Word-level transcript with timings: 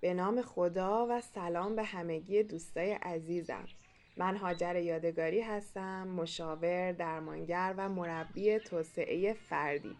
به 0.00 0.14
نام 0.14 0.42
خدا 0.42 1.06
و 1.10 1.20
سلام 1.20 1.76
به 1.76 1.82
همگی 1.82 2.42
دوستای 2.42 2.92
عزیزم. 2.92 3.64
من 4.16 4.36
هاجر 4.36 4.76
یادگاری 4.76 5.40
هستم 5.40 6.08
مشاور، 6.08 6.92
درمانگر 6.92 7.74
و 7.76 7.88
مربی 7.88 8.58
توسعه 8.58 9.32
فردی. 9.32 9.96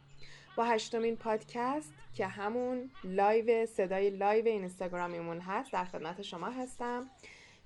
با 0.56 0.64
هشتمین 0.64 1.16
پادکست 1.16 1.92
که 2.14 2.26
همون 2.26 2.90
لایو 3.04 3.66
صدای 3.66 4.11
لایو 4.11 4.47
اینستاگرامیمون 4.47 5.40
هست 5.40 5.72
در 5.72 5.85
خدمت 5.85 6.22
شما 6.22 6.51
هستم. 6.51 7.10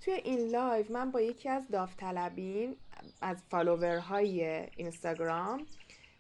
توی 0.04 0.14
این 0.14 0.48
لایو 0.48 0.92
من 0.92 1.10
با 1.10 1.20
یکی 1.20 1.48
از 1.48 1.68
داوطلبین 1.68 2.76
از 3.20 3.42
follower 3.50 4.43
های 4.43 4.66
اینستاگرام 4.76 5.66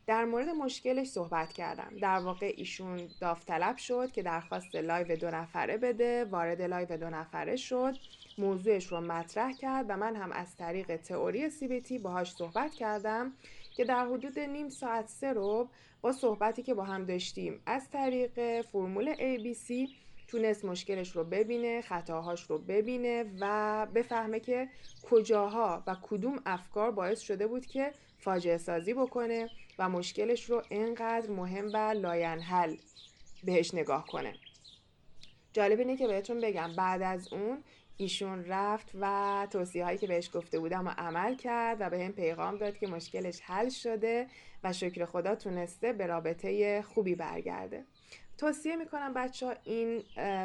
در 0.06 0.24
مورد 0.24 0.48
مشکلش 0.48 1.06
صحبت 1.06 1.52
کردم. 1.52 1.92
در 2.00 2.18
واقع 2.18 2.54
ایشون 2.56 3.08
داوطلب 3.20 3.76
شد 3.76 4.10
که 4.12 4.22
درخواست 4.22 4.74
لایو 4.74 5.16
دو 5.16 5.30
نفره 5.30 5.76
بده. 5.76 6.24
وارد 6.24 6.62
لایو 6.62 6.96
دو 6.96 7.10
نفره 7.10 7.56
شد. 7.56 7.94
موضوعش 8.38 8.86
رو 8.86 9.00
مطرح 9.00 9.52
کرد 9.52 9.86
و 9.88 9.96
من 9.96 10.16
هم 10.16 10.32
از 10.32 10.56
طریق 10.56 10.96
تئوری 10.96 11.50
ABC 11.50 11.98
باهاش 11.98 12.32
صحبت 12.32 12.74
کردم 12.74 13.32
که 13.76 13.84
در 13.84 14.06
حدود 14.06 14.38
نیم 14.38 14.68
ساعت 14.68 15.08
سه 15.08 15.32
رو 15.32 15.68
با 16.00 16.12
صحبتی 16.12 16.62
که 16.62 16.74
با 16.74 16.84
هم 16.84 17.04
داشتیم. 17.04 17.62
از 17.66 17.90
طریق 17.90 18.62
فرمول 18.62 19.14
ABC 19.14 19.90
تونست 20.28 20.64
مشکلش 20.64 21.16
رو 21.16 21.24
ببینه 21.24 21.82
خطاهاش 21.82 22.42
رو 22.42 22.58
ببینه 22.58 23.24
و 23.40 23.86
بفهمه 23.94 24.40
که 24.40 24.68
کجاها 25.10 25.82
و 25.86 25.96
کدوم 26.02 26.42
افکار 26.46 26.90
باعث 26.90 27.20
شده 27.20 27.46
بود 27.46 27.66
که 27.66 27.92
فاجعه 28.18 28.58
سازی 28.58 28.94
بکنه. 28.94 29.50
و 29.78 29.88
مشکلش 29.88 30.50
رو 30.50 30.62
انقدر 30.70 31.30
مهم 31.30 31.70
و 31.72 31.76
لاینحل 31.76 32.76
بهش 33.44 33.74
نگاه 33.74 34.06
کنه. 34.06 34.34
جالب 35.52 35.78
اینه 35.78 35.96
که 35.96 36.06
بهتون 36.06 36.40
بگم 36.40 36.72
بعد 36.76 37.02
از 37.02 37.32
اون 37.32 37.64
ایشون 37.96 38.44
رفت 38.44 38.90
و 39.00 39.46
توصیه 39.50 39.84
هایی 39.84 39.98
که 39.98 40.06
بهش 40.06 40.30
گفته 40.34 40.58
بودم 40.58 40.86
و 40.86 40.90
عمل 40.90 41.36
کرد 41.36 41.76
و 41.80 41.90
به 41.90 42.04
هم 42.04 42.12
پیغام 42.12 42.58
داد 42.58 42.78
که 42.78 42.86
مشکلش 42.86 43.40
حل 43.40 43.68
شده 43.68 44.26
و 44.64 44.72
شکر 44.72 45.04
خدا 45.04 45.34
تونسته 45.34 45.92
به 45.92 46.06
رابطه 46.06 46.82
خوبی 46.82 47.14
برگرده. 47.14 47.84
توصیه 48.38 48.76
می‌کنم 48.76 49.14
بچه 49.14 49.46
ها 49.46 49.54
این 49.64 50.02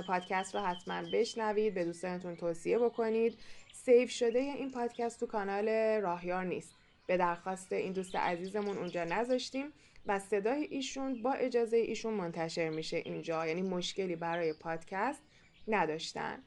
پادکست 0.07 0.55
رو 0.55 0.61
حتما 0.61 1.01
بشنوید 1.13 1.73
به 1.73 1.85
دوستانتون 1.85 2.35
توصیه 2.35 2.79
بکنید. 2.79 3.39
سیو 3.73 4.07
شده 4.07 4.39
این 4.39 4.71
پادکست 4.71 5.19
تو 5.19 5.25
کانال 5.25 5.69
راهیار 6.01 6.43
نیست. 6.43 6.76
به 7.07 7.17
درخواست 7.17 7.73
این 7.73 7.93
دوست 7.93 8.15
عزیزمون 8.15 8.77
اونجا 8.77 9.03
نذاشتیم 9.03 9.73
و 10.05 10.19
صدای 10.19 10.63
ایشون 10.63 11.21
با 11.21 11.33
اجازه 11.33 11.77
ایشون 11.77 12.13
منتشر 12.13 12.69
میشه 12.69 12.97
اینجا. 12.97 13.47
یعنی 13.47 13.61
مشکلی 13.61 14.15
برای 14.15 14.53
پادکست 14.53 15.23
نداشتن. 15.67 16.43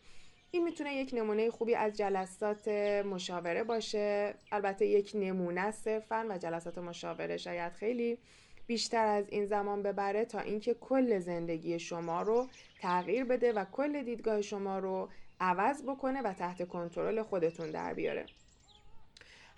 این 0.51 0.65
می‌تونه 0.65 0.95
یک 0.95 1.11
نمونه 1.15 1.51
خوبی 1.51 1.75
از 1.75 1.97
جلسات 1.97 2.69
مشاوره 3.07 3.65
باشه. 3.65 4.35
البته 4.53 4.87
یک 4.87 5.13
نمونه 5.15 5.71
صرفا 5.71 6.27
و 6.31 6.39
جلسات 6.39 6.79
مشاوره 6.79 7.37
شاید 7.37 7.73
خیلی 7.73 8.19
بیشتر 8.67 9.07
از 9.07 9.29
این 9.29 9.47
زمان 9.47 9.83
ببره 9.83 10.25
تا 10.25 10.41
اینکه 10.41 10.75
کل 10.75 11.19
زندگی 11.19 11.79
شما 11.79 12.23
رو 12.23 12.49
تغییر 12.81 13.25
بده 13.25 13.53
و 13.53 13.65
کل 13.65 14.03
دیدگاه 14.03 14.43
شما 14.43 14.79
رو 14.79 15.09
عوض 15.41 15.83
بکنه 15.83 16.23
و 16.23 16.33
تحت 16.33 16.69
کنترل 16.69 17.23
خودتون 17.23 17.71
در 17.71 17.95
بیاره. 17.95 18.27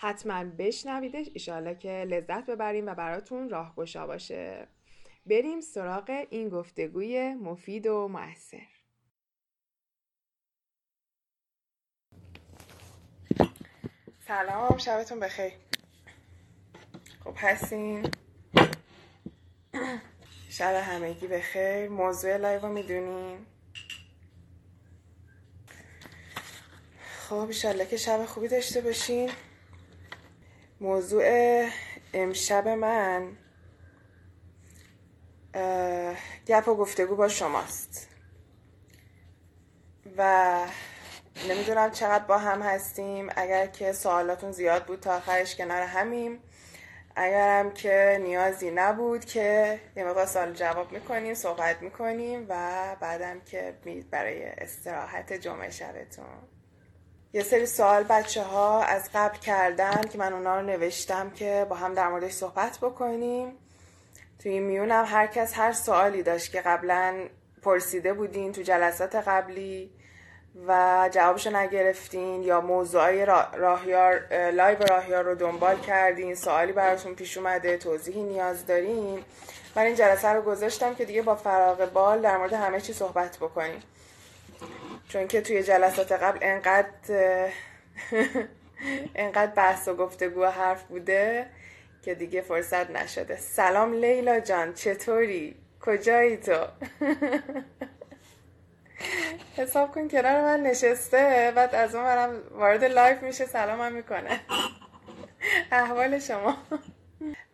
حتما 0.02 0.44
بشنویدش. 0.44 1.26
ایشالله 1.32 1.74
که 1.74 1.88
لذت 1.88 2.46
ببریم 2.46 2.86
و 2.86 2.94
براتون 2.94 3.50
راهگشا 3.50 4.06
باشه. 4.06 4.66
بریم 5.26 5.60
سراغ 5.60 6.26
این 6.30 6.48
گفتگوی 6.48 7.34
مفید 7.34 7.86
و 7.86 8.08
موثر. 8.08 8.66
سلام 14.26 14.78
شبتون 14.78 15.20
بخیر. 15.20 15.52
خب 17.24 17.34
هستین؟ 17.36 18.10
شب 20.50 20.74
همگی 20.74 21.26
بخیر. 21.26 21.88
موضوع 21.88 22.36
لایو 22.36 22.68
می‌دونین؟ 22.68 23.46
خب 27.28 27.34
ایشالله 27.34 27.86
که 27.86 27.96
شب 27.96 28.24
خوبی 28.24 28.48
داشته 28.48 28.80
باشین. 28.80 29.30
موضوع 30.82 31.24
امشب 32.14 32.68
من 32.68 33.36
گپ 36.46 36.68
و 36.68 36.74
گفتگو 36.74 37.16
با 37.16 37.28
شماست. 37.28 38.08
و 40.16 40.66
نمی‌دونم 41.48 41.90
چقدر 41.90 42.24
با 42.24 42.38
هم 42.38 42.62
هستیم. 42.62 43.28
اگر 43.36 43.66
که 43.66 43.92
سوالاتون 43.92 44.52
زیاد 44.52 44.86
بود 44.86 45.00
تا 45.00 45.16
آخرش 45.16 45.56
کنار 45.56 45.82
همیم. 45.82 46.38
اگرم 47.16 47.70
که 47.70 48.18
نیازی 48.22 48.70
نبود 48.70 49.24
که 49.24 49.80
یه 49.96 50.04
مقدار 50.04 50.26
سال 50.26 50.52
جواب 50.52 50.92
می‌کنیم 50.92 51.34
صحبت 51.34 51.82
می‌کنیم 51.82 52.46
و 52.48 52.96
بعدم 53.00 53.40
که 53.40 53.74
برای 54.10 54.44
استراحت 54.44 55.32
جمعه 55.32 55.70
شبتون. 55.70 56.51
یه 57.34 57.42
سری 57.42 57.66
سوال 57.66 58.02
بچه 58.02 58.42
ها 58.42 58.82
از 58.82 59.10
قبل 59.14 59.38
کردن 59.38 60.00
که 60.00 60.18
من 60.18 60.32
اونا 60.32 60.60
رو 60.60 60.66
نوشتم 60.66 61.30
که 61.30 61.66
با 61.68 61.76
هم 61.76 61.94
در 61.94 62.08
موردش 62.08 62.32
صحبت 62.32 62.78
بکنیم. 62.78 63.52
توی 64.42 64.60
میونم 64.60 65.04
هر 65.08 65.26
کس 65.26 65.58
هر 65.58 65.72
سوالی 65.72 66.22
داشت 66.22 66.52
که 66.52 66.60
قبلا 66.60 67.14
پرسیده 67.62 68.12
بودین 68.12 68.52
تو 68.52 68.62
جلسات 68.62 69.14
قبلی 69.14 69.90
و 70.68 71.08
جوابشو 71.12 71.56
نگرفتین 71.56 72.42
یا 72.42 72.60
موضوعای 72.60 73.26
راهیار 73.56 74.50
لایو 74.50 74.78
راهیار 74.78 75.24
رو 75.24 75.34
دنبال 75.34 75.80
کردین 75.80 76.34
سوالی 76.34 76.72
براتون 76.72 77.14
پیش 77.14 77.38
اومده 77.38 77.76
توضیحی 77.76 78.22
نیاز 78.22 78.66
دارین. 78.66 79.24
من 79.76 79.82
این 79.82 79.94
جلسه 79.94 80.28
رو 80.28 80.42
گذاشتم 80.42 80.94
که 80.94 81.04
دیگه 81.04 81.22
با 81.22 81.34
فراغ 81.34 81.92
بال 81.92 82.20
در 82.20 82.36
مورد 82.36 82.52
همه 82.52 82.80
چی 82.80 82.92
صحبت 82.92 83.36
بکنیم. 83.36 83.82
چون 85.12 85.28
که 85.28 85.40
توی 85.40 85.62
جلسات 85.62 86.12
قبل 86.12 86.38
انقدر 86.42 87.50
انقدر 89.14 89.52
بحث 89.52 89.88
و 89.88 89.94
گفتگو 89.94 90.42
و 90.42 90.50
حرف 90.50 90.82
بوده 90.82 91.46
که 92.02 92.14
دیگه 92.14 92.40
فرصت 92.40 92.90
نشده 92.90 93.36
سلام 93.36 93.92
لیلا 93.92 94.40
جان 94.40 94.74
چطوری؟ 94.74 95.56
کجایی 95.80 96.36
تو؟ 96.36 96.66
حساب 99.56 99.94
کن 99.94 100.08
کنار 100.08 100.40
من 100.42 100.60
نشسته 100.60 101.52
بعد 101.56 101.74
از 101.74 101.94
اون 101.94 102.40
وارد 102.50 102.84
لایو 102.84 103.22
میشه 103.22 103.46
سلام 103.46 103.80
هم 103.80 103.92
می‌کنه 103.92 104.40
احوال 105.72 106.18
شما 106.18 106.56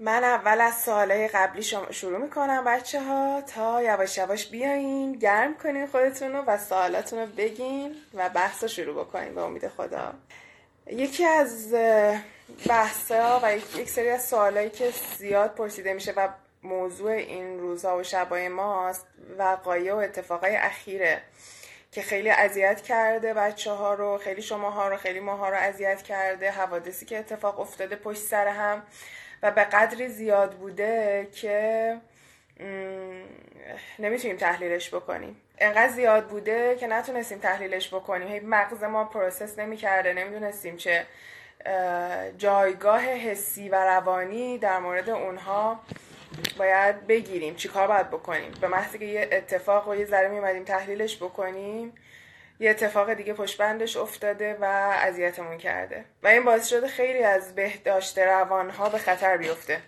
من 0.01 0.25
اول 0.25 0.61
از 0.61 0.75
سوالای 0.75 1.29
قبلی 1.29 1.63
شما 1.63 1.91
شروع 1.91 2.19
می‌کنم 2.19 2.65
بچه 2.65 3.01
ها 3.01 3.43
تا 3.55 3.83
یواش 3.83 4.19
یواش 4.19 4.47
بیاین 4.47 5.13
گرم 5.13 5.55
کنین 5.55 5.87
خودتون 5.87 6.33
رو 6.33 6.43
و 6.43 6.59
سوالاتون 6.59 7.19
رو 7.19 7.27
بگین 7.27 7.95
و 8.15 8.29
بحث 8.29 8.63
رو 8.63 8.69
شروع 8.69 9.05
بکنین 9.05 9.35
به 9.35 9.41
امید 9.41 9.69
خدا. 9.69 10.13
یکی 10.87 11.25
از 11.25 11.75
ها 13.11 13.41
و 13.43 13.57
یک 13.57 13.91
سری 13.91 14.09
از 14.09 14.25
سوالایی 14.25 14.71
که 14.71 14.93
زیاد 15.19 15.55
پرسیده 15.55 15.93
میشه 15.93 16.13
و 16.17 16.29
موضوع 16.63 17.11
این 17.11 17.61
روزها 17.61 17.99
و 17.99 18.03
شبای 18.03 18.49
ماست 18.49 19.07
وقایع 19.39 19.95
و 19.95 19.97
اتفاقای 19.97 20.57
اخیره 20.57 21.23
که 21.93 22.03
خیلی 22.03 22.31
اذیت 22.31 22.81
کرده 22.81 23.35
بچه 23.35 23.71
ها 23.71 23.95
رو 23.95 24.19
خیلی 24.19 24.43
شماها 24.43 24.89
رو 24.89 24.97
خیلی 24.97 25.21
ماها 25.21 25.49
رو 25.49 25.57
اذیت 25.57 26.03
کرده 26.03 26.51
حوادثی 26.51 27.07
که 27.07 27.19
اتفاق 27.19 27.61
افتاده 27.61 27.97
پشت 27.97 28.23
سر 28.23 28.49
هم. 28.49 28.83
و 29.43 29.51
به 29.51 29.65
قدری 29.65 30.09
زیاد 30.09 30.53
بوده 30.53 31.29
که 31.33 31.97
نمی‌تونیم 33.99 34.37
تحلیلش 34.37 34.95
بکنیم. 34.95 35.37
انقدر 35.59 35.89
زیاد 35.89 36.27
بوده 36.27 36.77
که 36.77 36.87
نتونستیم 36.87 37.39
تحلیلش 37.39 37.95
بکنیم. 37.95 38.29
هی 38.29 38.41
مغز 38.41 38.85
ما 38.85 39.05
process 39.05 39.59
نمی‌کرده 39.59 40.13
نمی‌دونستیم 40.13 40.77
چه 40.77 41.07
جایگاه 42.39 43.01
حسی 43.01 43.69
و 43.69 43.75
روانی 43.75 44.59
در 44.59 44.79
مورد 44.79 45.11
اونها 45.11 45.81
باید 46.59 47.07
بگیریم. 47.07 47.55
چی 47.55 47.69
کار 47.69 47.87
باید 47.87 48.09
بکنیم؟ 48.11 48.53
به 48.61 48.69
محضی 48.69 48.99
که 48.99 49.05
یه 49.05 49.29
اتفاق 49.33 49.89
و 49.89 49.95
یه 49.95 50.05
ذره 50.05 50.29
میمدیم 50.29 50.65
تحلیلش 50.65 51.17
بکنیم 51.17 51.93
یه 52.61 52.71
اتفاق 52.71 53.15
دیگه 53.15 53.35
پشتش 53.35 53.61
افتاده 53.97 54.59
و 54.61 54.65
اذیتمون 55.03 55.59
کرده. 55.59 56.05
و 56.23 56.29
این 56.29 56.45
باعث 56.45 56.69
شده 56.69 56.89
خیلی 56.89 57.23
از 57.23 57.55
بهداشت 57.55 58.19
روانها 58.19 58.89
به 58.89 58.99
خطر 58.99 59.37
بیفته. 59.37 59.81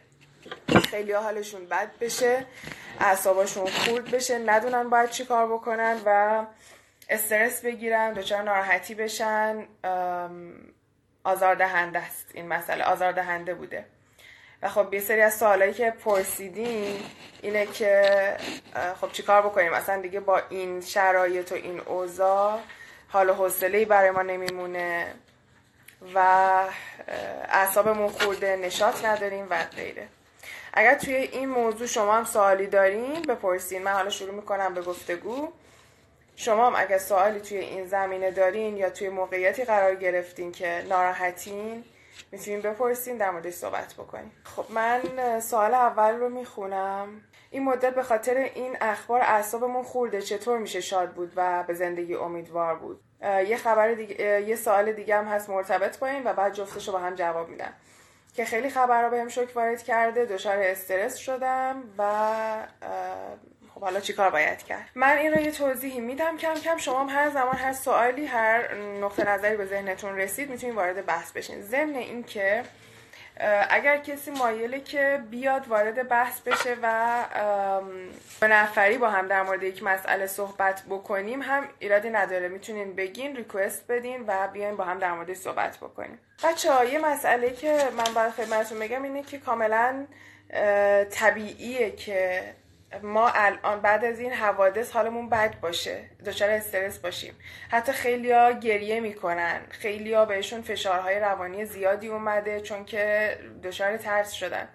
خیلی 0.90 1.12
حالشون 1.12 1.66
بد 1.66 1.90
بشه 2.00 2.46
اعصاباشون 3.00 3.66
خورد 3.66 4.10
بشه 4.10 4.38
ندونن 4.38 4.90
باید 4.90 5.10
چی 5.10 5.24
کار 5.24 5.46
بکنن 5.52 6.00
و 6.06 6.44
استرس 7.08 7.64
بگیرن 7.64 8.12
دچار 8.12 8.42
ناراحتی 8.42 8.94
بشن. 8.94 9.66
آزاردهنده 11.24 11.98
است 11.98 12.26
این 12.34 12.48
مسئله. 12.48 12.84
آزاردهنده 12.84 13.54
بوده. 13.54 13.84
و 14.62 14.68
خب 14.68 14.94
یه 14.94 15.00
سری 15.00 15.20
از 15.20 15.34
سوالایی 15.34 15.72
که 15.72 15.90
پرسیدین 15.90 17.00
اینه 17.42 17.66
که 17.66 18.36
خب 19.00 19.12
چیکار 19.12 19.42
بکنیم؟ 19.42 19.72
اصلا 19.72 20.00
دیگه 20.00 20.20
با 20.20 20.42
این 20.48 20.80
شرایط 20.80 21.52
و 21.52 21.54
این 21.54 21.80
اوضاع 21.80 22.58
حال 23.08 23.30
و 23.30 23.34
حوصله 23.34 23.84
برای 23.84 24.10
ما 24.10 24.22
نمیمونه 24.22 25.14
و 26.14 26.18
اعصابمون 27.48 28.08
خورده 28.08 28.56
نشاط 28.56 29.04
نداریم 29.04 29.46
و 29.50 29.64
غیره. 29.76 30.08
اگر 30.74 30.94
توی 30.94 31.14
این 31.14 31.48
موضوع 31.48 31.86
شما 31.86 32.16
هم 32.16 32.24
سوالی 32.24 32.66
دارین 32.66 33.22
بپرسین. 33.22 33.82
من 33.82 33.92
حالا 33.92 34.10
شروع 34.10 34.34
می‌کنم 34.34 34.74
به 34.74 34.82
گفتگو. 34.82 35.52
شما 36.36 36.66
هم 36.66 36.72
اگر 36.76 36.98
سوالی 36.98 37.40
توی 37.40 37.58
این 37.58 37.86
زمینه 37.86 38.30
دارین 38.30 38.76
یا 38.76 38.90
توی 38.90 39.08
موقعیتی 39.08 39.64
قرار 39.64 39.94
گرفتین 39.94 40.52
که 40.52 40.84
ناراحتین 40.88 41.84
می‌تونین 42.32 42.60
بپرسین 42.60 43.16
در 43.16 43.30
موردش 43.30 43.54
صحبت 43.54 43.94
بکنیم. 43.94 44.32
خب 44.44 44.64
من 44.70 45.40
سوال 45.40 45.74
اول 45.74 46.14
رو 46.14 46.28
می‌خونم. 46.28 47.22
این 47.50 47.64
مدت 47.64 47.94
به 47.94 48.02
خاطر 48.02 48.34
این 48.34 48.76
اخبار 48.80 49.20
اعصابمون 49.20 49.82
خورده. 49.82 50.22
چطور 50.22 50.58
میشه 50.58 50.80
شاد 50.80 51.10
بود 51.10 51.32
و 51.36 51.62
به 51.62 51.74
زندگی 51.74 52.14
امیدوار 52.14 52.74
بود؟ 52.74 53.00
یه 53.22 53.56
خبر 53.56 53.92
دیگه 53.92 54.42
یه 54.42 54.56
سوال 54.56 54.92
دیگه 54.92 55.16
هم 55.16 55.24
هست 55.24 55.50
مرتبط 55.50 55.98
با 55.98 56.06
این 56.06 56.22
و 56.24 56.32
بعد 56.32 56.52
جفتش 56.52 56.86
رو 56.86 56.92
با 56.92 56.98
هم 56.98 57.14
جواب 57.14 57.48
میدم. 57.48 57.72
که 58.34 58.44
خیلی 58.44 58.70
خبرها 58.70 59.10
بهم 59.10 59.28
شوک 59.28 59.56
وارد 59.56 59.82
کرده 59.82 60.24
دچار 60.24 60.58
استرس 60.58 61.16
شدم 61.16 61.82
و 61.98 62.22
خب 63.80 63.84
حالا 63.86 64.00
چیکار 64.00 64.30
باید 64.30 64.62
کرد؟ 64.62 64.86
من 64.94 65.18
این 65.18 65.32
رو 65.32 65.40
یه 65.40 65.50
توضیحی 65.50 66.00
میدم. 66.00 66.36
کم 66.36 66.54
کم 66.54 66.76
شما 66.76 67.06
هر 67.06 67.30
زمان 67.30 67.56
هر 67.56 67.72
سوالی 67.72 68.26
هر 68.26 68.74
نقطه 68.74 69.28
نظری 69.28 69.56
به 69.56 69.66
ذهنتون 69.66 70.16
رسید 70.16 70.50
می‌تونید 70.50 70.76
وارد 70.76 71.06
بحث 71.06 71.32
بشین. 71.32 71.62
ضمن 71.62 71.94
اینکه 71.94 72.62
اگر 73.70 73.96
کسی 73.96 74.30
مایله 74.30 74.80
که 74.80 75.22
بیاد 75.30 75.68
وارد 75.68 76.08
بحث 76.08 76.40
بشه 76.40 76.76
و 76.82 77.20
به 78.40 78.48
نفری 78.48 78.98
با 78.98 79.10
هم 79.10 79.28
در 79.28 79.42
مورد 79.42 79.62
یک 79.62 79.82
مسئله 79.82 80.26
صحبت 80.26 80.82
بکنیم 80.90 81.42
هم 81.42 81.68
ایرادی 81.78 82.10
نداره. 82.10 82.48
می‌تونین 82.48 82.94
بگین 82.94 83.36
ریکوست 83.36 83.86
بدین 83.92 84.24
و 84.26 84.48
بیاین 84.48 84.76
با 84.76 84.84
هم 84.84 84.98
در 84.98 85.12
مورد 85.12 85.34
صحبت 85.34 85.76
بکنیم. 85.76 86.18
بچه 86.44 86.68
یه 86.92 86.98
مسئله 86.98 87.50
که 87.50 87.78
من 87.96 88.14
برای 88.14 88.30
خدمتتون 88.30 88.78
بگم 88.78 89.02
اینه 89.02 89.22
که 89.22 89.38
کاملا 89.38 90.06
طبیعیه 91.10 91.90
که 91.90 92.42
ما 93.02 93.28
الان 93.34 93.80
بعد 93.80 94.04
از 94.04 94.20
این 94.20 94.32
حوادث 94.32 94.90
حالمون 94.90 95.28
بد 95.28 95.60
باشه 95.60 96.04
دچار 96.26 96.50
استرس 96.50 96.98
باشیم. 96.98 97.34
حتی 97.70 97.92
خیلیا 97.92 98.52
گریه 98.52 99.00
می‌کنن. 99.00 99.60
خیلیا 99.70 100.24
بهشون 100.24 100.62
فشارهای 100.62 101.18
روانی 101.20 101.64
زیادی 101.64 102.08
اومده 102.08 102.60
چون 102.60 102.84
که 102.84 103.36
دچار 103.64 103.96
ترس 103.96 104.32
شدن. 104.32 104.68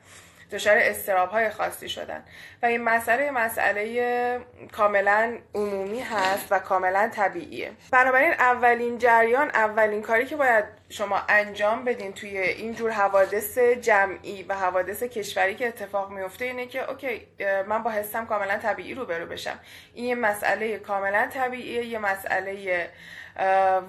دچار 0.51 0.77
استراب 0.77 1.29
های 1.29 1.49
خاصی 1.49 1.89
شدن. 1.89 2.23
و 2.63 2.65
این 2.65 2.83
مسئله 2.83 3.31
مسئله 3.31 4.39
کاملا 4.71 5.37
عمومی 5.55 5.99
هست 5.99 6.47
و 6.51 6.59
کاملا 6.59 7.09
طبیعیه. 7.15 7.71
بنابراین 7.91 8.31
اولین 8.31 8.97
جریان 8.97 9.49
اولین 9.49 10.01
کاری 10.01 10.25
که 10.25 10.35
باید 10.35 10.65
شما 10.89 11.21
انجام 11.29 11.83
بدین 11.83 12.13
توی 12.13 12.37
اینجور 12.37 12.91
حوادث 12.91 13.57
جمعی 13.57 14.43
و 14.43 14.55
حوادث 14.55 15.03
کشوری 15.03 15.55
که 15.55 15.67
اتفاق 15.67 16.11
میفته 16.11 16.45
اینه 16.45 16.65
که 16.65 16.89
اوکی 16.89 17.27
من 17.67 17.83
با 17.83 17.91
حسم 17.91 18.25
کاملا 18.25 18.57
طبیعی 18.57 18.93
روبرو 18.93 19.25
بشم. 19.25 19.59
این 19.93 20.05
یه 20.05 20.15
مسئله 20.15 20.77
کاملا 20.77 21.27
طبیعیه 21.33 21.85
یه 21.85 21.99
مسئله 21.99 22.89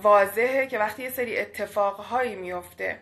واضحه 0.02 0.67
که 0.67 0.79
وقتی 0.79 1.02
یه 1.02 1.11
سری 1.11 1.38
اتفاقهایی 1.38 2.35
میفته 2.35 2.99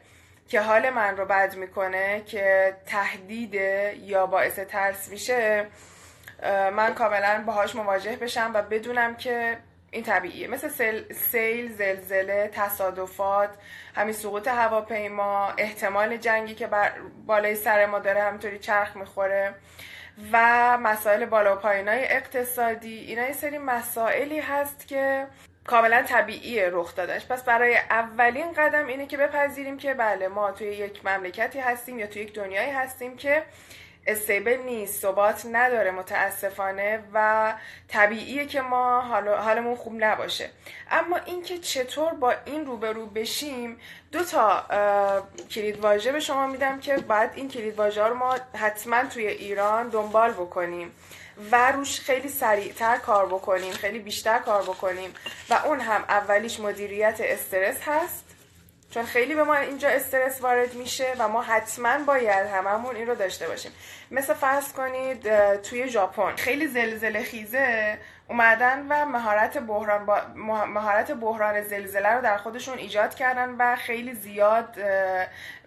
که 0.48 0.60
حال 0.60 0.90
من 0.90 1.16
رو 1.16 1.24
بد 1.24 1.56
می‌کنه 1.56 2.22
که 2.26 2.76
تهدید 2.86 3.54
یا 4.02 4.26
باعث 4.26 4.58
ترس 4.58 5.08
میشه 5.08 5.66
من 6.72 6.94
کاملا 6.94 7.42
باهاش 7.46 7.76
مواجه 7.76 8.16
بشم 8.16 8.50
و 8.54 8.62
بدونم 8.62 9.16
که 9.16 9.56
این 9.90 10.02
طبیعیه. 10.02 10.48
مثل 10.48 10.68
سیل 11.12 11.72
زلزله 11.72 12.50
تصادفات 12.54 13.50
همین 13.94 14.12
سقوط 14.12 14.48
هواپیما 14.48 15.54
احتمال 15.58 16.16
جنگی 16.16 16.54
که 16.54 16.66
بر 16.66 16.92
بالای 17.26 17.54
سر 17.54 17.86
ما 17.86 17.98
داره 17.98 18.22
همینطوری 18.22 18.58
چرخ 18.58 18.96
می‌خوره 18.96 19.54
و 20.32 20.78
مسائل 20.78 21.24
بالا 21.26 21.56
و 21.56 21.58
پایینای 21.58 22.04
اقتصادی. 22.04 22.98
اینا 22.98 23.26
یه 23.26 23.32
سری 23.32 23.58
مسائلی 23.58 24.40
هست 24.40 24.88
که 24.88 25.26
کاملا 25.66 26.02
طبیعی 26.02 26.60
رخ 26.60 26.94
دادش 26.94 27.26
پس 27.26 27.42
برای 27.42 27.76
اولین 27.76 28.52
قدم 28.52 28.86
اینه 28.86 29.06
که 29.06 29.16
بپذیریم 29.16 29.78
که 29.78 29.94
بله 29.94 30.28
ما 30.28 30.52
توی 30.52 30.66
یک 30.66 31.06
مملکتی 31.06 31.58
هستیم 31.58 31.98
یا 31.98 32.06
توی 32.06 32.22
یک 32.22 32.34
دنیایی 32.34 32.70
هستیم 32.70 33.16
که 33.16 33.42
استیبل 34.06 34.56
نیست 34.56 35.02
ثبات 35.02 35.46
نداره 35.52 35.90
متاسفانه 35.90 37.04
و 37.14 37.54
طبیعیه 37.88 38.46
که 38.46 38.60
ما 38.60 39.00
حالمون 39.40 39.76
خوب 39.76 39.92
نباشه. 39.98 40.50
اما 40.90 41.16
اینکه 41.16 41.58
چطور 41.58 42.14
با 42.14 42.34
این 42.44 42.66
روبرو 42.66 43.06
بشیم 43.06 43.80
دو 44.12 44.24
تا 44.24 44.66
کلید 45.50 45.78
واژه 45.78 46.12
به 46.12 46.20
شما 46.20 46.46
میدم 46.46 46.80
که 46.80 46.96
بعد 46.96 47.32
این 47.34 47.48
کلید 47.48 47.78
واژه 47.78 48.04
رو 48.04 48.14
ما 48.14 48.36
حتما 48.54 49.04
توی 49.04 49.26
ایران 49.26 49.88
دنبال 49.88 50.32
بکنیم. 50.32 50.92
و 51.52 51.72
روش 51.72 52.00
خیلی 52.00 52.28
سریعتر 52.28 52.96
کار 52.96 53.26
بکنیم 53.26 53.72
خیلی 53.72 53.98
بیشتر 53.98 54.38
کار 54.38 54.62
بکنیم. 54.62 55.14
و 55.50 55.54
اون 55.64 55.80
هم 55.80 56.04
اولیش 56.08 56.60
مدیریت 56.60 57.16
استرس 57.20 57.76
هست. 57.82 58.24
چون 58.90 59.04
خیلی 59.04 59.34
به 59.34 59.44
ما 59.44 59.54
اینجا 59.54 59.88
استرس 59.88 60.40
وارد 60.40 60.74
میشه 60.74 61.14
و 61.18 61.28
ما 61.28 61.42
حتما 61.42 62.04
باید 62.04 62.46
هممون 62.46 62.96
این 62.96 63.06
رو 63.06 63.14
داشته 63.14 63.48
باشیم. 63.48 63.72
مثل 64.10 64.34
فرض 64.34 64.72
کنید 64.72 65.56
توی 65.56 65.88
ژاپن 65.88 66.36
خیلی 66.36 66.66
زلزله 66.66 67.22
خیزه 67.22 67.98
اومدن 68.28 68.86
و 68.88 69.06
مهارت 69.06 69.58
بحران 69.58 70.02
مهارت 70.66 71.12
بحران 71.12 71.62
زلزله 71.62 72.08
رو 72.08 72.20
در 72.20 72.36
خودشون 72.36 72.78
ایجاد 72.78 73.14
کردن 73.14 73.54
و 73.58 73.76
خیلی 73.76 74.14
زیاد 74.14 74.78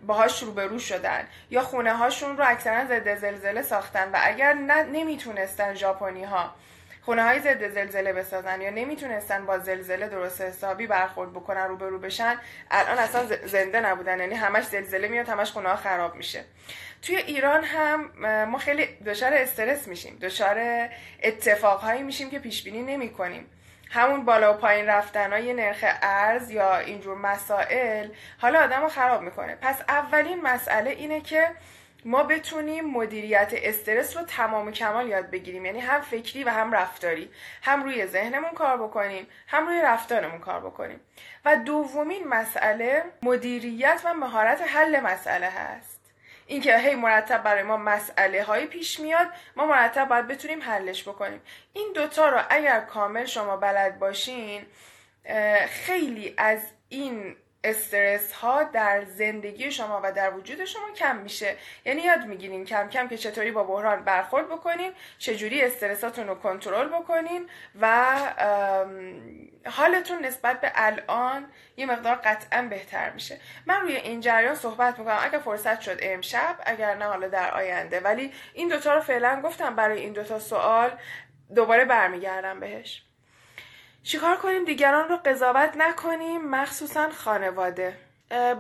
باهاش 0.08 0.44
روبرو 0.44 0.80
شدن 0.80 1.28
یا 1.50 1.62
خونه 1.62 1.94
هاشون 1.94 2.38
رو 2.38 2.44
اکثرا 2.48 2.86
ضد 2.86 3.16
زلزله 3.16 3.62
ساختن 3.62 4.12
و 4.12 4.18
اگر 4.22 4.54
نه 4.54 4.84
نمی‌تونستن 4.84 5.74
ژاپنی 5.74 6.24
ها 6.24 6.54
خونه 7.08 7.24
های 7.24 7.40
ضد 7.40 7.68
زلزله 7.68 8.14
بسازن 8.14 8.62
یا 8.62 8.70
نمی‌تونستن 8.70 9.46
با 9.46 9.60
زلزله 9.60 10.08
درست 10.08 10.42
حسابی 10.42 10.88
برخورد 10.88 11.34
بکنن 11.34 11.68
روبرو 11.68 12.00
بشن 12.00 12.40
الان 12.72 12.98
اصلا 12.98 13.26
زنده 13.46 13.80
نبودن. 13.80 14.20
یعنی 14.20 14.36
همش 14.36 14.64
زلزله 14.64 15.08
میاد 15.08 15.30
همش 15.30 15.52
خونه 15.52 15.70
ها 15.70 15.76
خراب 15.76 16.16
میشه. 16.16 16.44
توی 17.02 17.16
ایران 17.16 17.64
هم 17.64 18.12
ما 18.46 18.58
خیلی 18.58 18.86
دچار 18.86 19.34
استرس 19.34 19.88
میشیم. 19.88 20.18
دچار 20.22 20.90
اتفاقهایی 21.24 22.04
میشیم 22.04 22.30
که 22.30 22.40
پیش 22.40 22.64
بینی 22.64 22.82
نمی 22.82 23.10
کنیم 23.10 23.50
همون 23.92 24.26
بالا 24.26 24.54
و 24.54 24.58
پایین 24.58 24.86
رفتن 24.86 25.34
های 25.34 25.54
نرخ 25.54 25.86
ارز 26.02 26.52
یا 26.52 26.78
اینجور 26.78 27.18
مسائل 27.18 28.10
حالا 28.38 28.64
آدم 28.64 28.82
رو 28.82 28.90
خراب 28.90 29.22
می‌کنه. 29.22 29.58
پس 29.62 29.82
اولین 29.88 30.42
مسئله 30.42 30.90
اینه 30.90 31.22
که 31.22 31.50
ما 32.08 32.24
بتونیم 32.24 32.86
مدیریت 32.86 33.54
استرس 33.54 34.18
رو 34.18 34.24
تمام 34.24 34.68
و 34.68 34.72
کمال 34.72 35.08
یاد 35.08 35.30
بگیریم. 35.30 35.66
یعنی 35.66 35.80
هم 35.80 36.02
فکری 36.02 36.44
و 36.44 36.50
هم 36.50 36.72
رفتاری. 36.72 37.30
هم 37.62 37.84
روی 37.84 38.06
ذهنمون 38.06 38.52
کار 38.52 38.78
بکنیم 38.78 39.28
هم 39.48 39.68
روی 39.68 39.82
رفتارمون 39.82 40.40
کار 40.40 40.60
بکنیم. 40.60 41.00
و 41.46 41.56
دومین 41.56 42.28
مسئله 42.28 43.04
مدیریت 43.22 44.02
و 44.06 44.14
مهارت 44.14 44.62
حل 44.62 45.00
مسئله 45.00 45.50
هست. 45.50 46.02
اینکه 46.46 46.78
هی 46.78 46.96
مرتب 46.96 47.44
برای 47.44 47.64
ما 47.64 47.78
مسئله 47.78 48.44
های 48.44 48.66
پیش 48.66 49.00
میاد 49.00 49.28
ما 49.56 49.66
مرتب 49.66 50.08
باید 50.08 50.28
بتونیم 50.28 50.62
حلش 50.62 51.08
بکنیم. 51.08 51.42
این 51.74 51.94
دوتا 51.96 52.30
رو 52.30 52.42
اگر 52.50 52.80
کامل 52.80 53.26
شما 53.26 53.58
بلد 53.58 54.00
باشین 54.00 54.66
خیلی 55.68 56.34
از 56.38 56.60
این 56.90 57.36
استرس 57.68 58.34
ها 58.34 58.64
در 58.64 59.06
زندگی 59.06 59.72
شما 59.72 60.02
و 60.04 60.12
در 60.12 60.34
وجود 60.34 60.66
شما 60.66 60.92
کم 60.96 61.16
میشه. 61.16 61.56
یعنی 61.86 62.02
یاد 62.02 62.26
می‌گیرین 62.26 62.66
کم 62.66 62.90
کم 62.90 63.08
که 63.08 63.18
چطوری 63.18 63.52
با 63.52 63.64
بحران 63.64 64.04
برخورد 64.04 64.50
بکنین 64.50 64.92
چجوری 65.18 65.62
استرساتون 65.62 66.28
رو 66.28 66.36
کنترل 66.36 66.88
بکنین 66.88 67.50
و 67.82 68.16
حالتون 69.66 70.26
نسبت 70.26 70.62
به 70.62 70.72
الان 70.76 71.46
یه 71.78 71.86
مقدار 71.86 72.16
قطعا 72.16 72.62
بهتر 72.62 73.10
میشه. 73.10 73.40
من 73.66 73.82
روی 73.82 73.96
این 73.96 74.22
جریان 74.22 74.56
صحبت 74.56 75.00
می‌کنم. 75.00 75.20
اگر 75.22 75.40
فرصت 75.40 75.82
شد 75.82 75.98
امشب 76.02 76.56
اگر 76.66 76.96
نه 76.96 77.06
حالا 77.06 77.28
در 77.28 77.52
آینده. 77.52 78.00
ولی 78.00 78.34
این 78.54 78.68
دوتا 78.68 78.96
رو 78.96 79.02
فعلا 79.02 79.42
گفتم 79.42 79.76
برای 79.76 80.00
این 80.00 80.14
دوتا 80.14 80.40
سوال 80.40 80.92
دوباره 81.56 81.86
برمیگردم 81.86 82.60
بهش. 82.60 83.07
چیکار 84.08 84.36
کنیم؟ 84.36 84.66
دیگران 84.66 85.10
رو 85.10 85.18
قضاوت 85.18 85.74
نکنیم 85.78 86.50
مخصوصا 86.50 87.10
خانواده. 87.10 87.94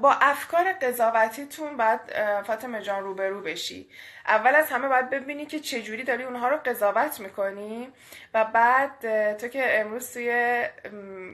با 0.02 0.12
افکار 0.12 0.74
قضاوتیتون 0.74 1.78
باید 1.78 2.00
فاطمه 2.48 2.82
جان 2.82 3.04
روبرو 3.04 3.42
بشی. 3.42 3.90
اول 4.28 4.56
از 4.56 4.70
همه 4.70 4.88
باید 4.88 5.10
ببینی 5.10 5.46
که 5.46 5.60
چجوری 5.60 6.04
داری 6.04 6.24
اونها 6.24 6.48
رو 6.48 6.58
قضاوت 6.58 7.20
می‌کنی 7.20 7.94
و 8.34 8.46
بعد 8.46 8.92
تو 9.38 9.48
که 9.48 9.80
امروز 9.80 10.14
توی 10.14 10.64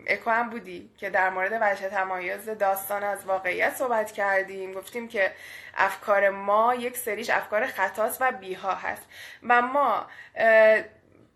اکو 0.07 0.29
هم 0.29 0.49
بودی 0.49 0.89
که 0.97 1.09
در 1.09 1.29
مورد 1.29 1.57
وجه 1.61 1.89
تمایز 1.89 2.49
داستان 2.49 3.03
از 3.03 3.25
واقعیت 3.25 3.75
صحبت 3.75 4.11
کردیم. 4.11 4.73
گفتیم 4.73 5.07
که 5.07 5.31
افکار 5.77 6.29
ما 6.29 6.75
یک 6.75 6.97
سریش 6.97 7.29
افکار 7.29 7.67
خطاست 7.67 8.21
و 8.21 8.31
بیها 8.31 8.75
هست. 8.75 9.03
و 9.43 9.61
ما 9.61 10.07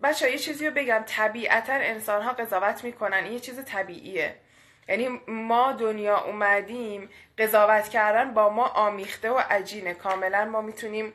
بچه 0.04 0.32
یه 0.32 0.38
چیزی 0.38 0.68
رو 0.68 0.74
بگم. 0.74 1.04
طبیعتا 1.08 1.74
انسان 1.74 2.22
ها 2.22 2.32
قضاوت 2.32 2.84
می‌کنن. 2.84 3.26
یه 3.26 3.40
چیز 3.40 3.66
طبیعیه. 3.66 4.36
یعنی 4.88 5.22
ما 5.28 5.72
دنیا 5.72 6.18
اومدیم 6.18 7.10
قضاوت 7.38 7.90
کردن 7.90 8.34
با 8.34 8.50
ما 8.50 8.68
آمیخته 8.68 9.32
و 9.32 9.42
عجینه. 9.50 9.94
کاملا 9.94 10.46
ما 10.46 10.62
می‌تونیم 10.62 11.14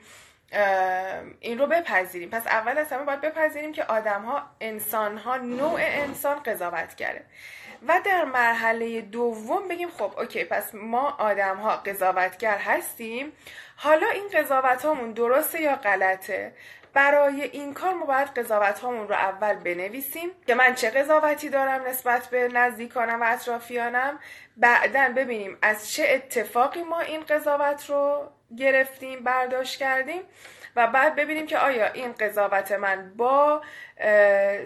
این 1.40 1.58
رو 1.58 1.66
بپذیریم. 1.66 2.30
پس 2.30 2.46
اول 2.46 2.78
از 2.78 2.92
همه 2.92 3.02
باید 3.04 3.20
بپذیریم 3.20 3.72
که 3.72 3.84
آدم 3.84 4.22
ها 4.22 4.42
انسان 4.60 5.18
ها 5.18 5.36
نوع 5.36 5.80
انسان 5.82 6.42
قضاوت 6.42 6.94
کرده. 6.94 7.24
و 7.88 8.00
در 8.04 8.24
مرحله 8.24 9.00
دوم 9.00 9.68
بگیم 9.68 9.90
خب 9.90 10.18
اوکی 10.18 10.44
پس 10.44 10.74
ما 10.74 11.10
آدم 11.10 11.56
ها 11.56 11.76
قضاوتگر 11.76 12.58
هستیم. 12.58 13.32
حالا 13.76 14.06
این 14.06 14.28
قضاوت 14.34 14.84
هامون 14.84 15.12
درسته 15.12 15.60
یا 15.60 15.76
غلطه؟ 15.76 16.52
برای 16.94 17.42
این 17.42 17.74
کار 17.74 17.94
ما 17.94 18.04
باید 18.04 18.28
قضاوت 18.28 18.78
هامون 18.78 19.08
رو 19.08 19.14
اول 19.14 19.54
بنویسیم 19.54 20.30
که 20.46 20.54
من 20.54 20.74
چه 20.74 20.90
قضاوتی 20.90 21.48
دارم 21.48 21.86
نسبت 21.86 22.26
به 22.26 22.48
نزدیکانم 22.48 23.20
و 23.20 23.24
اطرافیانم. 23.28 24.18
بعدا 24.56 25.08
ببینیم 25.16 25.58
از 25.62 25.92
چه 25.92 26.06
اتفاقی 26.08 26.82
ما 26.82 27.00
این 27.00 27.20
قضاوت 27.20 27.90
رو 27.90 28.30
گرفتیم 28.56 29.24
برداشت 29.24 29.78
کردیم 29.78 30.22
و 30.76 30.86
بعد 30.86 31.16
ببینیم 31.16 31.46
که 31.46 31.58
آیا 31.58 31.92
این 31.92 32.12
قضاوت 32.12 32.72
من 32.72 33.12
با 33.16 33.62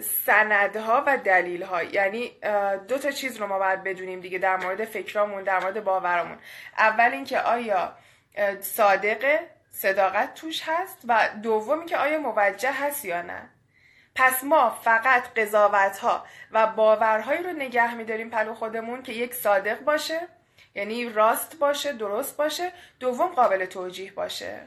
سندها 0.01 1.03
و 1.07 1.17
دلیلها 1.17 1.83
یعنی 1.83 2.31
دو 2.87 2.97
تا 2.97 3.11
چیز 3.11 3.37
رو 3.37 3.47
ما 3.47 3.59
باید 3.59 3.83
بدونیم 3.83 4.19
دیگه 4.19 4.37
در 4.37 4.57
مورد 4.57 4.85
فکرامون 4.85 5.43
در 5.43 5.59
مورد 5.59 5.83
باورامون 5.83 6.37
اول 6.77 7.11
اینکه 7.11 7.39
آیا 7.39 7.93
صادقه 8.59 9.39
صداقت 9.77 10.33
توش 10.33 10.61
هست 10.65 10.97
و 11.07 11.29
دومی 11.43 11.85
که 11.85 11.97
آیا 11.97 12.19
موجه 12.19 12.71
هست 12.71 13.05
یا 13.05 13.21
نه. 13.21 13.49
پس 14.15 14.43
ما 14.43 14.69
فقط 14.69 15.33
قضاوت 15.33 15.97
ها 15.97 16.25
و 16.51 16.67
باورهایی 16.67 17.43
رو 17.43 17.49
نگه 17.49 17.95
میداریم 17.95 18.29
پلو 18.29 18.53
خودمون 18.53 19.03
که 19.03 19.11
یک 19.13 19.33
صادق 19.33 19.79
باشه 19.79 20.19
یعنی 20.75 21.09
راست 21.09 21.59
باشه 21.59 21.93
درست 21.93 22.37
باشه 22.37 22.71
دوم 22.99 23.27
قابل 23.27 23.65
توجیه 23.65 24.11
باشه. 24.11 24.59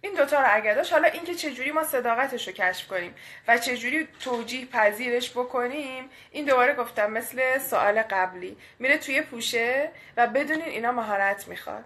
این 0.00 0.14
دوتا 0.14 0.40
رو 0.40 0.46
اگر 0.50 0.74
داشت 0.74 0.92
حالا 0.92 1.08
اینکه 1.08 1.34
چجوری 1.34 1.70
ما 1.70 1.84
صداقتش 1.84 2.48
رو 2.48 2.54
کشف 2.54 2.88
کنیم 2.88 3.14
و 3.48 3.58
چجوری 3.58 4.08
توجیه 4.20 4.66
پذیرش 4.66 5.30
بکنیم 5.30 6.10
این 6.30 6.44
دوباره 6.44 6.74
گفتم 6.74 7.10
مثل 7.10 7.58
سوال 7.58 8.02
قبلی. 8.02 8.56
میره 8.78 8.98
توی 8.98 9.22
پوشه 9.22 9.90
و 10.16 10.26
بدونین 10.26 10.68
اینا 10.68 10.92
مهارت 10.92 11.48
می‌خواد. 11.48 11.84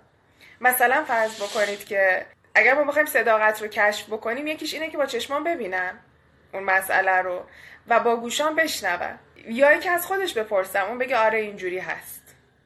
مثلا 0.61 1.05
فرض 1.05 1.43
بکنید 1.43 1.85
که 1.85 2.27
اگر 2.55 2.75
ما 2.75 2.85
بخوایم 2.85 3.07
صداقت 3.07 3.63
رو 3.63 3.69
کشف 3.69 4.07
بکنیم 4.07 4.47
یکیش 4.47 4.75
اینه 4.75 4.91
که 4.91 4.97
با 4.97 5.07
چشمان 5.07 5.45
ببینم 5.45 5.99
اون 6.53 6.63
مسئله 6.63 7.23
رو 7.23 7.45
و 7.89 8.01
با 8.01 8.17
گوشان 8.17 8.55
بشنوم. 8.55 9.19
یا 9.49 9.79
که 9.79 9.91
از 9.91 10.07
خودش 10.07 10.35
بپرسم 10.35 10.85
اون 10.85 10.99
بگه 10.99 11.17
آره 11.17 11.39
اینجوری 11.39 11.79
هست. 11.79 12.23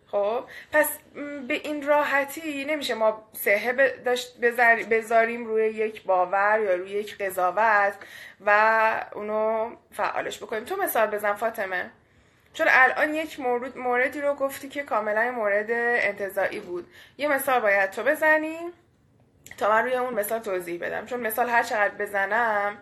خب؟ 0.06 0.44
پس 0.72 0.86
به 1.48 1.54
این 1.54 1.86
راحتی 1.86 2.64
نمیشه 2.64 2.94
ما 2.94 3.28
سهه 3.32 3.72
بذاریم 4.90 5.46
روی 5.46 5.66
یک 5.66 6.02
باور 6.02 6.60
یا 6.60 6.74
روی 6.74 6.90
یک 6.90 7.18
قضاوت 7.18 7.94
و 8.46 9.06
اونو 9.12 9.70
فعالش 9.92 10.42
بکنیم. 10.42 10.64
تو 10.64 10.76
مثال 10.76 11.06
بزن 11.06 11.34
فاطمه. 11.34 11.90
چون 12.54 12.66
الان 12.70 13.14
یک 13.14 13.40
مورد 13.40 13.78
موردی 13.78 14.20
رو 14.20 14.34
گفتی 14.34 14.68
که 14.68 14.82
کاملا 14.82 15.30
مورد 15.30 15.70
انتظاعی 15.70 16.60
بود. 16.60 16.86
یه 17.18 17.28
مثال 17.28 17.60
باید 17.60 17.90
تو 17.90 18.02
بزنی. 18.02 18.58
تا 19.58 19.68
من 19.68 19.84
روی 19.84 19.94
اون 19.94 20.14
مثال 20.14 20.38
توضیح 20.38 20.80
بدم. 20.80 21.06
چون 21.06 21.20
مثال 21.20 21.48
هر 21.48 21.62
چقدر 21.62 21.94
بزنم 21.94 22.78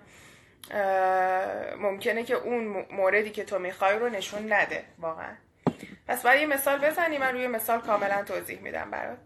ممکنه 1.78 2.22
که 2.22 2.34
اون 2.34 2.86
موردی 2.90 3.30
که 3.30 3.44
تو 3.44 3.58
می‌خوای 3.58 3.98
رو 3.98 4.08
نشون 4.08 4.52
نده 4.52 4.84
واقعا. 4.98 5.36
پس 6.08 6.22
برای 6.22 6.46
مثال 6.46 6.78
بزنی 6.78 7.18
من 7.18 7.32
روی 7.32 7.46
مثال 7.46 7.80
کاملا 7.80 8.22
توضیح 8.22 8.60
میدم 8.60 8.90
برات. 8.90 9.18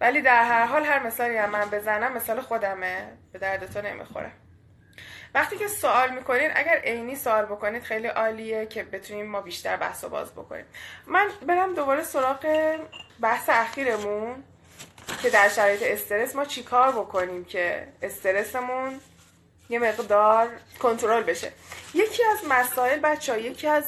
ولی 0.00 0.22
در 0.22 0.44
هر 0.44 0.66
حال 0.66 0.84
هر 0.84 1.06
مثالی 1.06 1.36
هم 1.36 1.50
من 1.50 1.70
بزنم 1.70 2.12
مثال 2.12 2.40
خودمه. 2.40 3.12
به 3.32 3.38
درد 3.38 3.72
تو 3.72 3.82
نمی‌خوره. 3.82 4.32
وقتی 5.34 5.56
که 5.56 5.68
سوال 5.68 6.10
می‌کنین 6.10 6.50
اگر 6.54 6.80
عینی 6.84 7.16
سوال 7.16 7.44
بکنید 7.44 7.82
خیلی 7.82 8.06
عالیه 8.06 8.66
که 8.66 8.82
بتونیم 8.82 9.26
ما 9.26 9.40
بیشتر 9.40 9.76
بحث 9.76 10.04
و 10.04 10.08
باز 10.08 10.32
بکنیم. 10.32 10.64
من 11.06 11.28
برم 11.46 11.74
دوباره 11.74 12.02
سراغ 12.02 12.76
بحث 13.20 13.48
اخیرمون. 13.48 14.44
که 15.22 15.30
در 15.30 15.48
شرایط 15.48 15.82
استرس 15.82 16.36
ما 16.36 16.44
چیکار 16.44 16.92
بکنیم 16.92 17.44
که 17.44 17.88
استرسمون 18.02 19.00
یه 19.68 19.78
مقدار 19.78 20.48
کنترل 20.78 21.22
بشه؟ 21.22 21.52
یکی 21.94 22.22
از 22.24 22.38
مسائل 22.48 22.98
بچه 22.98 23.32
ها 23.32 23.38
یکی 23.38 23.68
از 23.68 23.84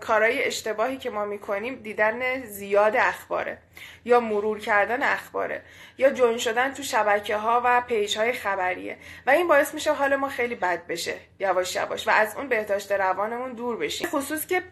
کارهای 0.00 0.44
اشتباهی 0.44 0.96
که 0.96 1.10
ما 1.10 1.24
می‌کنیم 1.24 1.74
دیدن 1.74 2.44
زیاد 2.44 2.96
اخباره 2.96 3.58
یا 4.04 4.20
مرور 4.20 4.58
کردن 4.58 5.02
اخباره 5.02 5.62
یا 5.98 6.10
جون 6.10 6.38
شدن 6.38 6.74
تو 6.74 6.82
شبکه 6.82 7.36
ها 7.36 7.62
و 7.64 7.80
پیج 7.80 8.18
های 8.18 8.32
خبریه 8.32 8.96
و 9.26 9.30
این 9.30 9.48
باعث 9.48 9.74
میشه 9.74 9.92
حال 9.92 10.16
ما 10.16 10.28
خیلی 10.28 10.54
بد 10.54 10.86
بشه 10.86 11.14
یواش 11.38 11.76
یواش 11.76 12.08
و 12.08 12.10
از 12.10 12.36
اون 12.36 12.48
بهداشت 12.48 12.92
روانمون 12.92 13.52
دور 13.52 13.76
بشیم. 13.76 14.08
خصوص 14.08 14.46
که 14.46 14.62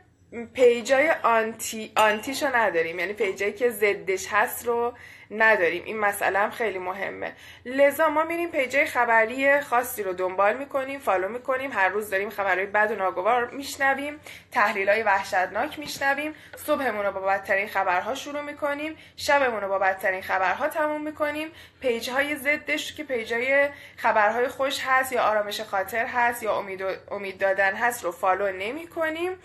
پیجای 0.55 1.11
آنتی 1.11 1.93
آنتیشو 1.97 2.57
نداریم 2.57 2.99
یعنی 2.99 3.13
پیجایی 3.13 3.53
که 3.53 3.71
زدش 3.71 4.27
هست 4.31 4.67
رو 4.67 4.93
نداریم. 5.31 5.85
این 5.85 5.99
مسئله 5.99 6.39
هم 6.39 6.51
خیلی 6.51 6.79
مهمه. 6.79 7.33
لذا 7.65 8.09
ما 8.09 8.25
میریم 8.25 8.51
page 8.51 8.79
ای 8.79 8.87
خبری 8.87 9.61
خاصی 9.61 10.03
رو 10.03 10.13
دنبال 10.13 10.57
می‌کنیم 10.57 11.01
follow 11.01 11.29
می‌کنیم. 11.29 11.73
هر 11.73 11.89
روز 11.89 12.11
داریم 12.11 12.31
خبرهای 12.31 12.67
بد 12.67 12.91
و 12.91 12.95
ناگوار 12.95 13.51
میشنویم. 13.51 14.21
تحلیل 14.53 14.89
های 14.89 15.03
وحشتناک 15.03 15.79
میشنویم. 15.79 16.35
صبحمون 16.57 17.05
رو 17.05 17.13
با 17.13 17.21
بدترین 17.21 17.69
خبرها 17.69 18.15
شروع 18.15 18.41
می‌کنیم. 18.41 18.97
شبمون 19.17 19.61
رو 19.61 19.69
با 19.69 19.79
بدترین 19.79 20.23
خبرها 20.23 20.69
تموم 20.69 21.03
می‌کنیم. 21.03 21.49
page 21.81 22.11
های 22.11 22.37
ضدش 22.37 22.95
که 22.95 23.05
page 23.05 23.56
ای 23.56 23.69
خبرهای 23.97 24.49
خوش 24.49 24.81
هست 24.87 25.13
یا 25.13 25.23
آرامش 25.23 25.61
خاطر 25.61 26.07
هست 26.07 26.43
یا 26.43 26.59
امید, 26.59 26.85
امید 27.11 27.39
دادن 27.39 27.75
هست 27.75 28.05
رو 28.05 28.13
follow 28.13 28.53
نمی‌کنیم. 28.53 29.39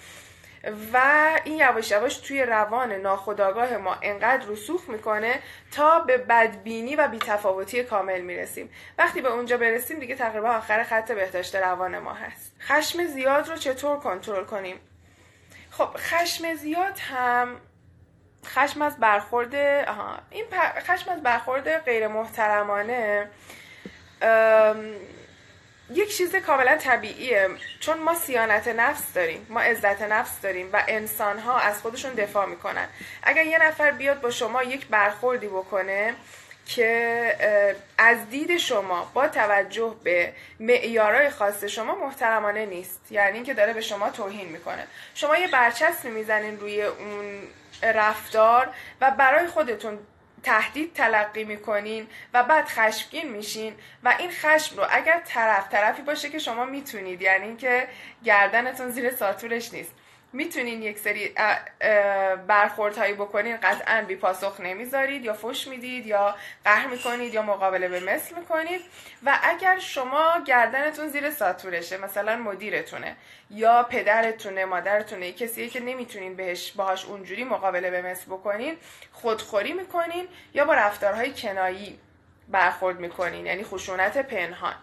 و 0.93 1.29
این 1.43 1.57
یواش 1.57 1.91
یواش 1.91 2.17
توی 2.17 2.43
روان 2.43 2.91
ناخودآگاه 2.91 3.77
ما 3.77 3.97
انقدر 4.01 4.45
رسوخ 4.47 4.89
می‌کنه 4.89 5.39
تا 5.71 5.99
به 5.99 6.17
بدبینی 6.17 6.95
و 6.95 7.07
بیتفاوتی 7.07 7.83
کامل 7.83 8.21
می‌رسیم. 8.21 8.69
وقتی 8.97 9.21
به 9.21 9.29
اونجا 9.29 9.57
برسیم 9.57 9.99
دیگه 9.99 10.15
تقریبا 10.15 10.49
آخر 10.49 10.83
خط 10.83 11.11
بهداشت 11.11 11.55
روان 11.55 11.99
ما 11.99 12.13
هست. 12.13 12.55
خشم 12.61 13.05
زیاد 13.05 13.49
رو 13.49 13.55
چطور 13.55 13.99
کنترل 13.99 14.43
کنیم؟ 14.43 14.79
خب 15.71 15.89
خشم 15.97 16.53
زیاد 16.55 16.99
هم 16.99 17.55
خشم 18.45 18.81
از 18.81 18.97
برخورد 18.97 19.55
آها 19.87 20.17
این 20.29 20.45
خشم 20.79 21.11
از 21.11 21.23
برخورد 21.23 21.77
غیر 21.77 22.07
محترمانه 22.07 23.29
یک 25.93 26.17
چیز 26.17 26.35
کاملا 26.35 26.77
طبیعیه. 26.77 27.49
چون 27.79 27.97
ما 27.99 28.15
سیانت 28.15 28.67
نفس 28.67 29.13
داریم 29.13 29.47
ما 29.49 29.61
عزت 29.61 30.01
نفس 30.01 30.41
داریم 30.41 30.69
و 30.73 30.83
انسان 30.87 31.39
ها 31.39 31.59
از 31.59 31.81
خودشون 31.81 32.13
دفاع 32.13 32.45
می‌کنن. 32.45 32.87
اگر 33.23 33.45
یه 33.45 33.63
نفر 33.63 33.91
بیاد 33.91 34.21
با 34.21 34.31
شما 34.31 34.63
یک 34.63 34.87
برخوردی 34.87 35.47
بکنه 35.47 36.13
که 36.65 37.35
از 37.97 38.29
دید 38.29 38.57
شما 38.57 39.11
با 39.13 39.27
توجه 39.27 39.95
به 40.03 40.33
معیارهای 40.59 41.29
خاص 41.29 41.63
شما 41.63 41.95
محترمانه 41.95 42.65
نیست. 42.65 43.01
یعنی 43.11 43.35
اینکه 43.35 43.53
داره 43.53 43.73
به 43.73 43.81
شما 43.81 44.09
توهین 44.09 44.49
می‌کنه. 44.49 44.87
شما 45.13 45.37
یه 45.37 45.47
برچسب 45.47 46.05
می‌زنین 46.05 46.59
روی 46.59 46.83
اون 46.83 47.41
رفتار 47.83 48.69
و 49.01 49.11
برای 49.11 49.47
خودتون 49.47 49.99
تهدید 50.43 50.93
تلقی 50.93 51.43
می‌کنین 51.43 52.07
و 52.33 52.43
بعد 52.43 52.65
خشمگین 52.65 53.29
میشین 53.29 53.75
و 54.03 54.15
این 54.19 54.31
خشم 54.31 54.77
رو 54.77 54.85
اگر 54.89 55.21
طرف 55.25 55.69
طرفی 55.69 56.01
باشه 56.01 56.29
که 56.29 56.39
شما 56.39 56.65
می‌تونید 56.65 57.21
یعنی 57.21 57.45
اینکه 57.45 57.87
گردنتون 58.23 58.89
زیر 58.89 59.11
ساتورش 59.11 59.73
نیست. 59.73 59.91
می‌تونین 60.33 60.81
یک 60.81 60.99
سری 60.99 61.35
برخوردهایی 62.47 63.13
بکنین 63.13 63.57
قطعا 63.57 64.05
بی 64.07 64.15
پاسخ 64.15 64.59
نمی‌ذارید 64.59 65.25
یا 65.25 65.33
فش 65.33 65.67
می‌دید 65.67 66.05
یا 66.05 66.35
قهر 66.65 66.87
می‌کنید 66.87 67.33
یا 67.33 67.41
مقابله 67.41 67.87
به 67.87 67.99
مثل 67.99 68.35
می‌کنید. 68.35 68.81
و 69.25 69.39
اگر 69.43 69.79
شما 69.79 70.43
گردنتون 70.47 71.07
زیر 71.07 71.31
ساتورشه 71.31 71.97
مثلا 71.97 72.35
مدیرتونه 72.35 73.15
یا 73.49 73.83
پدرتونه 73.83 74.65
مادرتونه 74.65 75.31
کسیه 75.31 75.69
که 75.69 75.79
نمی‌تونین 75.79 76.35
بهش 76.35 76.71
باهاش 76.71 77.05
اونجوری 77.05 77.43
مقابله 77.43 77.91
به 77.91 78.01
مثل 78.01 78.25
بکنین 78.25 78.77
خودخوری 79.11 79.73
می‌کنین 79.73 80.27
یا 80.53 80.65
با 80.65 80.73
رفتارهای 80.73 81.33
کنایی 81.33 81.99
برخورد 82.47 82.99
می‌کنین 82.99 83.45
یعنی 83.45 83.63
خشونت 83.63 84.17
پنهان. 84.17 84.75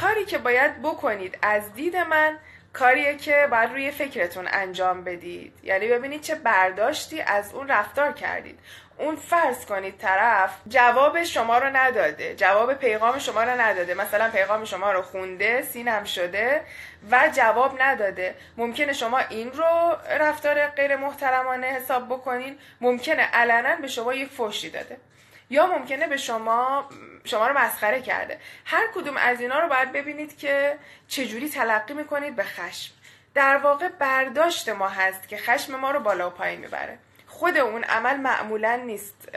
کاری 0.00 0.24
که 0.24 0.38
باید 0.38 0.82
بکنید 0.82 1.38
از 1.42 1.74
دید 1.74 1.96
من 1.96 2.38
کاریه 2.78 3.16
که 3.16 3.48
باید 3.50 3.70
روی 3.70 3.90
فکرتون 3.90 4.48
انجام 4.52 5.04
بدید. 5.04 5.52
یعنی 5.62 5.88
ببینید 5.88 6.20
چه 6.20 6.34
برداشتی 6.34 7.20
از 7.20 7.54
اون 7.54 7.68
رفتار 7.68 8.12
کردید. 8.12 8.58
اون 8.98 9.16
فرض 9.16 9.66
کنید 9.66 9.98
طرف 9.98 10.50
جواب 10.68 11.22
شما 11.22 11.58
رو 11.58 11.76
نداده 11.76 12.34
جواب 12.34 12.74
پیغام 12.74 13.18
شما 13.18 13.42
رو 13.42 13.60
نداده. 13.60 13.94
مثلا 13.94 14.30
پیغام 14.30 14.64
شما 14.64 14.92
رو 14.92 15.02
خونده 15.02 15.62
سینم 15.62 16.04
شده 16.04 16.62
و 17.10 17.30
جواب 17.34 17.82
نداده. 17.82 18.34
ممکنه 18.56 18.92
شما 18.92 19.18
این 19.18 19.52
رو 19.52 19.96
رفتار 20.10 20.66
غیر 20.66 20.96
محترمانه 20.96 21.66
حساب 21.66 22.08
بکنین. 22.08 22.58
ممکنه 22.80 23.22
علنا 23.22 23.76
به 23.76 23.88
شما 23.88 24.14
یک 24.14 24.28
فوشی 24.28 24.70
داده. 24.70 24.96
یا 25.50 25.66
ممکنه 25.66 26.06
به 26.06 26.16
شما 26.16 26.88
شما 27.24 27.46
رو 27.46 27.58
مسخره 27.58 28.02
کرده. 28.02 28.40
هر 28.64 28.86
کدوم 28.94 29.16
از 29.16 29.40
اینا 29.40 29.58
رو 29.58 29.68
باید 29.68 29.92
ببینید 29.92 30.38
که 30.38 30.78
چجوری 31.08 31.48
تلقی 31.48 31.94
می‌کنید 31.94 32.36
به 32.36 32.44
خشم. 32.44 32.94
در 33.34 33.56
واقع 33.56 33.88
برداشت 33.88 34.68
ما 34.68 34.88
هست 34.88 35.28
که 35.28 35.36
خشم 35.36 35.74
ما 35.76 35.90
رو 35.90 36.00
بالا 36.00 36.26
و 36.26 36.30
پایین 36.30 36.60
می‌بره. 36.60 36.98
خود 37.26 37.56
اون 37.56 37.84
عمل 37.84 38.16
معمولا 38.16 38.76
نیست. 38.76 39.28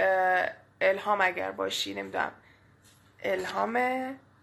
الهام 0.82 1.22
اگر 1.22 1.52
باشی 1.52 1.94
نمی‌دونم. 1.94 2.32
الهام 3.24 3.80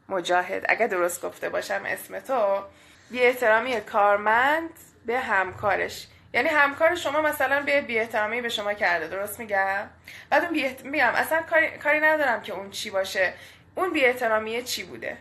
مجاهد. 0.08 0.64
اگر 0.68 0.86
درست 0.86 1.22
گفته 1.22 1.48
باشم 1.48 1.82
اسم 1.86 2.20
تو 2.20 2.62
بی 3.10 3.22
احترامی 3.22 3.80
کارمند 3.80 4.70
به 5.06 5.20
همکارش. 5.20 6.06
یعنی 6.32 6.48
همکار 6.48 6.94
شما 6.94 7.22
مثلا 7.22 7.62
به 7.62 7.80
بی 7.80 8.04
به 8.40 8.48
شما 8.48 8.74
کرده 8.74 9.08
درست 9.08 9.38
میگم؟ 9.38 9.86
بعد 10.30 10.44
اون 10.44 10.52
بی 10.52 10.76
میگم 10.84 11.12
اصلا 11.14 11.42
کاری... 11.42 11.70
کاری 11.70 12.00
ندارم 12.00 12.42
که 12.42 12.52
اون 12.52 12.70
چی 12.70 12.90
باشه. 12.90 13.32
اون 13.74 13.92
بی 13.92 14.62
چی 14.62 14.84
بوده؟ 14.84 15.16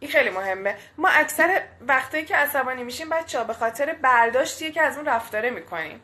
این 0.00 0.10
خیلی 0.10 0.30
مهمه. 0.30 0.76
ما 0.98 1.08
اکثر 1.08 1.62
وقتایی 1.80 2.24
که 2.24 2.36
عصبانی 2.36 2.84
میشیم 2.84 3.08
بچه 3.08 3.38
ها 3.38 3.44
به 3.44 3.52
خاطر 3.52 3.92
برداشتیه 3.92 4.70
که 4.70 4.82
از 4.82 4.96
اون 4.96 5.06
رفتاره 5.06 5.50
می‌کنیم. 5.50 6.00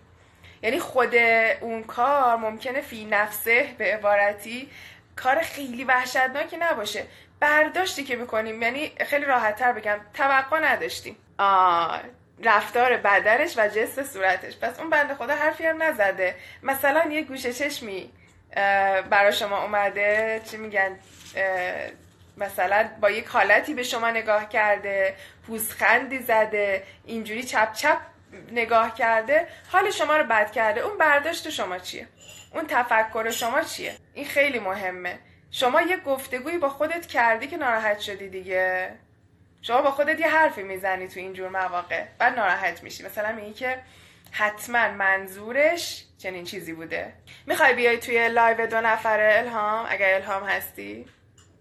یعنی 0.63 0.81
خود 0.81 1.15
اون 1.61 1.83
کار 1.83 2.37
ممکنه 2.37 2.81
فی 2.81 3.05
نفسه 3.05 3.75
به 3.79 3.95
عبارتی 3.95 4.71
کار 5.17 5.41
خیلی 5.41 5.85
وحشتناکی 5.85 6.57
نباشه. 6.57 7.05
برداشتی 7.41 8.05
که 8.05 8.17
می‌کنیم 8.17 8.63
یعنی 8.63 8.93
خیلی 9.07 9.25
راحتتر 9.25 9.73
بگم 9.73 10.01
توقع 10.15 10.61
نداشتیم. 10.61 11.17
آه 11.39 12.01
رفتار 12.45 12.97
بدنش 12.97 13.59
و 13.59 13.69
جست 13.69 14.03
صورتش. 14.03 14.57
پس 14.57 14.81
اون 14.81 14.91
بنده 14.91 15.15
خدا 15.15 15.35
حرفی 15.35 15.67
هم 15.67 15.83
نزده. 15.83 16.35
مثلا 16.63 17.05
یه 17.11 17.23
گوشه 17.23 17.53
چشمی 17.53 18.13
برا 19.11 19.31
شما 19.31 19.63
اومده 19.63 20.41
چی 20.51 20.57
میگن 20.57 20.99
مثلا 22.37 22.89
با 23.01 23.11
یک 23.11 23.27
حالتی 23.27 23.75
به 23.75 23.83
شما 23.83 24.11
نگاه 24.11 24.49
کرده 24.49 25.15
پوزخندی 25.47 26.19
زده 26.19 26.83
اینجوری 27.05 27.43
چپ 27.43 27.73
چپ 27.73 27.99
نگاه 28.53 28.95
کرده 28.95 29.49
حال 29.73 29.91
شما 29.91 30.17
رو 30.17 30.25
بد 30.25 30.53
کرده. 30.53 30.81
اون 30.81 30.99
برداشت 30.99 31.51
شما 31.51 31.79
چیه؟ 31.79 32.07
اون 32.55 32.67
تفکر 32.69 33.31
شما 33.31 33.63
چیه؟ 33.63 33.95
این 34.15 34.27
خیلی 34.27 34.59
مهمه. 34.59 35.19
شما 35.51 35.83
یه 35.83 35.97
گفتگویی 35.97 36.59
با 36.59 36.69
خودت 36.69 37.07
کردی 37.07 37.47
که 37.47 37.57
ناراحت 37.57 37.99
شدی 37.99 38.29
دیگه. 38.29 38.93
شما 39.63 39.83
با 39.83 39.91
خودت 39.91 40.21
یه 40.21 40.29
حرفی 40.29 40.63
می‌زنی 40.63 41.09
تو 41.09 41.21
اینجور 41.21 41.49
مواقع. 41.49 42.05
بعد 42.19 42.39
ناراحت 42.39 42.83
میشی. 42.83 43.05
مثلا 43.05 43.33
میگی 43.33 43.53
که 43.53 43.79
حتما 44.31 44.89
منظورش 44.89 46.05
چنین 46.19 46.45
چیزی 46.45 46.73
بوده. 46.73 47.13
می‌خوای 47.47 47.75
بیای 47.75 47.99
توی 47.99 48.29
لایو 48.29 48.67
دو 48.67 48.81
نفره 48.81 49.35
الهام؟ 49.39 49.87
اگر 49.89 50.15
الهام 50.15 50.45
هستی 50.45 51.07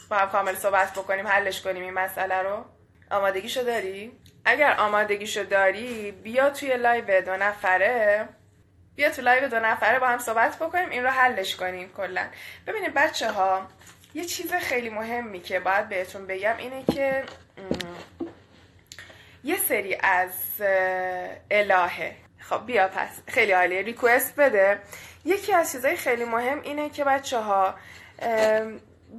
با 0.10 0.18
هم 0.18 0.30
کامل 0.30 0.56
صحبت 0.56 0.92
بکنیم 0.92 1.28
حلش 1.28 1.62
کنیم 1.62 1.84
این 1.84 1.94
مسئله 1.94 2.36
رو. 2.36 2.66
آمادگیشو 3.12 3.64
داری؟ 3.64 4.12
اگر 4.46 4.76
آمادگیشو 4.78 5.44
داری 5.44 6.12
بیا 6.12 6.50
توی 6.50 6.78
لایو 6.78 7.22
دو 7.22 7.38
نفره. 7.38 8.28
بیا 8.96 9.10
تو 9.10 9.22
لایو 9.22 9.48
دو 9.48 9.60
نفره 9.60 10.00
با 10.00 10.08
هم 10.08 10.20
صحبت 10.20 10.56
بکنیم 10.56 10.90
این 10.90 11.04
رو 11.04 11.10
حلش 11.10 11.56
کنیم 11.56 11.92
کلا. 11.94 12.28
ببینید 12.68 12.94
بچه 12.94 13.32
ها 13.32 13.68
یه 14.14 14.26
چیز 14.26 14.54
خیلی 14.54 14.90
مهمی 14.90 15.42
که 15.42 15.60
باید 15.60 15.90
بهتون 15.90 16.28
بگم 16.28 16.58
اینه 16.58 16.84
که 16.84 17.24
یه 19.44 19.58
سری 19.58 19.96
از 19.96 20.32
الهه. 21.52 22.16
خب 22.40 22.66
بیا 22.66 22.88
پس. 22.88 23.10
خیلی 23.28 23.52
عالیه. 23.52 23.82
ریکوست 23.82 24.36
بده. 24.36 24.80
یکی 25.26 25.54
از 25.54 25.72
چیزهای 25.72 25.96
خیلی 25.96 26.26
مهم 26.26 26.62
اینه 26.62 26.90
که 26.90 27.04
بچه 27.04 27.40
ها 27.40 27.76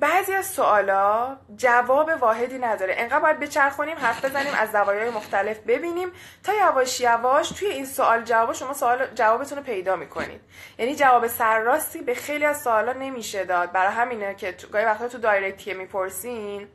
بعضی 0.01 0.33
از 0.33 0.47
سوالا 0.47 1.37
جواب 1.57 2.11
واحدی 2.21 2.59
نداره. 2.59 2.95
انقدر 2.99 3.19
باید 3.21 3.41
بچرخونیم 3.41 3.97
حرف 3.97 4.25
بزنیم 4.25 4.55
از 4.55 4.71
زوایای 4.71 5.11
مختلف 5.11 5.59
ببینیم 5.59 6.09
تا 6.45 6.53
یواش 6.55 7.01
یواش 7.01 7.49
توی 7.49 7.69
این 7.69 7.87
سوال 7.87 8.25
جواب 8.25 8.53
شما 8.53 8.75
سوال 8.75 9.07
جوابتون 9.15 9.59
رو 9.59 9.65
پیدا 9.65 9.97
می‌کنید. 9.97 10.41
یعنی 10.79 10.97
جواب 10.97 11.27
سرراستی 11.27 12.03
به 12.03 12.15
خیلی 12.15 12.45
از 12.45 12.63
سوالا 12.63 12.93
نمیشه 12.93 13.45
داد. 13.45 13.73
برای 13.73 13.93
همینه 13.93 14.35
که 14.35 14.55
گاهی 14.73 14.85
وقتا 14.85 15.09
تو 15.09 15.19
دایرکتیه 15.19 15.75
می‌پرسین. 15.75 16.69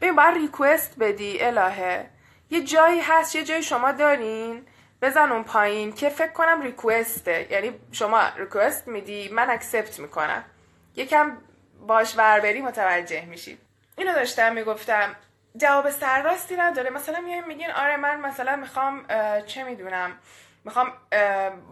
ببین 0.00 0.16
باید 0.16 0.34
ریکوست 0.34 0.94
بدی 0.98 1.40
الهه. 1.40 2.06
یه 2.50 2.64
جایی 2.64 3.00
هست 3.00 3.36
یه 3.36 3.44
جایی 3.44 3.62
شما 3.62 3.92
دارین 3.92 4.66
بزن 5.02 5.32
اون 5.32 5.44
پایین 5.44 5.92
که 5.92 6.08
فکر 6.08 6.32
کنم 6.32 6.62
ریکوسته 6.62 7.46
یعنی 7.50 7.72
شما 7.92 8.22
ریکوست 8.36 8.88
میدی 8.88 9.28
من 9.28 9.50
اکسپت 9.50 9.98
می‌کنم. 9.98 10.44
یکم 10.96 11.36
باش 11.86 12.14
وربری 12.16 12.62
متوجه 12.62 13.24
میشید 13.24 13.58
اینو 13.96 14.14
داشتم 14.14 14.54
می‌گفتم. 14.54 15.16
جواب 15.56 15.90
سرراستی 15.90 16.56
نداره. 16.56 16.90
مثلا 16.90 17.20
میگین 17.46 17.70
آره 17.70 17.96
من 17.96 18.20
مثلا 18.20 18.56
می‌خوام 18.56 19.04
چه 19.46 19.64
می‌دونم. 19.64 20.12
می‌خوام 20.64 20.92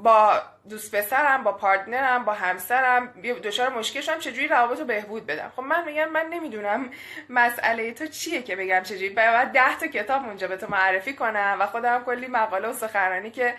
با 0.03 0.43
دوست 0.69 0.95
پسرم 0.95 1.45
با 1.45 1.53
partner 1.53 2.16
م 2.16 2.25
با 2.25 2.33
همسرم 2.33 3.07
دچار 3.23 3.69
مشکل 3.69 4.01
شدم 4.01 4.19
چجوری 4.19 4.49
روابط 4.49 4.79
رو 4.79 4.85
بهبود 4.85 5.27
بدم؟ 5.27 5.53
خب 5.57 5.63
من 5.63 5.85
میگم 5.85 6.09
من 6.09 6.27
نمی‌دونم 6.27 6.91
مسئله 7.31 7.93
تو 7.93 8.07
چیه 8.07 8.43
که 8.43 8.57
بگم 8.57 8.83
چجوری. 8.83 9.09
باید 9.09 9.49
ده 9.49 9.79
تا 9.81 9.87
کتاب 9.87 10.25
اونجا 10.25 10.49
به 10.49 10.57
تو 10.57 10.67
معرفی 10.69 11.15
کنم 11.15 11.57
و 11.61 11.67
خودم 11.67 12.05
کلی 12.05 12.27
مقاله 12.27 12.69
و 12.69 12.73
سخنرانی 12.73 13.31
که 13.31 13.55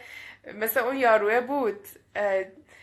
مثل 0.53 0.79
اون 0.79 0.95
یاروه 0.97 1.41
بود 1.41 1.87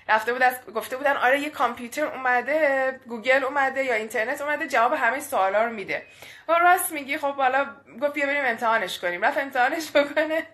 رفته 0.08 0.32
بود 0.32 0.42
از 0.42 0.66
گفته 0.74 0.96
بودن 0.96 1.16
آره 1.16 1.40
یه 1.40 1.50
کامپیوتر 1.50 2.04
اومده 2.04 3.00
گوگل 3.06 3.44
اومده 3.44 3.84
یا 3.84 3.94
اینترنت 3.94 4.40
اومده 4.40 4.66
جواب 4.66 4.92
همه 4.92 5.20
سوالا 5.20 5.64
رو 5.64 5.72
میده. 5.72 6.02
و 6.48 6.52
راست 6.52 6.92
میگی 6.92 7.18
خب 7.18 7.34
حالا 7.34 7.66
گفت 8.02 8.12
بیا 8.12 8.26
بریم 8.26 8.44
امتحانش 8.44 8.98
کنیم. 8.98 9.24
رفت 9.24 9.38
امتحانش 9.38 9.90
بکنه. 9.92 10.46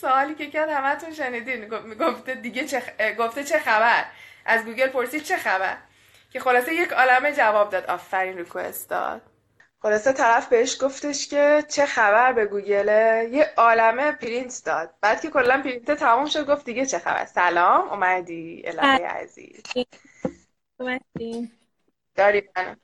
سوالی 0.00 0.34
که 0.34 0.50
کرد 0.50 0.68
همتون 0.68 1.12
شنیدین. 1.12 1.68
گفته 2.00 2.34
دیگه 2.34 2.64
چه 2.64 2.82
گفته 3.18 3.44
چه 3.44 3.58
خبر؟ 3.58 4.04
از 4.44 4.64
گوگل 4.64 4.86
پرسید 4.86 5.22
چه 5.22 5.36
خبر؟ 5.36 5.76
که 6.30 6.40
خلاصه 6.40 6.74
یک 6.74 6.92
عالمه 6.92 7.32
جواب 7.32 7.70
داد. 7.70 7.86
آفرین 7.86 8.38
request 8.38 8.90
داد. 8.90 9.22
خلاصه 9.82 10.12
طرف 10.12 10.48
بهش 10.48 10.82
گفتش 10.82 11.28
که 11.28 11.64
چه 11.68 11.86
خبر 11.86 12.32
به 12.32 12.46
گوگله 12.46 13.28
یه 13.32 13.52
عالمه 13.56 14.12
پرینت 14.12 14.62
داد. 14.64 14.94
بعد 15.00 15.20
که 15.20 15.30
کلا 15.30 15.62
پرینت 15.64 15.90
تموم 15.90 16.26
شد 16.26 16.50
گفت 16.50 16.64
دیگه 16.64 16.86
چه 16.86 16.98
خبر؟ 16.98 17.24
سلام 17.24 17.88
اومدی. 17.88 18.62
الهی. 18.66 19.04
عزیز. 19.04 19.62
اومدی. 20.78 21.52
داری 22.14 22.48
من 22.56 22.76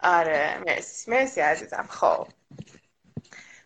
آره 0.00 0.62
مرسی. 0.66 1.10
مرسی 1.10 1.40
عزیزم. 1.40 1.86
خب. 1.90 2.28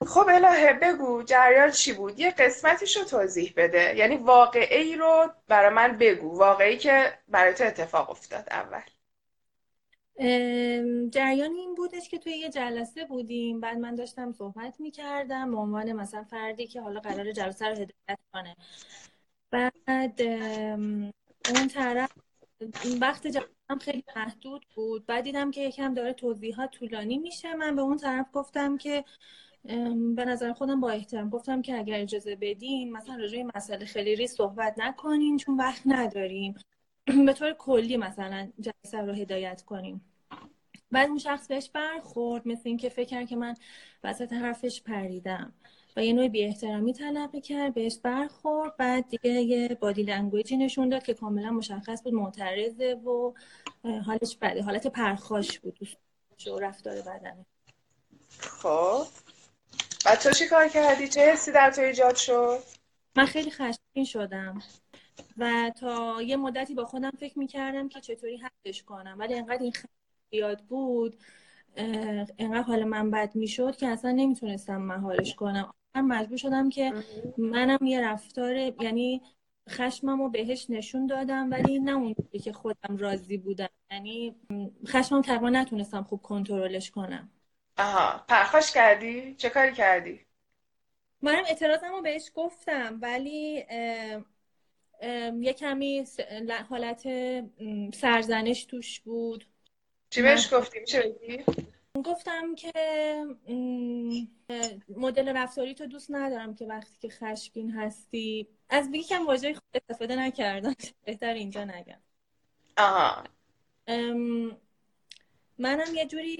خب 0.06 0.26
الهه 0.28 0.72
بگو 0.72 1.22
جریان 1.22 1.70
چی 1.70 1.92
بود؟ 1.92 2.18
یه 2.18 2.30
قسمتیش 2.30 2.96
رو 2.96 3.04
توضیح 3.04 3.52
بده. 3.56 3.96
یعنی 3.96 4.16
واقعی 4.16 4.96
رو 4.96 5.32
برای 5.48 5.74
من 5.74 5.98
بگو. 5.98 6.38
واقعی 6.38 6.76
که 6.78 7.18
برای 7.28 7.54
تو 7.54 7.64
اتفاق 7.64 8.10
افتاد 8.10 8.48
اول. 8.50 8.82
جریان 11.10 11.52
این 11.52 11.74
بودش 11.74 12.08
که 12.08 12.18
توی 12.18 12.32
یه 12.32 12.50
جلسه 12.50 13.04
بودیم. 13.04 13.60
بعد 13.60 13.78
من 13.78 13.94
داشتم 13.94 14.32
صحبت 14.32 14.80
می‌کردم 14.80 15.50
به 15.50 15.56
عنوان 15.56 15.92
مثلا 15.92 16.24
فردی 16.24 16.66
که 16.66 16.80
حالا 16.80 17.00
قرار 17.00 17.32
جلسه 17.32 17.66
رو 17.66 17.72
هدایت 17.72 18.18
کنه. 18.32 18.56
بعد 19.50 20.22
اون 21.54 21.68
طرف 21.74 22.12
وقت 23.00 23.26
جلسه 23.26 23.48
خیلی 23.80 24.04
محدود 24.16 24.66
بود. 24.74 25.06
بعد 25.06 25.24
دیدم 25.24 25.50
که 25.50 25.60
یکم 25.60 25.94
داره 25.94 26.12
توضیحات 26.12 26.70
طولانی 26.70 27.18
میشه. 27.18 27.54
من 27.54 27.76
به 27.76 27.82
اون 27.82 27.96
طرف 27.96 28.26
گفتم 28.32 28.76
که 28.76 29.04
به 30.16 30.24
نظر 30.24 30.52
خودم 30.52 30.80
با 30.80 30.90
احترام 30.90 31.30
گفتم 31.30 31.62
که 31.62 31.78
اگر 31.78 32.00
اجازه 32.00 32.36
بدین 32.36 32.92
مثلا 32.92 33.16
راجع 33.16 33.42
مسئله 33.54 33.84
خیلی 33.84 34.16
ریز 34.16 34.32
صحبت 34.32 34.74
نکنین 34.76 35.36
چون 35.36 35.56
وقت 35.56 35.82
نداریم. 35.86 36.54
به 37.26 37.32
طور 37.32 37.52
کلی 37.52 37.96
مثلا 37.96 38.52
جلسه 38.60 39.00
رو 39.00 39.12
هدایت 39.12 39.62
کنیم 39.62 40.00
بعد 40.90 41.08
اون 41.08 41.18
شخص 41.18 41.46
بهش 41.48 41.70
برخورد 41.70 42.48
مثل 42.48 42.62
اینکه 42.64 42.88
فکر 42.88 43.24
که 43.24 43.36
من 43.36 43.54
وسط 44.04 44.32
حرفش 44.32 44.82
پریدم. 44.82 45.52
و 45.96 46.04
یه 46.04 46.12
نوع 46.12 46.28
بی 46.28 46.44
احترامی 46.44 46.92
تلقی 46.92 47.40
کرد 47.40 47.74
بهش 47.74 47.98
برخورد. 47.98 48.76
بعد 48.76 49.08
دیگه 49.08 49.30
یه 49.30 49.68
بادی 49.80 50.02
لنگویجی 50.02 50.56
نشون 50.56 50.88
داد 50.88 51.02
که 51.02 51.14
کاملا 51.14 51.50
مشخص 51.50 52.02
بود 52.02 52.14
معترضه 52.14 52.94
و 52.94 53.32
حالش 53.84 54.36
بده 54.42 54.62
حالت 54.62 54.86
پرخاش 54.86 55.58
بود. 55.58 55.78
و 56.46 56.58
رفتار 56.58 56.94
بدنه. 57.00 57.46
خب. 58.38 59.27
بعد 60.08 60.18
تو 60.18 60.30
چی 60.30 60.46
کار 60.46 60.68
کردی؟ 60.68 61.08
چه 61.08 61.20
حسی 61.20 61.52
در 61.52 61.70
تو 61.70 61.82
ایجاد 61.82 62.16
شد؟ 62.16 62.58
من 63.16 63.26
خیلی 63.26 63.50
خشمگین 63.50 64.04
شدم 64.04 64.62
و 65.38 65.72
تا 65.80 66.22
یه 66.22 66.36
مدتی 66.36 66.74
با 66.74 66.84
خودم 66.84 67.10
فکر 67.10 67.38
می‌کردم 67.38 67.88
که 67.88 68.00
چطوری 68.00 68.36
حدش 68.36 68.82
کنم 68.82 69.16
ولی 69.18 69.34
انقدر 69.34 69.62
این 69.62 69.72
یاد 70.32 70.60
بود 70.60 71.16
انقدر 72.38 72.62
حال 72.62 72.84
من 72.84 73.10
بد 73.10 73.36
می‌شد 73.36 73.76
که 73.76 73.88
اصلا 73.88 74.10
نمی‌تونستم 74.10 74.76
مهارش 74.76 75.34
کنم 75.34 75.74
من 75.94 76.04
مجبور 76.04 76.38
شدم 76.38 76.70
که 76.70 76.92
منم 77.38 77.86
یه 77.86 78.00
رفتار 78.00 78.56
یعنی 78.56 79.22
خشمم 79.68 80.22
رو 80.22 80.28
بهش 80.28 80.66
نشون 80.70 81.06
دادم 81.06 81.50
ولی 81.50 81.78
نه 81.78 81.92
اون 81.92 82.14
که 82.44 82.52
خودم 82.52 82.96
راضی 82.96 83.38
بودم 83.38 83.68
یعنی 83.90 84.34
خشمم 84.86 85.22
تقریبا 85.22 85.50
نتونستم 85.50 86.02
خوب 86.02 86.22
کنترلش 86.22 86.90
کنم 86.90 87.30
آها 87.78 88.24
پرخاش 88.28 88.72
کردی؟ 88.72 89.34
چه 89.34 89.50
کاری 89.50 89.72
کردی؟ 89.72 90.20
منم 91.22 91.44
اعتراضم 91.48 91.92
رو 91.92 92.02
بهش 92.02 92.30
گفتم 92.34 92.98
ولی 93.02 93.64
یه 95.40 95.52
کمی 95.58 96.04
حالت 96.68 97.02
سرزنش 97.94 98.64
توش 98.64 99.00
بود 99.00 99.44
چی 100.10 100.22
بهش 100.22 100.54
گفتی؟ 100.54 100.80
میشه 100.80 101.02
بگی؟ 101.02 101.44
گفتم 102.04 102.54
که 102.54 102.72
مدل 104.88 105.36
رفتاری 105.36 105.74
تو 105.74 105.86
دوست 105.86 106.10
ندارم 106.10 106.54
که 106.54 106.66
وقتی 106.66 106.98
که 107.00 107.08
خشمگین 107.08 107.70
هستی 107.70 108.48
از 108.68 108.90
بگی 108.90 109.02
کم 109.02 109.26
واژه 109.26 109.54
خود 109.54 109.82
استفاده 109.90 110.16
نکردم 110.16 110.74
بهتر 111.04 111.32
اینجا 111.34 111.64
نگم 111.64 112.00
آها 112.76 113.24
منم 115.58 115.94
یه 115.94 116.06
جوری 116.06 116.36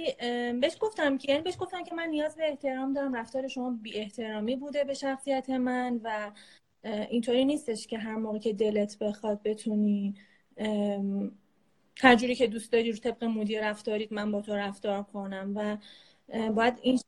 بهش 0.60 0.76
گفتم 0.80 1.18
که 1.18 1.32
یعنی 1.32 1.42
بهش 1.44 1.56
گفتم 1.58 1.84
که 1.84 1.94
من 1.94 2.08
نیاز 2.08 2.36
به 2.36 2.48
احترام 2.48 2.92
دارم 2.92 3.16
رفتار 3.16 3.48
شما 3.48 3.70
بی 3.82 3.94
احترامی 3.98 4.56
بوده 4.56 4.84
به 4.84 4.94
شخصیت 4.94 5.50
من 5.50 6.00
و 6.04 6.30
اینطوری 6.84 7.44
نیستش 7.44 7.86
که 7.86 7.98
هر 7.98 8.16
موقع 8.16 8.38
که 8.38 8.52
دلت 8.52 8.98
بخواد 8.98 9.42
بتونی 9.42 10.14
هر 12.00 12.14
جوری 12.16 12.34
که 12.34 12.46
دوست 12.46 12.72
داری 12.72 12.92
رو 12.92 12.98
طبق 12.98 13.24
مدیر 13.24 13.70
رفتارید 13.70 14.12
من 14.12 14.32
با 14.32 14.40
تو 14.40 14.54
رفتار 14.54 15.02
کنم 15.02 15.52
و 15.56 15.76
باید 16.54 16.74
این 16.82 17.00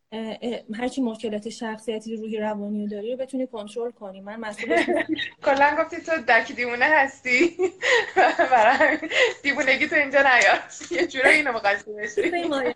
هرچی 0.74 1.00
مشکلات 1.00 1.48
شخصیتی 1.48 2.16
روحی 2.16 2.38
روانی 2.38 2.88
داری 2.88 3.12
رو 3.12 3.16
بتونی 3.16 3.46
کنترل 3.46 3.90
کنی. 3.90 4.20
من 4.20 4.36
مسئول 4.36 4.82
کلا 5.44 5.76
گفتی 5.78 5.96
تو 5.96 6.12
دک 6.28 6.52
دیوونه 6.52 6.84
هستی. 6.84 7.56
برای 8.50 8.98
دیوونگی 9.42 9.88
تو 9.88 9.96
اینجا 9.96 10.20
نیار. 10.20 10.60
یه 10.90 11.06
جورایی 11.06 11.36
اینو 11.36 11.52
مقصد 11.52 11.84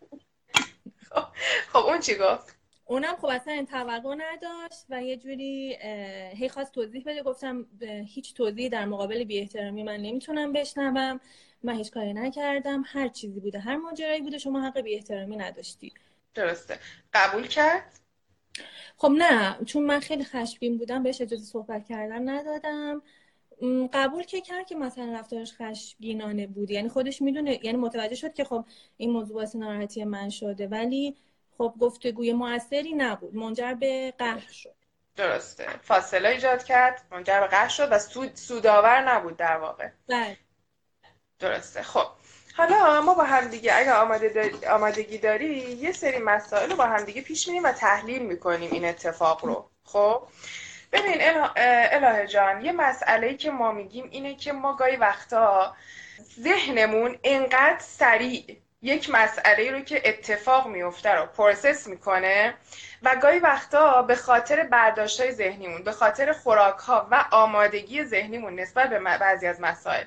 خب،, 1.11 1.25
خب 1.69 1.79
اون 1.79 2.01
چی 2.01 2.15
گفت؟ 2.15 2.57
اونم 2.87 3.17
خب 3.17 3.27
اصلا 3.27 3.53
این 3.53 3.67
توقع 3.67 4.15
نداشت 4.15 4.85
و 4.91 5.03
یه 5.03 5.17
جوری 5.17 5.77
هی 6.37 6.49
خواست 6.49 6.73
توضیح 6.73 7.03
بده. 7.07 7.23
گفتم 7.23 7.67
هیچ 8.07 8.35
توضیحی 8.35 8.69
در 8.69 8.85
مقابل 8.85 9.25
بی 9.25 9.39
احترامی 9.39 9.83
من 9.83 9.97
نمی‌تونم 9.97 10.53
بشنوم. 10.53 11.21
من 11.63 11.75
هیچ 11.75 11.91
کاری 11.91 12.13
نکردم. 12.13 12.83
هر 12.87 13.09
چیزی 13.09 13.41
بوده. 13.41 13.59
هر 13.59 13.77
ماجرایی 13.77 14.21
بوده. 14.21 14.39
شما 14.39 14.61
حق 14.61 14.81
بی 14.81 14.95
احترامی 14.95 15.37
نداشتی. 15.37 15.93
درسته. 16.35 16.79
قبول 17.13 17.47
کرد؟ 17.47 17.99
خب 18.97 19.11
نه 19.19 19.59
چون 19.67 19.85
من 19.85 20.01
خیلی 20.01 20.25
خشمگین 20.25 20.79
بودم 20.79 21.03
بهش 21.03 21.21
اجازه 21.21 21.45
صحبت 21.45 21.89
کردن 21.89 22.29
ندادم. 22.29 23.03
قبول 23.93 24.23
که 24.23 24.41
کرد 24.41 24.67
که 24.67 24.75
مثلا 24.75 25.13
رفتارش 25.19 25.53
خشمگینانه 25.53 26.47
بود. 26.47 26.71
یعنی 26.71 26.89
خودش 26.89 27.23
می‌دونه 27.23 27.61
یعنی 27.65 27.79
متوجه 27.79 28.15
شد 28.15 28.35
که 28.35 28.45
خب 28.45 28.67
این 28.97 29.11
موضوع 29.11 29.35
باعث 29.35 29.57
ناراحتی 29.57 30.05
من 30.05 30.31
شده. 30.31 30.67
ولی 30.67 31.17
خب 31.59 31.75
گفتگوی 31.81 32.33
موثری 32.33 32.93
نبود. 32.93 33.35
منجر 33.35 33.75
به 33.75 34.15
قهر 34.19 34.53
شد. 34.53 34.75
درسته. 35.17 35.67
فاصله 35.83 36.29
ایجاد 36.29 36.65
کرد. 36.65 37.07
منجر 37.11 37.41
به 37.41 37.47
قهر 37.47 37.69
شد 37.69 37.89
و 37.91 37.99
سود 37.99 38.35
سودآور 38.35 39.15
نبود 39.15 39.37
در 39.37 39.57
واقع. 39.57 39.91
بله. 40.07 40.37
درسته. 41.39 41.83
خب. 41.83 42.07
حالا 42.57 43.01
ما 43.01 43.15
با 43.15 43.25
همدیگه 43.25 43.77
اگر 43.77 43.93
آمادگی 44.71 45.19
داری 45.19 45.55
یه 45.57 45.93
سری 45.93 46.19
مسائل 46.19 46.71
رو 46.71 46.77
با 46.77 46.85
همدیگه 46.85 47.23
پیش 47.23 47.49
میریم 47.49 47.65
و 47.65 47.73
تحلیل 47.73 48.23
می‌کنیم 48.23 48.73
این 48.73 48.85
اتفاق 48.85 49.45
رو. 49.45 49.71
خب؟ 49.85 50.23
ببین 50.93 51.17
الهه 51.93 52.27
جان 52.27 52.65
یه 52.65 52.73
مسئله 52.73 53.35
که 53.35 53.51
ما 53.51 53.73
میگیم 53.73 54.09
اینه 54.11 54.35
که 54.35 54.53
ما 54.53 54.77
گاهی 54.77 54.97
وقتا 54.97 55.75
ذهنمون 56.41 57.19
انقدر 57.25 57.79
سریع 57.81 58.57
یک 58.83 59.11
مسئله 59.11 59.71
رو 59.71 59.81
که 59.81 60.03
اتفاق 60.05 60.67
میفته 60.67 61.11
رو 61.11 61.27
پروسس 61.27 61.87
می‌کنه 61.87 62.55
و 63.05 63.17
گاهی 63.17 63.39
وقتا 63.39 64.03
به 64.03 64.15
خاطر 64.17 64.63
برداشت 64.63 65.21
های 65.21 65.33
ذهنیمون 65.33 65.83
به 65.83 65.93
خاطر 65.93 66.33
خوراک 66.33 66.79
ها 66.79 67.09
و 67.11 67.25
آمادگی 67.31 68.05
ذهنیمون 68.05 68.61
نسبت 68.61 68.91
به 68.91 68.99
بعضی 68.99 69.47
از 69.47 69.61
مسائل 69.61 70.05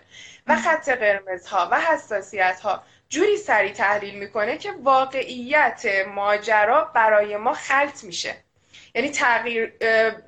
و 0.48 0.56
خط 0.56 0.90
قرمز 0.90 1.48
ها 1.48 1.70
و 1.72 1.80
حساسیت 1.80 2.60
ها 2.60 2.84
جوری 3.10 3.38
سریع 3.38 3.74
تحلیل 3.74 4.20
می‌کنه 4.20 4.58
که 4.58 4.72
واقعیت 4.84 5.86
ماجرا 6.16 6.84
برای 6.84 7.38
ما 7.38 7.54
خلط 7.54 8.04
میشه. 8.04 8.47
یعنی 8.96 9.10
تغییر 9.10 9.74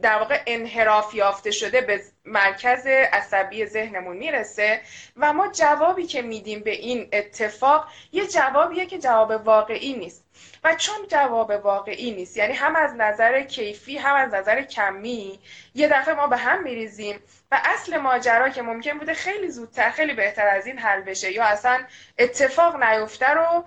در 0.01 0.19
واقع 0.19 0.41
انحراف 0.47 1.13
یافته 1.13 1.51
شده 1.51 1.81
به 1.81 2.01
مرکز 2.25 2.87
عصبی 2.87 3.65
ذهنمون 3.65 4.17
می‌رسه 4.17 4.81
و 5.17 5.33
ما 5.33 5.47
جوابی 5.47 6.05
که 6.05 6.21
میدیم 6.21 6.59
به 6.59 6.71
این 6.71 7.09
اتفاق 7.13 7.87
یه 8.11 8.27
جوابیه 8.27 8.85
که 8.85 8.97
جواب 8.97 9.31
واقعی 9.31 9.93
نیست. 9.93 10.25
و 10.63 10.75
چون 10.75 11.07
جواب 11.07 11.49
واقعی 11.49 12.11
نیست 12.11 12.37
یعنی 12.37 12.53
هم 12.53 12.75
از 12.75 12.95
نظر 12.95 13.41
کیفی 13.41 13.97
هم 13.97 14.15
از 14.15 14.33
نظر 14.33 14.61
کمی 14.61 15.39
یه 15.75 15.87
دفعه 15.87 16.13
ما 16.13 16.27
به 16.27 16.37
هم 16.37 16.63
میریزیم 16.63 17.19
و 17.51 17.61
اصل 17.65 17.97
ماجرا 17.97 18.49
که 18.49 18.61
ممکن 18.61 18.97
بوده 18.97 19.13
خیلی 19.13 19.49
زودتر 19.49 19.89
خیلی 19.89 20.13
بهتر 20.13 20.47
از 20.47 20.67
این 20.67 20.77
حل 20.77 21.01
بشه 21.01 21.31
یا 21.31 21.43
اصلا 21.43 21.83
اتفاق 22.19 22.83
نیفته 22.83 23.29
رو 23.29 23.65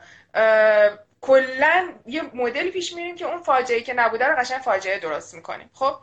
کلا 1.23 1.93
یه 2.07 2.23
مدلی 2.35 2.71
پیش 2.71 2.93
میریم 2.93 3.17
که 3.17 3.27
اون 3.27 3.43
فاجعه 3.43 3.81
که 3.81 3.95
نبوده 3.95 4.27
رو 4.27 4.37
قشنگ 4.37 4.61
فاجعه 4.61 4.99
درست 4.99 5.35
می‌کنیم. 5.35 5.71
خب؟ 5.73 5.97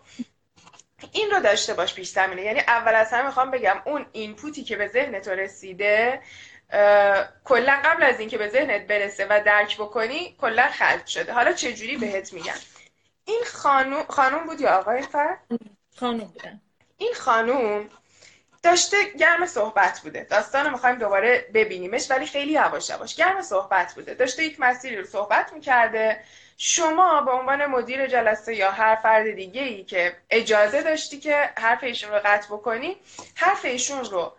این 1.12 1.32
رو 1.32 1.40
داشته 1.40 1.74
باش 1.74 1.94
پیش 1.94 2.10
زمینه. 2.10 2.42
یعنی 2.42 2.60
اول 2.60 2.96
از 2.96 3.14
همه 3.14 3.26
می‌خوام 3.26 3.52
بگم 3.52 3.82
اون 3.86 4.06
اینپوتی 4.12 4.64
که 4.64 4.76
به 4.76 4.88
ذهن 4.88 5.20
تو 5.20 5.32
رسیده 5.32 6.22
کلا 7.44 7.82
قبل 7.86 8.04
از 8.04 8.20
اینکه 8.20 8.38
به 8.38 8.50
ذهنت 8.50 8.88
برسه 8.88 9.26
و 9.30 9.42
درک 9.46 9.78
بکنی 9.78 10.36
کلا 10.42 10.68
خلط 10.68 11.06
شده. 11.06 11.34
حالا 11.34 11.54
چه 11.54 11.74
جوری 11.74 11.98
بهت 11.98 12.34
میگم؟ 12.34 12.54
این 13.26 13.42
خانوم 13.46 14.04
خانوم 14.10 14.44
بود 14.44 14.62
یا 14.62 14.80
آقای 14.80 15.02
فر 15.02 15.38
خانوم 15.96 16.28
بودن 16.28 16.62
این 16.98 17.14
خانوم 17.14 17.90
داشته 18.64 18.98
گرم 19.20 19.46
صحبت 19.46 20.00
بوده. 20.00 20.24
داستان 20.30 20.72
می‌خوایم 20.72 20.96
دوباره 20.96 21.50
ببینیمش 21.54 22.12
ولی 22.12 22.26
خیلی 22.26 22.52
یواش 22.52 22.90
یواش. 22.90 23.16
گرم 23.16 23.42
صحبت 23.42 23.94
بوده. 23.94 24.14
داشته 24.14 24.44
یک 24.44 24.60
مسیری 24.60 24.98
رو 24.98 25.06
صحبت 25.06 25.54
می‌کرده. 25.54 26.24
شما 26.58 27.22
به 27.22 27.32
عنوان 27.32 27.66
مدیر 27.66 28.08
جلسه 28.08 28.56
یا 28.56 28.72
هر 28.72 28.96
فرد 28.96 29.32
دیگه 29.32 29.62
ای 29.62 29.84
که 29.84 30.16
اجازه 30.30 30.82
داشتی 30.82 31.20
که 31.20 31.50
حرف 31.58 31.84
ایشون 31.84 32.12
رو 32.12 32.20
قطع 32.26 32.48
بکنی 32.48 32.98
حرف 33.36 33.66
ایشون 33.66 34.06
رو 34.06 34.34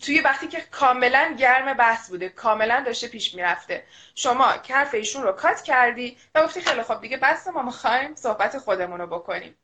توی 0.00 0.20
وقتی 0.20 0.48
که 0.48 0.60
کاملا 0.60 1.36
گرم 1.38 1.74
بحث 1.74 2.10
بوده 2.10 2.28
کاملا 2.28 2.82
داشته 2.86 3.08
پیش 3.08 3.34
می‌رفته. 3.34 3.84
شما 4.14 4.44
حرف 4.44 4.94
ایشون 4.94 5.22
رو 5.22 5.32
کات 5.32 5.62
کردی 5.62 6.16
و 6.34 6.44
گفتی 6.44 6.60
خیلی 6.60 6.82
خوب 6.82 7.00
دیگه 7.00 7.16
بس 7.16 7.46
ما 7.48 7.62
می‌خوایم 7.62 8.14
صحبت 8.14 8.58
خودمون 8.58 9.00
رو 9.00 9.06
بکنیم. 9.06 9.56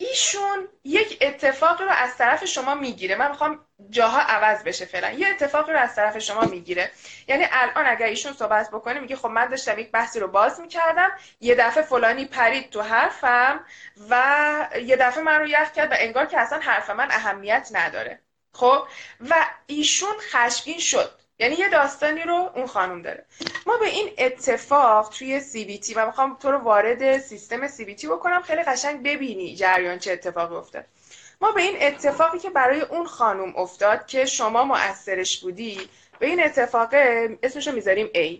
ایشون 0.00 0.68
یک 0.84 1.18
اتفاقی 1.20 1.84
رو 1.84 1.90
از 1.90 2.16
طرف 2.16 2.44
شما 2.44 2.74
می‌گیره. 2.74 3.16
من 3.16 3.28
می‌خوام 3.28 3.66
جاها 3.90 4.20
عوض 4.20 4.62
بشه 4.62 4.84
فعلا. 4.84 5.10
یه 5.10 5.28
اتفاقی 5.28 5.72
رو 5.72 5.78
از 5.78 5.94
طرف 5.94 6.18
شما 6.18 6.40
می‌گیره. 6.40 6.90
یعنی 7.28 7.46
الان 7.52 7.86
اگر 7.86 8.06
ایشون 8.06 8.32
صحبت 8.32 8.70
بکنه 8.70 9.00
میگه 9.00 9.16
خب 9.16 9.28
من 9.28 9.46
داشتم 9.46 9.78
یک 9.78 9.90
بحثی 9.90 10.20
رو 10.20 10.28
باز 10.28 10.60
می‌کردم. 10.60 11.10
یه 11.40 11.54
دفعه 11.54 11.82
فلانی 11.82 12.24
پرید 12.24 12.70
تو 12.70 12.82
حرفم 12.82 13.64
و 14.10 14.68
یه 14.84 14.96
دفعه 14.96 15.22
من 15.22 15.40
رو 15.40 15.46
یخ 15.46 15.72
کرد 15.72 15.92
و 15.92 15.94
انگار 15.98 16.26
که 16.26 16.40
اصلا 16.40 16.58
حرف 16.58 16.90
من 16.90 17.10
اهمیت 17.10 17.68
نداره. 17.72 18.20
خب؟ 18.54 18.82
و 19.30 19.46
ایشون 19.66 20.14
خشمگین 20.20 20.78
شد. 20.78 21.19
یعنی 21.40 21.54
یه 21.54 21.68
داستانی 21.68 22.22
رو 22.22 22.50
اون 22.54 22.66
خانم 22.66 23.02
داره. 23.02 23.24
ما 23.66 23.76
به 23.76 23.86
این 23.86 24.10
اتفاق 24.18 25.08
توی 25.08 25.40
سی 25.40 25.64
بی 25.64 25.78
تی 25.78 25.94
و 25.94 26.06
می‌خوام 26.06 26.36
تو 26.40 26.50
رو 26.50 26.58
وارد 26.58 27.18
سیستم 27.18 27.68
سی 27.68 27.84
بی 27.84 27.94
تی 27.94 28.06
بکنم 28.06 28.42
خیلی 28.42 28.62
قشنگ 28.62 29.02
ببینی 29.02 29.56
جریان 29.56 29.98
چه 29.98 30.12
اتفاقی 30.12 30.54
افتاد. 30.54 30.84
ما 31.40 31.52
به 31.52 31.62
این 31.62 31.76
اتفاقی 31.80 32.38
که 32.38 32.50
برای 32.50 32.80
اون 32.80 33.06
خانم 33.06 33.56
افتاد 33.56 34.06
که 34.06 34.24
شما 34.24 34.64
مؤثرش 34.64 35.40
بودی 35.40 35.88
به 36.18 36.26
این 36.26 36.44
اتفاق 36.44 36.88
اسمش 37.42 37.68
رو 37.68 37.74
می‌ذاریم 37.74 38.06
A. 38.06 38.38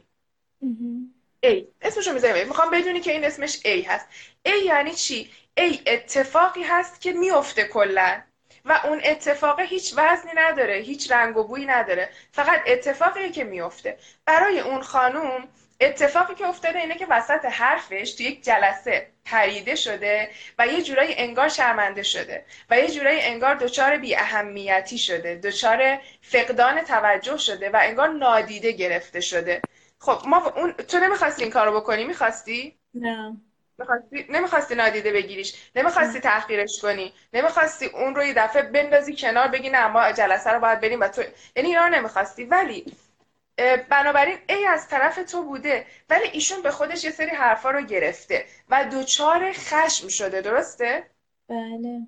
A. 1.47 1.65
اسمش 1.83 2.07
رو 2.07 2.15
می‌ذاریم 2.15 2.45
A. 2.45 2.49
می‌خوام 2.49 2.71
بدونی 2.71 3.01
که 3.01 3.13
این 3.13 3.25
اسمش 3.25 3.61
A 3.65 3.87
هست. 3.87 4.07
A 4.49 4.53
یعنی 4.67 4.95
چی؟ 4.95 5.31
A 5.61 5.79
اتفاقی 5.87 6.63
هست 6.63 7.01
که 7.01 7.13
میفته 7.13 7.65
کلا. 7.65 8.21
و 8.65 8.81
اون 8.85 9.01
اتفاق 9.05 9.61
هیچ 9.61 9.95
وزنی 9.97 10.33
نداره 10.37 10.75
هیچ 10.75 11.13
رنگ 11.13 11.37
و 11.37 11.45
بویی 11.45 11.67
نداره. 11.67 12.09
فقط 12.33 12.63
اتفاقیه 12.67 13.31
که 13.31 13.45
میفته 13.45 13.99
برای 14.27 14.61
اون 14.61 14.83
خانوم 14.83 15.49
اتفاقی 15.81 16.35
که 16.35 16.47
افتاده 16.47 16.79
اینه 16.79 16.95
که 16.95 17.07
وسط 17.11 17.45
حرفش 17.45 18.15
تو 18.15 18.23
یک 18.23 18.45
جلسه 18.45 19.07
پریده 19.25 19.75
شده 19.75 20.31
و 20.59 20.67
یه 20.67 20.83
جورایی 20.83 21.15
انگار 21.19 21.49
شرمنده 21.49 22.03
شده 22.03 22.45
و 22.71 22.79
یه 22.79 22.91
جورایی 22.91 23.21
انگار 23.21 23.55
دچار 23.55 23.97
بی 23.97 24.17
اهمیتی 24.17 24.99
شده 24.99 25.35
دچار 25.35 25.99
فقدان 26.23 26.83
توجه 26.83 27.37
شده 27.37 27.71
و 27.71 27.79
انگار 27.83 28.09
نادیده 28.09 28.73
گرفته 28.73 29.21
شده. 29.21 29.63
خب 29.99 30.23
ما 30.27 30.47
اون 30.57 30.73
تو 30.73 30.99
نمی‌خواستی 30.99 31.43
این 31.43 31.53
کارو 31.53 31.81
بکنی؟ 31.81 32.05
می‌خواستی؟ 32.05 32.79
نه. 32.95 33.37
نمی‌خواستی 33.81 34.27
نمی‌خواستی 34.29 34.75
نادیده 34.75 35.13
بگیریش. 35.13 35.55
نمی‌خواستی 35.77 36.21
تحقیرش 36.21 36.81
کنی. 36.83 37.13
نمی‌خواستی 37.33 37.87
اون 37.87 38.15
رو 38.15 38.25
یه 38.25 38.35
دفعه 38.35 38.63
بندازی 38.63 39.17
کنار 39.17 39.49
بگی 39.49 39.71
نه 39.71 39.87
ما 39.87 40.13
جلسه 40.13 40.51
رو 40.51 40.61
باید 40.61 40.81
بریم 40.81 41.01
و 41.01 41.09
تو 41.09 41.23
یعنی 41.57 41.69
اینا 41.69 41.85
رو 41.85 41.95
نمی‌خواستی. 41.95 42.45
ولی 42.45 42.97
بنابراین 43.89 44.39
ای 44.49 44.67
از 44.67 44.89
طرف 44.89 45.31
تو 45.31 45.43
بوده. 45.43 45.87
ولی 46.11 46.29
ایشون 46.29 46.63
به 46.63 46.71
خودش 46.71 47.05
یه 47.05 47.11
سری 47.11 47.31
حرفا 47.31 47.71
رو 47.71 47.81
گرفته 47.81 48.47
و 48.69 48.85
دوچار 48.85 49.53
خشم 49.53 50.09
شده. 50.09 50.41
درسته؟ 50.41 51.11
بله. 51.49 52.01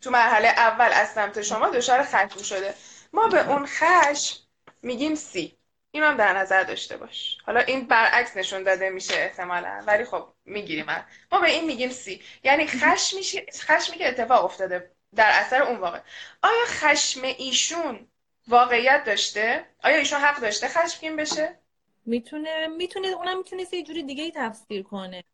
تو 0.00 0.10
مرحله 0.10 0.48
اول 0.48 0.90
از 0.92 1.08
سمت 1.08 1.42
شما 1.42 1.68
دچار 1.68 2.02
خشم 2.02 2.42
شده. 2.42 2.74
ما 3.12 3.28
به 3.28 3.50
اون 3.50 3.66
خشم 3.66 4.36
میگیم 4.82 5.14
سی. 5.14 5.57
این 5.90 6.02
هم 6.02 6.16
در 6.16 6.38
نظر 6.38 6.62
داشته 6.62 6.96
باش. 6.96 7.38
حالا 7.46 7.60
این 7.60 7.86
برعکس 7.86 8.36
نشون 8.36 8.62
داده 8.62 8.90
میشه 8.90 9.14
احتمالا 9.14 9.84
ولی 9.86 10.04
خب 10.04 10.28
می‌گیریم. 10.44 10.86
ما 11.32 11.40
به 11.40 11.50
این 11.50 11.64
میگیم 11.64 11.90
سی. 11.90 12.22
یعنی 12.44 12.66
خشمی 12.66 13.22
خشمی 13.60 13.96
که 13.96 14.08
اتفاق 14.08 14.44
افتاده 14.44 14.90
در 15.14 15.30
اثر 15.34 15.62
اون 15.62 15.76
واقع. 15.76 16.00
آیا 16.42 16.64
خشم 16.66 17.22
ایشون 17.22 18.08
واقعیت 18.48 19.04
داشته؟ 19.06 19.66
آیا 19.84 19.96
ایشون 19.96 20.20
حق 20.20 20.40
داشته 20.40 20.68
خشمگین 20.68 21.16
بشه؟ 21.16 21.58
می‌تونه 22.06 22.66
می‌تونه 22.66 23.08
اونم 23.08 23.38
می‌تونه 23.38 23.64
یه 23.72 23.82
جوری 23.82 24.02
دیگه 24.02 24.24
ای 24.24 24.32
تفسیر 24.36 24.82
کنه. 24.82 25.24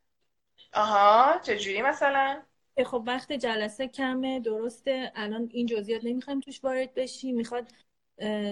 آها 0.73 1.39
چجوری 1.39 1.83
مثلا؟ 1.83 2.43
خب 2.87 3.03
وقت 3.07 3.33
جلسه 3.33 3.89
کمه 3.89 4.41
درسته. 4.41 5.13
الان 5.15 5.49
این 5.53 5.67
جزئیات 5.67 6.05
نمی‌خوایم 6.05 6.41
توش 6.41 6.65
وارد 6.65 6.95
بشیم. 6.95 7.37
می‌خواد 7.37 7.69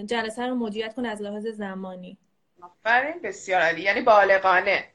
جلسه 0.05 0.47
رو 0.47 0.55
مدیریت 0.55 0.93
کنه 0.93 1.09
از 1.09 1.21
لحاظ 1.21 1.47
زمانی. 1.47 2.17
آفرین 2.61 3.21
بسیار 3.21 3.61
عالی. 3.61 3.81
یعنی 3.81 4.01
بالغانه. 4.01 4.87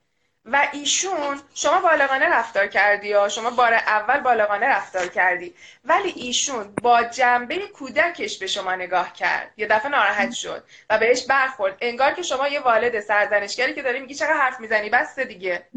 و 0.44 0.68
ایشون 0.72 1.40
شما 1.54 1.80
بالغانه 1.80 2.28
رفتار 2.28 2.66
کردی 2.66 3.08
یا 3.08 3.28
شما 3.28 3.50
بار 3.50 3.74
اول 3.74 4.20
بالغانه 4.20 4.66
رفتار 4.66 5.06
کردی 5.06 5.54
ولی 5.84 6.08
ایشون 6.10 6.74
با 6.82 7.02
جنبه 7.02 7.58
کودکش 7.58 8.38
به 8.38 8.46
شما 8.46 8.74
نگاه 8.74 9.12
کرد. 9.12 9.52
یه 9.56 9.66
دفعه 9.66 9.88
ناراحت 9.90 10.32
شد 10.32 10.64
و 10.90 10.98
بهش 10.98 11.26
برخورد. 11.26 11.78
انگار 11.80 12.12
که 12.12 12.22
شما 12.22 12.48
یه 12.48 12.60
والد 12.60 13.00
سرزنشگری 13.00 13.74
که 13.74 13.82
داری 13.82 14.00
میگی 14.00 14.14
چقدر 14.14 14.32
حرف 14.32 14.60
می‌زنی 14.60 14.90
بس 14.90 15.18
دیگه. 15.18 15.68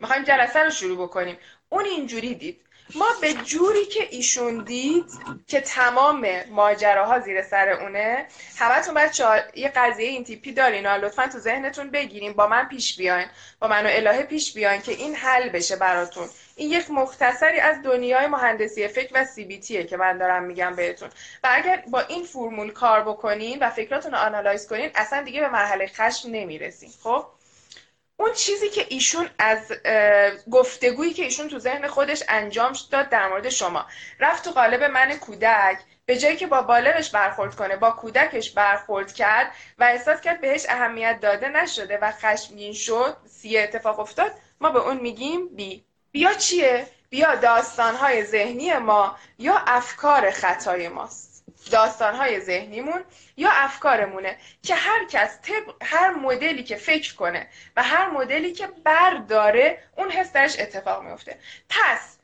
می‌خوایم 0.00 0.22
جلسه 0.22 0.62
رو 0.62 0.70
شروع 0.70 1.06
بکنیم. 1.06 1.38
اون 1.68 1.84
اینجوری 1.84 2.34
دید. 2.34 2.65
ما 2.94 3.06
به 3.20 3.34
جوری 3.34 3.84
که 3.84 4.08
ایشون 4.10 4.64
دید 4.64 5.04
که 5.46 5.60
تمام 5.60 6.28
ماجراها 6.50 7.20
زیر 7.20 7.42
سر 7.42 7.68
اونه 7.68 8.26
همتون 8.56 8.94
بچه 8.94 9.24
یه 9.54 9.72
قضیه 9.76 10.08
این 10.08 10.24
تیپی 10.24 10.52
دارین 10.52 10.86
لطفا 10.86 11.26
تو 11.26 11.38
ذهنتون 11.38 11.90
بگیریم 11.90 12.32
با 12.32 12.46
من 12.46 12.68
پیش 12.68 12.96
بیاین 12.96 13.26
با 13.60 13.68
من 13.68 13.86
و 13.86 13.88
الهه 13.92 14.22
پیش 14.22 14.54
بیاین 14.54 14.82
که 14.82 14.92
این 14.92 15.14
حل 15.14 15.48
بشه 15.48 15.76
براتون. 15.76 16.28
این 16.56 16.70
یک 16.70 16.90
مختصری 16.90 17.60
از 17.60 17.82
دنیای 17.82 18.26
مهندسی 18.26 18.88
فکر 18.88 19.10
و 19.14 19.24
سی 19.24 19.44
بی 19.44 19.60
تیه 19.60 19.84
که 19.84 19.96
من 19.96 20.18
دارم 20.18 20.42
میگم 20.42 20.76
بهتون. 20.76 21.08
و 21.44 21.48
اگر 21.50 21.84
با 21.90 22.00
این 22.00 22.24
فرمول 22.24 22.72
کار 22.72 23.02
بکنین 23.02 23.58
و 23.58 23.70
فکراتون 23.70 24.12
رو 24.12 24.18
آنالایز 24.18 24.68
کنین 24.68 24.90
اصلا 24.94 25.22
دیگه 25.22 25.40
به 25.40 25.48
مرحله 25.48 25.86
خشم 25.86 26.28
نمی‌رسین. 26.30 26.90
خب؟ 27.02 27.26
اون 28.16 28.32
چیزی 28.32 28.68
که 28.68 28.86
ایشون 28.88 29.30
از 29.38 29.72
گفتگویی 30.50 31.12
که 31.12 31.22
ایشون 31.22 31.48
تو 31.48 31.58
ذهن 31.58 31.86
خودش 31.86 32.22
انجام 32.28 32.76
داد 32.90 33.08
در 33.08 33.28
مورد 33.28 33.48
شما. 33.48 33.86
رفت 34.20 34.44
تو 34.44 34.50
قالب 34.50 34.82
من 34.82 35.16
کودک 35.16 35.78
به 36.06 36.18
جایی 36.18 36.36
که 36.36 36.46
با 36.46 36.62
بالغش 36.62 37.10
برخورد 37.10 37.54
کنه 37.54 37.76
با 37.76 37.90
کودکش 37.90 38.50
برخورد 38.50 39.12
کرد 39.12 39.52
و 39.78 39.84
احساس 39.84 40.20
کرد 40.20 40.40
بهش 40.40 40.66
اهمیت 40.68 41.20
داده 41.20 41.48
نشده 41.48 41.98
و 42.02 42.12
خشمگین 42.12 42.72
شد 42.72 43.16
سی 43.30 43.58
اتفاق 43.58 44.00
افتاد 44.00 44.32
ما 44.60 44.70
به 44.70 44.78
اون 44.78 44.96
میگیم 44.96 45.48
بی. 45.48 45.84
بیا 46.12 46.34
چیه؟ 46.34 46.86
بیا 47.10 47.34
داستانهای 47.34 48.24
ذهنی 48.24 48.74
ما 48.74 49.16
یا 49.38 49.62
افکار 49.66 50.30
خطای 50.30 50.88
ماست. 50.88 51.35
داستانهای 51.70 52.40
ذهنیمون 52.40 53.04
یا 53.36 53.50
افکارمونه 53.52 54.38
که 54.62 54.74
هر 54.74 55.04
کس 55.04 55.40
طبق 55.42 55.74
هر 55.82 56.10
مدلی 56.10 56.64
که 56.64 56.76
فکر 56.76 57.14
کنه 57.14 57.48
و 57.76 57.82
هر 57.82 58.10
مدلی 58.10 58.52
که 58.52 58.66
برداره 58.66 59.82
اون 59.96 60.10
حس 60.10 60.32
درش 60.32 60.60
اتفاق 60.60 61.02
میفته 61.02 61.38
پس 61.68 62.18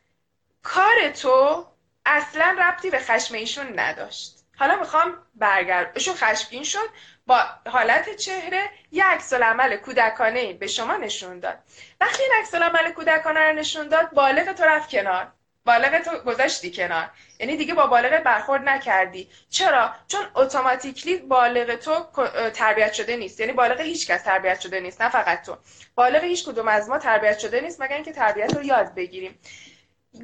کار 0.62 1.08
تو 1.08 1.66
اصلا 2.06 2.56
ربطی 2.60 2.90
به 2.90 2.98
خشم 2.98 3.34
ایشون 3.34 3.78
نداشت. 3.78 4.44
حالا 4.56 4.76
می‌خوام 4.76 5.18
برگرد 5.34 5.92
ایشون 5.94 6.14
خشمگین 6.14 6.64
شد 6.64 6.88
با 7.26 7.44
حالت 7.66 8.16
چهره 8.16 8.70
یک 8.92 9.04
عکس 9.04 9.32
عمل 9.32 9.76
کودکانه 9.76 10.52
به 10.52 10.66
شما 10.66 10.96
نشون 10.96 11.40
داد. 11.40 11.58
وقتی 12.00 12.22
این 12.22 12.32
عکس 12.38 12.54
عمل 12.54 12.92
کودکانه 12.92 13.40
رو 13.40 13.52
نشون 13.52 13.88
داد 13.88 14.10
بالغ 14.10 14.52
تو 14.52 14.64
رفت 14.64 14.90
کنار. 14.90 15.32
بالغ 15.64 15.98
تو 15.98 16.18
گذاشتی 16.18 16.72
کنار. 16.72 17.10
یعنی 17.38 17.56
دیگه 17.56 17.74
با 17.74 17.86
بالغ 17.86 18.22
برخورد 18.22 18.68
نکردی. 18.68 19.30
چرا؟ 19.50 19.94
چون 20.08 20.20
اتوماتیکلی 20.34 21.16
بالغ 21.16 21.74
تو 21.74 22.06
تربیت 22.50 22.92
شده 22.92 23.16
نیست. 23.16 23.40
یعنی 23.40 23.52
بالغ 23.52 23.80
هیچ 23.80 24.10
کس 24.10 24.22
تربیت 24.22 24.60
شده 24.60 24.80
نیست 24.80 25.02
نه 25.02 25.08
فقط 25.08 25.42
تو. 25.42 25.56
بالغ 25.94 26.24
هیچ 26.24 26.44
کدوم 26.44 26.68
از 26.68 26.88
ما 26.88 26.98
تربیت 26.98 27.38
شده 27.38 27.60
نیست 27.60 27.80
مگر 27.80 27.94
اینکه 27.94 28.12
تربیت 28.12 28.56
رو 28.56 28.62
یاد 28.62 28.94
بگیریم. 28.94 29.38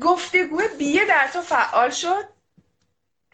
گفتگو 0.00 0.62
بیه 0.78 1.04
در 1.04 1.28
تو 1.32 1.42
فعال 1.42 1.90
شد. 1.90 2.24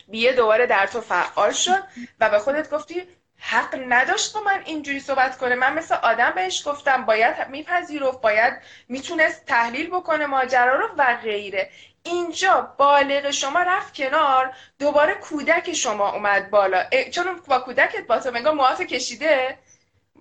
بیه 0.08 0.32
دوباره 0.32 0.66
در 0.66 0.86
تو 0.86 1.00
فعال 1.00 1.52
شد 1.52 1.82
و 2.20 2.30
به 2.30 2.38
خودت 2.38 2.70
گفتی 2.70 3.02
حق 3.38 3.84
نداشت 3.88 4.34
با 4.34 4.40
من 4.40 4.62
اینجوری 4.64 5.00
صحبت 5.00 5.38
کنه 5.38 5.54
من 5.54 5.72
مثل 5.72 5.94
آدم 5.94 6.30
بهش 6.30 6.68
گفتم 6.68 7.04
باید 7.04 7.48
میپذیرفت 7.48 8.20
باید 8.20 8.54
می‌تونست 8.88 9.46
تحلیل 9.46 9.86
بکنه 9.90 10.26
ماجرا 10.26 10.74
رو 10.80 10.88
و 10.96 11.16
غیره. 11.22 11.70
اینجا 12.06 12.74
بالغ 12.78 13.30
شما 13.30 13.58
رفت 13.62 13.94
کنار 13.94 14.54
دوباره 14.78 15.14
کودک 15.14 15.72
شما 15.72 16.12
اومد 16.12 16.50
بالا. 16.50 16.84
چون 17.10 17.40
با 17.46 17.58
کودکت 17.58 18.06
با 18.06 18.18
تو 18.18 18.34
انگار 18.34 18.74
کشیده. 18.74 19.58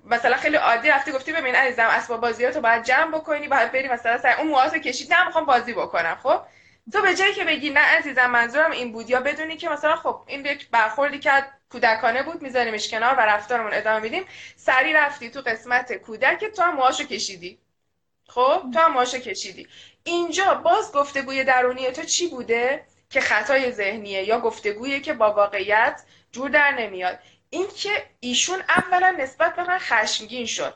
مثلا 0.06 0.38
خیلی 0.38 0.58
عادی 0.58 0.90
رفتی 0.90 1.12
گفتی 1.12 1.34
ببین 1.34 1.56
عزیزم 1.56 1.88
اسباب 1.88 2.22
بازیاتو 2.22 2.62
باید 2.62 2.84
جمع 2.84 3.18
بکنی 3.18 3.48
باید 3.48 3.72
بری 3.72 3.88
مثلا 3.88 4.18
سر 4.18 4.36
اون 4.40 4.48
موهاتو 4.48 4.78
کشید 4.78 5.14
نه 5.14 5.26
می‌خوام 5.26 5.46
بازی 5.46 5.74
بکنم 5.74 6.18
خب؟ 6.24 6.42
تو 6.94 7.02
به 7.02 7.16
جایی 7.16 7.34
که 7.34 7.44
بگی 7.44 7.70
نه 7.70 7.80
عزیزم 7.80 8.26
منظورم 8.26 8.72
این 8.72 8.92
بود. 8.92 9.10
یا 9.10 9.20
بدونی 9.20 9.58
که 9.58 9.70
مثلا 9.70 9.96
خب 9.96 10.22
این 10.28 10.46
یک 10.46 10.70
برخوردی 10.70 11.20
که 11.20 11.32
کودکانه 11.72 12.24
بود 12.24 12.42
میذاریمش 12.42 12.92
کنار 12.92 13.16
و 13.16 13.20
رفتارمون 13.20 13.74
ادامه 13.74 14.00
میدیم. 14.00 14.26
سری 14.56 14.94
رفتی 14.94 15.30
تو 15.30 15.42
قسمت 15.42 15.94
کودک 15.94 16.46
تو 16.46 16.62
هم 16.62 16.76
موهاشو 16.76 17.04
کشیدی. 17.04 17.63
خب 18.34 18.64
تو 18.74 18.80
هم 18.80 19.06
کشیدی. 19.06 19.68
اینجا 20.04 20.54
باز 20.54 20.92
گفتگوی 20.92 21.44
درونی 21.44 21.92
تو 21.92 22.04
چی 22.04 22.28
بوده؟ 22.28 22.86
که 23.10 23.22
خطای 23.22 23.72
ذهنیه 23.72 24.24
یا 24.24 24.40
گفتگویی 24.40 25.02
که 25.02 25.14
با 25.14 25.34
واقعیت 25.34 26.02
جور 26.32 26.50
در 26.50 26.72
نمیاد. 26.72 27.20
این 27.50 27.68
که 27.78 28.06
ایشون 28.20 28.64
اولا 28.70 29.12
نسبت 29.20 29.56
به 29.56 29.64
من 29.64 29.78
خشمگین 29.80 30.46
شد. 30.46 30.74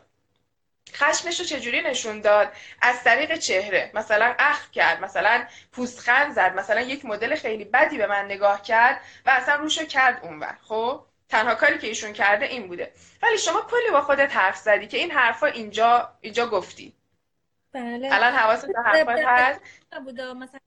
خشمش 0.94 1.40
رو 1.40 1.46
چجوری 1.46 1.82
نشون 1.82 2.22
داد؟ 2.22 2.52
از 2.82 3.04
طریق 3.04 3.38
چهره. 3.38 3.92
مثلا 3.94 4.36
اخ 4.40 4.72
کرد 4.72 5.04
مثلا 5.04 5.46
پوستخند 5.72 6.34
زد 6.34 6.56
مثلا 6.56 6.82
یک 6.82 7.06
مدل 7.06 7.36
خیلی 7.36 7.66
بدی 7.66 7.98
به 7.98 8.08
من 8.08 8.26
نگاه 8.26 8.62
کرد 8.62 9.02
و 9.26 9.30
اصلا 9.30 9.56
روشو 9.56 9.86
کرد 9.86 10.20
اونور. 10.24 10.58
خب 10.64 11.04
تنها 11.30 11.56
کاری 11.56 11.78
که 11.78 11.88
ایشون 11.88 12.14
کرده 12.14 12.46
این 12.46 12.68
بوده. 12.68 12.94
ولی 13.24 13.38
شما 13.38 13.62
کلی 13.62 13.92
با 13.92 14.02
خودت 14.02 14.36
حرف 14.36 14.58
زدی 14.58 14.88
که 14.88 14.98
این 14.98 15.12
حرفا 15.12 15.48
اینجا 15.48 16.14
اینجا 16.22 16.48
گفتی. 16.48 16.97
بله. 17.74 18.10
الان 18.14 18.34
حواست 18.34 18.68
به 18.68 18.82
حرفات 18.86 19.20
هست؟ 19.26 19.62
بوده 20.06 20.34
مثلا 20.34 20.60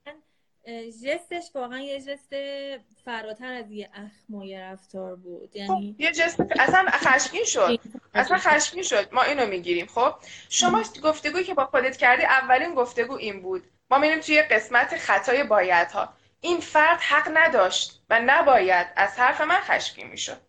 جستش 1.04 1.50
واقعا 1.54 1.78
یه 1.78 2.00
جست 2.00 2.34
فراتر 3.04 3.52
از 3.52 3.70
یه 3.70 3.90
اخم 3.94 4.34
و 4.34 4.44
یه 4.44 4.60
رفتار 4.60 5.16
بود. 5.16 5.50
خب 5.50 5.56
یعنی 5.56 5.96
یه 5.98 6.12
جست 6.12 6.40
اصلا 6.58 6.86
خشمگین 6.90 7.44
شد. 7.44 7.80
اصلا 8.14 8.38
خشمگین 8.38 8.82
شد. 8.82 9.08
ما 9.12 9.22
اینو 9.22 9.46
می‌گیریم. 9.46 9.86
خب 9.86 10.14
شما 10.48 10.82
گفتگویی 11.02 11.44
که 11.44 11.54
با 11.54 11.66
خودت 11.66 11.96
کردی 11.96 12.24
اولین 12.24 12.74
گفتگو 12.74 13.14
این 13.14 13.42
بود. 13.42 13.64
ما 13.90 13.98
میریم 13.98 14.20
توی 14.20 14.42
قسمت 14.42 14.96
خطای 14.96 15.44
بایدها. 15.44 16.08
این 16.40 16.60
فرد 16.60 17.00
حق 17.00 17.30
نداشت 17.34 18.02
و 18.10 18.20
نباید 18.26 18.86
از 18.96 19.18
حرف 19.18 19.40
من 19.40 19.60
خشمگین 19.60 20.06
می‌شد. 20.06 20.40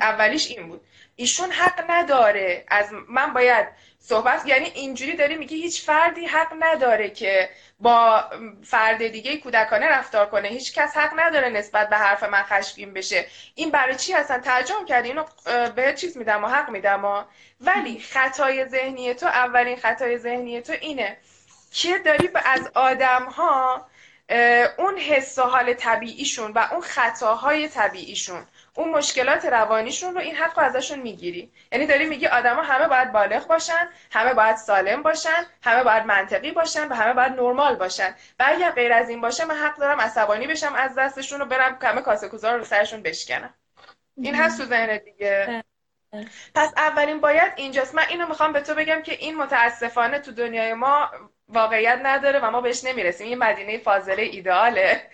اولیش 0.00 0.50
این 0.50 0.68
بود. 0.68 0.80
ایشون 1.16 1.50
حق 1.50 1.84
نداره 1.90 2.64
از 2.68 2.92
من 3.08 3.32
باید 3.32 3.68
صحبت 4.00 4.46
یعنی 4.46 4.66
اینجوری 4.74 5.16
داری 5.16 5.36
میگی 5.36 5.56
هیچ 5.56 5.84
فردی 5.84 6.26
حق 6.26 6.52
نداره 6.60 7.10
که 7.10 7.50
با 7.80 8.24
فرد 8.64 9.08
دیگه 9.08 9.36
کودکانه 9.36 9.86
رفتار 9.88 10.26
کنه. 10.26 10.48
هیچ 10.48 10.74
کس 10.74 10.96
حق 10.96 11.12
نداره 11.16 11.48
نسبت 11.48 11.88
به 11.88 11.96
حرف 11.96 12.22
من 12.22 12.42
خشمگین 12.42 12.92
بشه. 12.92 13.26
این 13.54 13.70
برای 13.70 13.96
چی 13.96 14.12
هستن؟ 14.12 14.40
ترجمه 14.40 14.84
کردی 14.84 15.08
اینو 15.08 15.24
به 15.70 15.94
چیز 15.94 16.16
میدم 16.16 16.44
و 16.44 16.48
حق 16.48 16.70
میدم 16.70 17.04
و 17.04 17.24
ولی 17.60 18.00
خطای 18.00 18.68
ذهنی 18.68 19.14
تو 19.14 19.26
اولین 19.26 19.76
خطای 19.76 20.18
ذهنی 20.18 20.60
تو 20.60 20.72
اینه 20.80 21.16
که 21.70 21.98
داری 21.98 22.30
از 22.44 22.70
آدم 22.74 23.24
ها 23.24 23.86
اون 24.78 24.98
حس 24.98 25.38
و 25.38 25.42
حال 25.42 25.74
طبیعیشون 25.74 26.52
و 26.52 26.68
اون 26.72 26.80
خطاهای 26.80 27.68
طبیعیشون 27.68 28.46
اون 28.78 28.90
مشکلات 28.90 29.44
روانیشون 29.44 30.14
رو 30.14 30.20
این 30.20 30.36
حق 30.36 30.58
رو 30.58 30.64
ازشون 30.64 30.98
می‌گیری. 30.98 31.52
یعنی 31.72 31.86
داری 31.86 32.06
میگی 32.06 32.26
آدما 32.26 32.62
همه 32.62 32.88
باید 32.88 33.12
بالغ 33.12 33.46
باشن 33.46 33.88
همه 34.12 34.34
باید 34.34 34.56
سالم 34.56 35.02
باشن 35.02 35.46
همه 35.62 35.84
باید 35.84 36.06
منطقی 36.06 36.50
باشن 36.50 36.88
و 36.88 36.94
همه 36.94 37.12
باید 37.12 37.32
نرمال 37.32 37.76
باشن. 37.76 38.14
و 38.38 38.44
اگر 38.46 38.70
غیر 38.70 38.92
از 38.92 39.08
این 39.08 39.20
باشه 39.20 39.44
من 39.44 39.54
حق 39.54 39.76
دارم 39.76 40.00
عصبانی 40.00 40.46
بشم 40.46 40.74
از 40.74 40.94
دستشون 40.94 41.40
رو 41.40 41.46
برم 41.46 41.78
کمه 41.78 42.00
کاسه 42.00 42.28
کوزا 42.28 42.56
رو 42.56 42.64
سرشون 42.64 43.02
بشکنم. 43.02 43.54
این 44.16 44.34
هست 44.34 44.58
تو 44.58 44.64
ذهن 44.64 44.98
دیگه. 44.98 45.64
پس 46.54 46.72
اولین 46.76 47.20
باید 47.20 47.52
اینجاست. 47.56 47.94
من 47.94 48.04
اینو 48.08 48.26
می‌خوام 48.26 48.52
به 48.52 48.60
تو 48.60 48.74
بگم 48.74 49.02
که 49.02 49.12
این 49.12 49.36
متاسفانه 49.36 50.18
تو 50.18 50.32
دنیای 50.32 50.74
ما 50.74 51.10
واقعیت 51.48 52.00
نداره 52.02 52.38
و 52.38 52.50
ما 52.50 52.60
بهش 52.60 52.84
نمی‌رسیم. 52.84 53.26
این 53.26 53.38
مدینه 53.38 53.78
فاضله 53.78 54.22
ایدئاله 54.22 55.10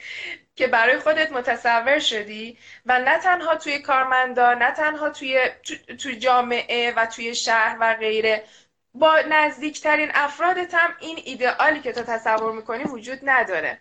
که 0.57 0.67
برای 0.67 0.99
خودت 0.99 1.33
متصور 1.33 1.99
شدی 1.99 2.59
و 2.87 2.99
نه 2.99 3.19
تنها 3.19 3.57
توی 3.57 3.79
کارمندا 3.79 4.55
نه 4.55 4.71
تنها 4.71 5.11
توی 5.11 5.51
توی 5.99 6.17
جامعه 6.17 6.93
و 6.97 7.07
توی 7.07 7.35
شهر 7.35 7.77
و 7.81 7.95
غیره 7.95 8.45
با 8.95 9.21
نزدیکترین 9.29 10.11
افرادت 10.14 10.75
هم 10.75 10.95
این 11.01 11.19
ایدئالی 11.25 11.81
که 11.81 11.93
تو 11.93 12.03
تصور 12.03 12.53
می‌کنی 12.53 12.85
وجود 12.85 13.19
نداره. 13.23 13.81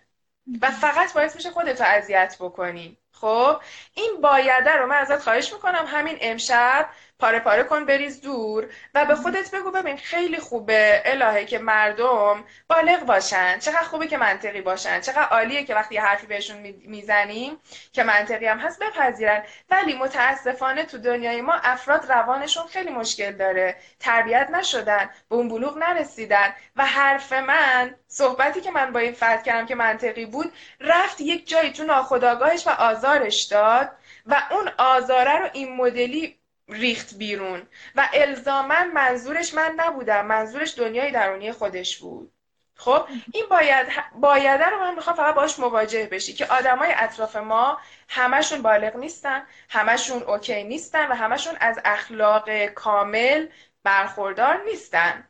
و 0.61 0.71
فقط 0.71 1.13
باعث 1.13 1.35
میشه 1.35 1.51
خودت 1.51 1.81
رو 1.81 1.87
اذیت 1.87 2.35
بکنی. 2.39 2.97
خب؟ 3.11 3.61
این 3.93 4.21
بایده 4.21 4.71
رو 4.71 4.87
من 4.87 4.97
ازت 4.97 5.19
خواهش 5.19 5.53
می‌کنم 5.53 5.85
همین 5.87 6.17
امشب 6.21 6.89
پاره 7.23 7.39
پاره 7.39 7.63
کن 7.63 7.85
بریز 7.85 8.21
دور 8.21 8.67
و 8.93 9.05
به 9.05 9.15
خودت 9.15 9.51
بگو 9.51 9.71
ببین 9.71 9.97
خیلی 9.97 10.37
خوبه 10.37 11.01
الهه 11.05 11.45
که 11.45 11.59
مردم 11.59 12.43
بالغ 12.67 12.99
باشن. 13.05 13.59
چقدر 13.59 13.83
خوبه 13.83 14.07
که 14.07 14.17
منطقی 14.17 14.61
باشن. 14.61 15.01
چقدر 15.01 15.23
عالیه 15.23 15.63
که 15.63 15.75
وقتی 15.75 15.97
حرفی 15.97 16.27
بهشون 16.27 16.57
می‌زنیم 16.85 17.57
که 17.93 18.03
منطقی 18.03 18.45
هم 18.45 18.59
هست 18.59 18.79
بپذیرن. 18.79 19.43
ولی 19.69 19.93
متاسفانه 19.93 20.83
تو 20.83 20.97
دنیای 20.97 21.41
ما 21.41 21.53
افراد 21.53 22.11
روانشون 22.11 22.67
خیلی 22.67 22.89
مشکل 22.89 23.31
داره. 23.31 23.75
تربیت 23.99 24.49
نشدن 24.53 25.09
به 25.29 25.35
اون 25.35 25.47
بلوغ 25.49 25.77
نرسیدن 25.77 26.53
و 26.75 26.85
حرف 26.85 27.33
من 27.33 27.95
صحبتی 28.07 28.61
که 28.61 28.71
من 28.71 28.91
با 28.91 28.99
این 28.99 29.13
فرد 29.13 29.43
کردم 29.43 29.65
که 29.65 29.75
منطقی 29.75 30.25
بود 30.25 30.53
رفت 30.79 31.21
یک 31.21 31.47
جایی 31.47 31.71
تو 31.71 31.83
ناخداگاهش 31.83 32.67
و 32.67 32.69
آزارش 32.69 33.43
داد 33.43 33.91
و 34.25 34.41
اون 34.51 34.69
آزاره 34.77 35.37
رو 35.37 35.49
این 35.53 35.75
مدلی 35.75 36.42
ریخت 36.69 37.15
بیرون. 37.15 37.67
و 37.95 38.09
الزاما 38.13 38.83
منظورش 38.93 39.53
من 39.53 39.73
نبودم. 39.77 40.25
منظورش 40.25 40.77
دنیای 40.77 41.11
درونی 41.11 41.51
خودش 41.51 41.97
بود. 41.97 42.31
خب؟ 42.75 43.07
این 43.33 43.45
باید 43.49 43.87
بایده 44.15 44.65
رو 44.65 44.79
من 44.79 44.95
می‌خوام 44.95 45.15
فقط 45.15 45.35
باش 45.35 45.59
مواجه 45.59 46.07
بشی 46.11 46.33
که 46.33 46.45
آدمای 46.45 46.93
اطراف 46.95 47.35
ما 47.35 47.77
همشون 48.09 48.61
بالغ 48.61 48.95
نیستن 48.95 49.43
همشون 49.69 50.23
اوکی 50.23 50.63
نیستن 50.63 51.07
و 51.11 51.15
همشون 51.15 51.55
از 51.59 51.79
اخلاق 51.85 52.65
کامل 52.65 53.47
برخوردار 53.83 54.63
نیستن. 54.63 55.27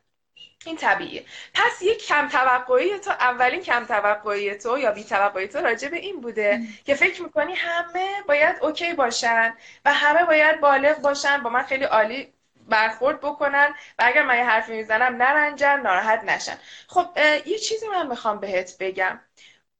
این 0.66 0.78
طبیعیه. 0.78 1.26
پس 1.54 1.82
یک 1.82 2.06
کم 2.08 2.28
توقعی 2.28 3.00
تو 3.00 3.12
اولین 3.12 3.62
کم 3.62 3.86
توقعی 3.86 4.56
تو 4.56 4.78
یا 4.78 4.92
بی 4.92 5.04
توقعی 5.04 5.48
تو 5.48 5.60
راجع 5.60 5.90
به 5.90 5.98
این 5.98 6.22
بوده 6.22 6.62
که 6.86 6.96
فکر 6.96 7.22
می‌کنی 7.24 7.54
همه 7.56 8.24
باید 8.28 8.56
اوکی 8.62 8.94
باشن 8.94 9.54
و 9.86 9.94
همه 9.94 10.26
باید 10.26 10.60
بالغ 10.62 10.98
باشن 11.02 11.38
با 11.44 11.50
من 11.50 11.64
خیلی 11.64 11.84
عالی 11.84 12.34
برخورد 12.70 13.22
بکنن 13.22 13.76
و 14.00 14.04
اگر 14.06 14.24
من 14.24 14.38
یه 14.38 14.44
حرفی 14.46 14.72
می‌زنم 14.72 15.16
نرنجن 15.24 15.80
ناراحت 15.82 16.24
نشن. 16.24 16.58
خب 16.88 17.10
یه 17.46 17.58
چیزی 17.58 17.88
من 17.88 18.08
می‌خوام 18.08 18.40
بهت 18.40 18.78
بگم. 18.80 19.20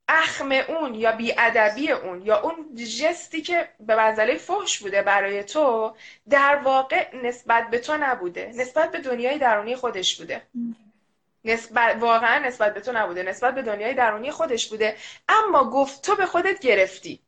اخم 0.08 0.52
اون 0.52 0.96
یا 0.96 1.12
بیادبی 1.12 1.92
اون 1.92 2.22
یا 2.22 2.42
اون 2.42 2.76
جستی 2.76 3.42
که 3.42 3.70
به 3.80 3.96
منزله 3.96 4.38
فحش 4.38 4.80
بوده 4.80 5.02
برای 5.02 5.44
تو 5.44 5.96
در 6.30 6.56
واقع 6.56 7.16
نسبت 7.16 7.70
به 7.70 7.80
تو 7.80 7.98
نبوده. 7.98 8.52
نسبت 8.56 8.92
به 8.92 9.00
دنیای 9.00 9.38
درونی 9.38 9.76
خودش 9.76 10.18
بوده. 10.18 10.42
نسبت 11.46 11.96
واقعا 12.00 12.48
نسبت 12.48 12.74
به 12.74 12.82
تو 12.82 12.92
نبوده. 12.92 13.24
نسبت 13.24 13.56
به 13.56 13.62
دنیای 13.62 13.94
درونی 13.94 14.32
خودش 14.32 14.70
بوده. 14.70 14.98
اما 15.30 15.70
گفت 15.70 16.02
تو 16.02 16.16
به 16.16 16.26
خودت 16.26 16.60
گرفتی. 16.60 17.20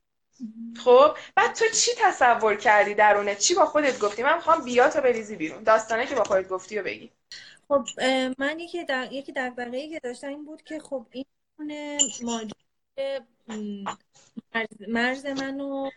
خب؟ 0.83 1.17
بعد 1.35 1.53
تو 1.53 1.65
چی 1.67 1.91
تصور 1.97 2.55
کردی 2.55 2.93
درونه؟ 2.93 3.35
چی 3.35 3.55
با 3.55 3.65
خودت 3.65 3.99
گفتی؟ 3.99 4.23
من 4.23 4.35
می‌خوام 4.35 4.63
بیا 4.63 4.89
تو 4.89 5.01
بریزی 5.01 5.35
بیرون. 5.35 5.63
داستانه 5.63 6.05
که 6.05 6.15
با 6.15 6.23
خودت 6.23 6.47
گفتی 6.47 6.79
و 6.79 6.83
بگی. 6.83 7.11
خب 7.67 7.85
من 8.38 8.59
یکی 8.59 8.85
در... 8.85 9.11
یکی 9.11 9.31
دغدغه‌ای 9.31 9.89
که 9.89 9.99
داشتم 9.99 10.27
این 10.27 10.45
بود 10.45 10.63
که 10.63 10.79
خب 10.79 11.05
این 11.11 11.25
ماجرا 12.23 12.64
مرز 14.88 15.25
منو 15.25 15.89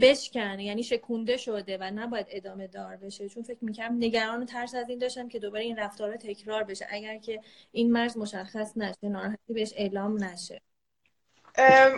بشکن 0.00 0.60
یعنی 0.60 0.82
شکونده 0.82 1.36
شده 1.36 1.78
و 1.80 1.90
نباید 1.94 2.26
ادامه 2.30 2.66
دار 2.66 2.96
بشه. 2.96 3.28
چون 3.28 3.42
فکر 3.42 3.64
می‌کنم 3.64 3.96
نگران 3.96 4.46
ترس 4.46 4.74
از 4.74 4.88
این 4.88 4.98
داشتم 4.98 5.28
که 5.28 5.38
دوباره 5.38 5.64
این 5.64 5.76
رفتار 5.76 6.16
تکرار 6.16 6.64
بشه. 6.64 6.86
اگر 6.90 7.18
که 7.18 7.40
این 7.72 7.92
مرز 7.92 8.16
مشخص 8.16 8.76
نشه 8.76 9.08
ناراحتی 9.08 9.52
بهش 9.52 9.72
اعلام 9.76 10.24
نشه. 10.24 10.62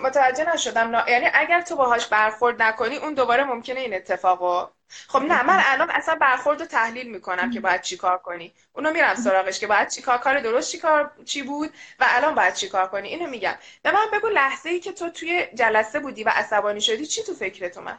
متوجه 0.03 0.55
نشدم. 0.55 1.05
یعنی 1.09 1.27
اگر 1.35 1.61
تو 1.61 1.77
باهاش 1.77 2.07
برخورد 2.07 2.63
نکنی 2.63 2.97
اون 2.97 3.15
دوباره 3.15 3.45
ممکنه 3.45 3.81
این 3.81 3.95
اتفاقو 3.95 4.67
خب 5.09 5.23
نه 5.23 5.43
من 5.43 5.63
الان 5.67 5.91
اصلا 5.91 6.15
برخورد 6.15 6.61
رو 6.61 6.67
تحلیل 6.67 7.11
می‌کنم 7.11 7.51
که 7.51 7.61
باید 7.61 7.81
چیکار 7.81 8.19
کنی. 8.19 8.53
اونو 8.73 8.93
میرم 8.93 9.15
سراغش 9.15 9.61
که 9.61 9.67
باید 9.67 9.89
چیکار 9.89 10.19
کار 10.19 10.41
درست 10.41 10.73
چیکار 10.73 11.11
چی 11.25 11.43
بود 11.43 11.71
و 12.01 12.05
الان 12.09 12.35
باید 12.35 12.55
چیکار 12.55 12.89
کنی. 12.89 13.09
اینو 13.09 13.31
میگم. 13.31 13.55
به 13.83 13.93
من 13.93 14.07
بگو 14.13 14.29
لحظه 14.29 14.69
ای 14.69 14.81
که 14.81 14.93
تو 14.93 15.11
توی 15.11 15.47
جلسه 15.55 16.01
بودی 16.01 16.25
و 16.25 16.33
عصبانی 16.35 16.81
شدی 16.81 17.07
چی 17.07 17.23
تو 17.23 17.35
فکرت 17.35 17.79
اومد؟ 17.79 17.99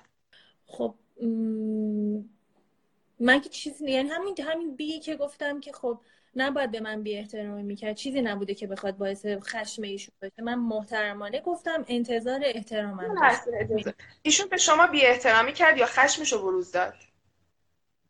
خب 0.67 0.95
من 3.19 3.41
که 3.41 3.49
چیزی 3.49 3.91
یعنی 3.91 4.09
همین 4.09 4.35
همین 4.47 4.75
بی 4.75 4.99
که 4.99 5.15
گفتم 5.15 5.59
که 5.59 5.71
خب 5.71 5.99
نباید 6.35 6.71
به 6.71 6.79
من 6.79 7.03
بی 7.03 7.17
احترامی 7.17 7.63
می‌کرد. 7.63 7.95
چیزی 7.95 8.21
نبوده 8.21 8.53
که 8.53 8.67
بخواد 8.67 8.97
باعث 8.97 9.25
خشم 9.25 9.81
ایشون 9.81 10.15
بشه. 10.21 10.41
من 10.43 10.55
محترمانه 10.55 11.41
گفتم 11.41 11.85
انتظار 11.87 12.41
احترامم 12.43 13.15
ایشون 14.21 14.47
به 14.49 14.57
شما 14.57 14.87
بی 14.87 15.05
احترامی 15.05 15.53
کرد 15.53 15.77
یا 15.77 15.85
خشمشو 15.85 16.41
بروز 16.41 16.71
داد؟ 16.71 16.93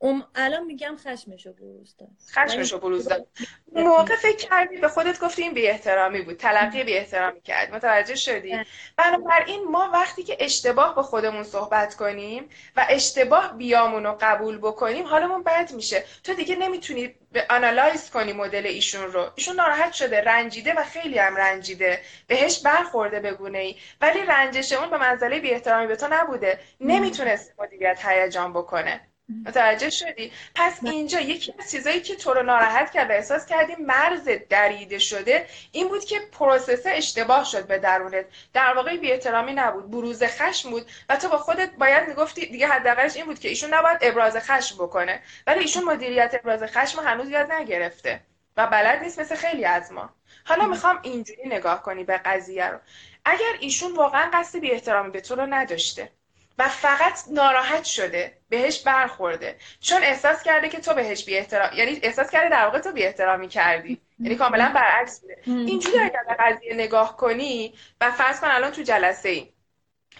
ام 0.03 0.27
الان 0.35 0.63
میگم 0.65 0.97
خشمشو 1.03 1.53
بروز 1.53 1.95
داد 1.97 2.09
خشمشو 2.33 2.79
بروز 2.79 3.07
داد 3.07 3.27
موقع 3.75 4.15
فکر 4.15 4.47
کردی 4.49 4.77
به 4.77 4.87
خودت 4.87 5.19
گفتی 5.19 5.41
این 5.43 5.53
بی 5.53 5.67
احترامی 5.67 6.21
بود. 6.21 6.37
تلقی 6.37 6.83
بی 6.83 6.97
احترامی 6.97 7.41
کرد. 7.41 7.75
متوجه 7.75 8.15
شدی؟ 8.15 8.59
بنابراین 8.97 9.63
ما 9.63 9.89
وقتی 9.93 10.23
که 10.23 10.37
اشتباه 10.39 10.95
با 10.95 11.03
خودمون 11.03 11.43
صحبت 11.43 11.95
کنیم 11.95 12.49
و 12.75 12.85
اشتباه 12.89 13.57
بیامون 13.57 14.03
رو 14.03 14.17
قبول 14.21 14.57
بکنیم 14.57 15.05
حالمون 15.05 15.43
بد 15.43 15.71
میشه. 15.71 16.03
تو 16.23 16.33
دیگه 16.33 16.55
نمی‌تونی 16.55 17.15
به 17.31 17.45
analyze 17.49 18.09
کنی 18.09 18.33
مدل 18.33 18.65
ایشون 18.65 19.11
رو. 19.11 19.31
ایشون 19.35 19.55
ناراحت 19.55 19.93
شده 19.93 20.21
رنجیده 20.21 20.73
و 20.73 20.83
خیلی 20.83 21.19
هم 21.19 21.35
رنجیده. 21.35 22.01
بهش 22.27 22.59
برخورده 22.59 23.19
بگونه 23.19 23.59
ای. 23.59 23.75
ولی 24.01 24.19
رنجش 24.25 24.73
اون 24.73 24.89
به 24.89 24.97
منزله 24.97 25.39
بی 25.39 25.51
احترامی 25.51 25.87
به 25.87 25.95
تو 25.95 26.07
نبوده. 26.11 26.59
نمی‌تونست 26.79 27.53
مدیریت 27.59 28.05
هیجان 28.05 28.53
بکنه. 28.53 29.12
متوجه 29.45 29.89
شدی؟ 29.89 30.31
پس 30.55 30.79
اینجا 30.83 31.19
یکی 31.19 31.53
از 31.59 31.71
چیزایی 31.71 32.01
که 32.01 32.15
تو 32.15 32.33
رو 32.33 32.43
ناراحت 32.43 32.91
کرد 32.91 33.09
و 33.09 33.13
احساس 33.13 33.45
کردی 33.45 33.75
مرز 33.75 34.29
دریده 34.49 34.99
شده 34.99 35.47
این 35.71 35.87
بود 35.87 36.05
که 36.05 36.19
process 36.31 36.83
اشتباه 36.85 37.43
شد 37.43 37.67
به 37.67 37.79
درونت. 37.79 38.25
در 38.53 38.73
واقع 38.73 38.97
بی 38.97 39.11
احترامی 39.11 39.53
نبود 39.53 39.91
بروز 39.91 40.23
خشم 40.23 40.69
بود 40.69 40.91
و 41.09 41.15
تو 41.15 41.29
با 41.29 41.37
خودت 41.37 41.71
باید 41.75 42.07
می‌گفتی 42.07 42.45
دیگه 42.45 42.67
حداقلش 42.67 43.15
این 43.15 43.25
بود 43.25 43.39
که 43.39 43.49
ایشون 43.49 43.73
نباید 43.73 43.97
ابراز 44.01 44.37
خشم 44.37 44.75
بکنه. 44.75 45.21
ولی 45.47 45.59
ایشون 45.59 45.83
مدیریت 45.83 46.35
ابراز 46.39 46.63
خشم 46.63 46.99
هنوز 46.99 47.29
یاد 47.29 47.51
نگرفته 47.51 48.21
و 48.57 48.67
بلد 48.67 49.03
نیست 49.03 49.19
مثل 49.19 49.35
خیلی 49.35 49.65
از 49.65 49.91
ما. 49.91 50.09
حالا 50.45 50.67
می‌خوام 50.67 50.99
اینجوری 51.03 51.47
نگاه 51.47 51.83
کنی 51.83 52.03
به 52.03 52.17
قضیه 52.17 52.67
رو. 52.67 52.79
اگر 53.25 53.53
ایشون 53.59 53.93
واقعا 53.93 54.29
قصد 54.33 54.59
بی 54.59 54.71
احترامی 54.71 55.11
به 55.11 55.21
تو 55.21 55.35
رو 55.35 55.45
نداشته 55.45 56.11
و 56.57 56.67
فقط 56.67 57.19
ناراحت 57.31 57.83
شده 57.83 58.37
بهش 58.49 58.81
برخورده. 58.81 59.57
چون 59.79 60.03
احساس 60.03 60.43
کرده 60.43 60.69
که 60.69 60.79
تو 60.79 60.93
بهش 60.93 61.25
بی 61.25 61.37
احترام 61.37 61.77
یعنی 61.77 61.99
احساس 62.03 62.31
کرده 62.31 62.49
در 62.49 62.65
واقع 62.65 62.79
تو 62.79 62.91
بی 62.91 63.03
احترامی 63.03 63.47
کردی. 63.47 64.01
یعنی 64.19 64.35
کاملا 64.35 64.71
برعکس 64.75 65.19
بوده. 65.19 65.37
اینجوری 65.45 65.99
اگر 65.99 66.23
به 66.27 66.35
قضیه 66.39 66.73
نگاه 66.73 67.17
کنی 67.17 67.73
و 68.01 68.11
فرض 68.11 68.39
کن 68.39 68.47
الان 68.47 68.71
تو 68.71 68.81
جلسه 68.81 69.29
ای 69.29 69.53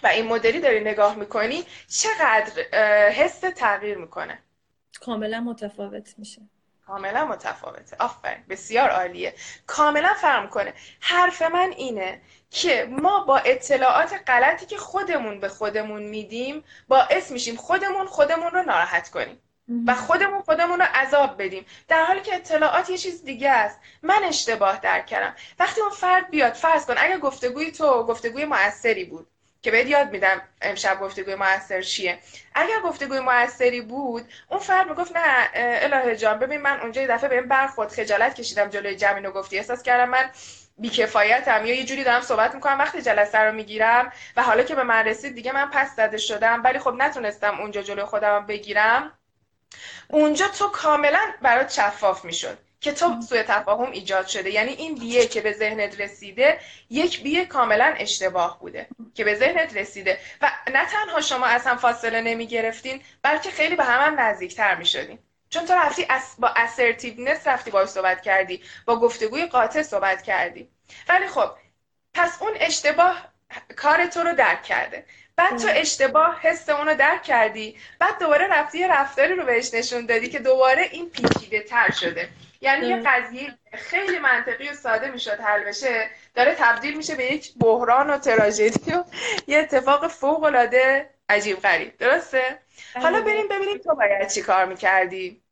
و 0.02 0.06
این 0.06 0.26
مدلی 0.26 0.60
داری 0.60 0.80
نگاه 0.80 1.16
می‌کنی 1.16 1.64
چقدر 1.88 2.62
حس 3.10 3.40
تغییر 3.40 3.98
می‌کنه؟ 3.98 4.38
کاملا 5.00 5.40
متفاوت 5.40 6.14
میشه. 6.18 6.42
کاملا 6.86 7.24
متفاوته. 7.24 7.96
آفرین 8.00 8.44
بسیار 8.48 8.90
عالیه. 8.90 9.34
کاملا 9.66 10.14
فرم 10.14 10.48
کنه 10.48 10.74
حرف 11.00 11.42
من 11.42 11.70
اینه 11.76 12.20
که 12.50 12.88
ما 12.90 13.24
با 13.24 13.38
اطلاعات 13.38 14.20
غلطی 14.26 14.66
که 14.66 14.76
خودمون 14.76 15.40
به 15.40 15.48
خودمون 15.48 16.02
میدیم 16.02 16.64
باعث 16.88 17.30
میشیم 17.30 17.56
خودمون 17.56 18.06
خودمون 18.06 18.50
رو 18.50 18.62
ناراحت 18.62 19.10
کنیم 19.10 19.40
و 19.86 19.94
خودمون 19.94 20.42
خودمون 20.42 20.78
رو 20.80 20.86
عذاب 20.94 21.42
بدیم. 21.42 21.66
در 21.88 22.04
حالی 22.04 22.20
که 22.20 22.34
اطلاعات 22.34 22.90
یه 22.90 22.98
چیز 22.98 23.24
دیگه 23.24 23.50
است. 23.50 23.80
من 24.02 24.24
اشتباه 24.24 24.80
درک 24.80 25.06
کردم. 25.06 25.34
وقتی 25.58 25.80
اون 25.80 25.90
فرد 25.90 26.30
بیاد 26.30 26.52
فرض 26.52 26.86
کن 26.86 26.94
اگر 26.98 27.18
گفتگوی 27.18 27.72
تو 27.72 28.02
گفتگوی 28.02 28.44
موثری 28.44 29.04
بود. 29.04 29.33
که 29.64 29.70
بهت 29.70 29.86
یاد 29.86 30.10
میدم 30.10 30.42
امشب 30.62 31.00
گفتگوی 31.00 31.34
موثر 31.34 31.82
چیه. 31.82 32.18
اگر 32.54 32.80
گفتگوی 32.84 33.20
موثری 33.20 33.80
بود 33.80 34.28
اون 34.48 34.60
فرد 34.60 34.88
می‌گفت 34.88 35.16
نه 35.16 35.48
الهه 35.54 36.16
جان 36.16 36.38
ببین 36.38 36.60
من 36.60 36.80
اونجا 36.80 37.00
یه 37.02 37.08
دفعه 37.08 37.28
بهم 37.28 37.48
برخورد 37.48 37.92
خجالت 37.92 38.34
کشیدم 38.34 38.68
جلوی 38.68 38.96
جمع 38.96 39.14
اینو 39.14 39.30
گفتی 39.30 39.58
احساس 39.58 39.82
کردم 39.82 40.08
من 40.08 40.30
بیکفایتم 40.78 41.66
یا 41.66 41.74
یه 41.74 41.84
جوری 41.84 42.04
دارم 42.04 42.20
صحبت 42.20 42.54
می‌کنم 42.54 42.78
وقتی 42.78 43.02
جلسه 43.02 43.38
رو 43.38 43.52
می‌گیرم 43.52 44.12
و 44.36 44.42
حالا 44.42 44.62
که 44.62 44.74
به 44.74 44.82
من 44.82 45.04
رسید 45.04 45.34
دیگه 45.34 45.52
من 45.52 45.70
پس 45.70 45.96
زده 45.96 46.18
شدم 46.18 46.62
ولی 46.64 46.78
خب 46.78 46.94
نتونستم 46.98 47.60
اونجا 47.60 47.82
جلوی 47.82 48.04
خودم 48.04 48.46
بگیرم. 48.46 49.12
اونجا 50.08 50.48
تو 50.48 50.68
کاملا 50.68 51.32
برات 51.42 51.70
شفاف 51.70 52.24
می‌شد. 52.24 52.58
که 52.84 52.92
تو 52.92 53.20
سوء 53.28 53.42
تفاهم 53.42 53.90
ایجاد 53.90 54.26
شده. 54.26 54.50
یعنی 54.50 54.72
این 54.72 54.94
بیه 54.94 55.26
که 55.26 55.40
به 55.40 55.52
ذهنت 55.52 56.00
رسیده 56.00 56.60
یک 56.90 57.22
بیه 57.22 57.46
کاملا 57.46 57.94
اشتباه 57.98 58.60
بوده 58.60 58.88
که 59.14 59.24
به 59.24 59.34
ذهنت 59.34 59.76
رسیده. 59.76 60.18
و 60.42 60.50
نه 60.72 60.86
تنها 60.86 61.20
شما 61.20 61.46
از 61.46 61.66
هم 61.66 61.76
فاصله 61.76 62.20
نمی 62.20 62.46
گرفتین 62.46 63.00
بلکه 63.22 63.50
خیلی 63.50 63.76
به 63.76 63.84
هم, 63.84 64.12
هم 64.12 64.20
نزدیکتر 64.20 64.74
می 64.74 64.86
شدین 64.86 65.18
چون 65.50 65.66
تو 65.66 65.72
رفتی 65.72 66.06
با 66.38 66.48
اسرتیونس 66.56 67.46
رفتی 67.46 67.70
باش 67.70 67.88
صحبت 67.88 68.22
کردی 68.22 68.62
با 68.86 69.00
گفتگوی 69.00 69.46
قاطع 69.46 69.82
صحبت 69.82 70.22
کردی. 70.22 70.68
ولی 71.08 71.26
خب 71.26 71.50
پس 72.14 72.42
اون 72.42 72.52
اشتباه 72.60 73.28
کار 73.76 74.06
تو 74.06 74.20
رو 74.20 74.34
درک 74.34 74.62
کرده. 74.62 75.04
بعد 75.36 75.58
تو 75.58 75.68
اشتباه 75.70 76.40
حس 76.40 76.68
اون 76.68 76.88
رو 76.88 76.94
درک 76.94 77.22
کردی. 77.22 77.76
بعد 77.98 78.18
دوباره 78.18 78.46
رفتی 78.46 78.78
یه 78.78 78.92
رفتاری 78.92 79.34
رو 79.34 79.44
بهش 79.44 79.74
نشون 79.74 80.06
دادی 80.06 80.28
که 80.28 80.38
دوباره 80.38 80.82
این 80.92 81.10
پیچیده 81.10 81.60
تر 81.60 81.90
شده. 81.90 82.28
یعنی 82.64 82.86
یه 82.86 83.02
قضیه 83.06 83.58
خیلی 83.72 84.18
منطقی 84.18 84.68
و 84.68 84.74
ساده 84.74 85.10
می‌شد 85.10 85.40
حل 85.40 85.64
بشه. 85.64 86.10
داره 86.34 86.54
تبدیل 86.58 86.96
میشه 86.96 87.14
به 87.14 87.24
یک 87.24 87.54
بحران 87.58 88.10
و 88.10 88.18
تراژدی 88.18 88.92
و 88.92 89.04
یه 89.46 89.58
اتفاق 89.58 90.08
فوق 90.08 90.42
العاده 90.42 91.10
عجیب 91.28 91.60
غریب. 91.60 91.96
درسته؟ 91.96 92.58
حالا 92.94 93.20
بله. 93.20 93.20
بریم 93.20 93.48
ببینیم 93.48 93.78
تو 93.78 93.94
باید 93.94 94.28
چی 94.28 94.42
کار 94.42 94.64
می‌کردی. 94.64 95.42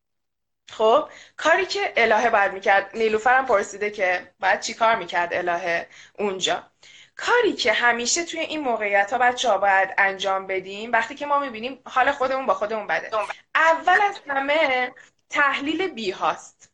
خب 0.70 1.08
کاری 1.36 1.66
که 1.66 1.92
الهه 1.96 2.30
باید 2.30 2.52
می‌کرد 2.52 2.90
نیلوفرم 2.94 3.46
پرسیده 3.46 3.90
که 3.90 4.32
باید 4.40 4.60
چی 4.60 4.74
کار 4.74 4.96
می‌کرد 4.96 5.34
الهه 5.34 5.86
اونجا. 6.18 6.70
کاری 7.16 7.52
که 7.52 7.72
همیشه 7.72 8.24
توی 8.24 8.40
این 8.40 8.60
موقعیت 8.60 9.12
ها 9.12 9.18
بچه 9.18 9.48
ها 9.48 9.58
باید 9.58 9.94
انجام 9.98 10.46
بدیم 10.46 10.92
وقتی 10.92 11.14
که 11.14 11.26
ما 11.26 11.38
می‌بینیم 11.38 11.82
حال 11.86 12.12
خودمون 12.12 12.46
با 12.46 12.54
خودمون 12.54 12.86
بده. 12.86 13.10
اول 13.54 14.00
از 14.02 14.20
همه 14.28 14.92
تحلیل 15.30 15.88
بی 15.88 16.10
هاست 16.10 16.71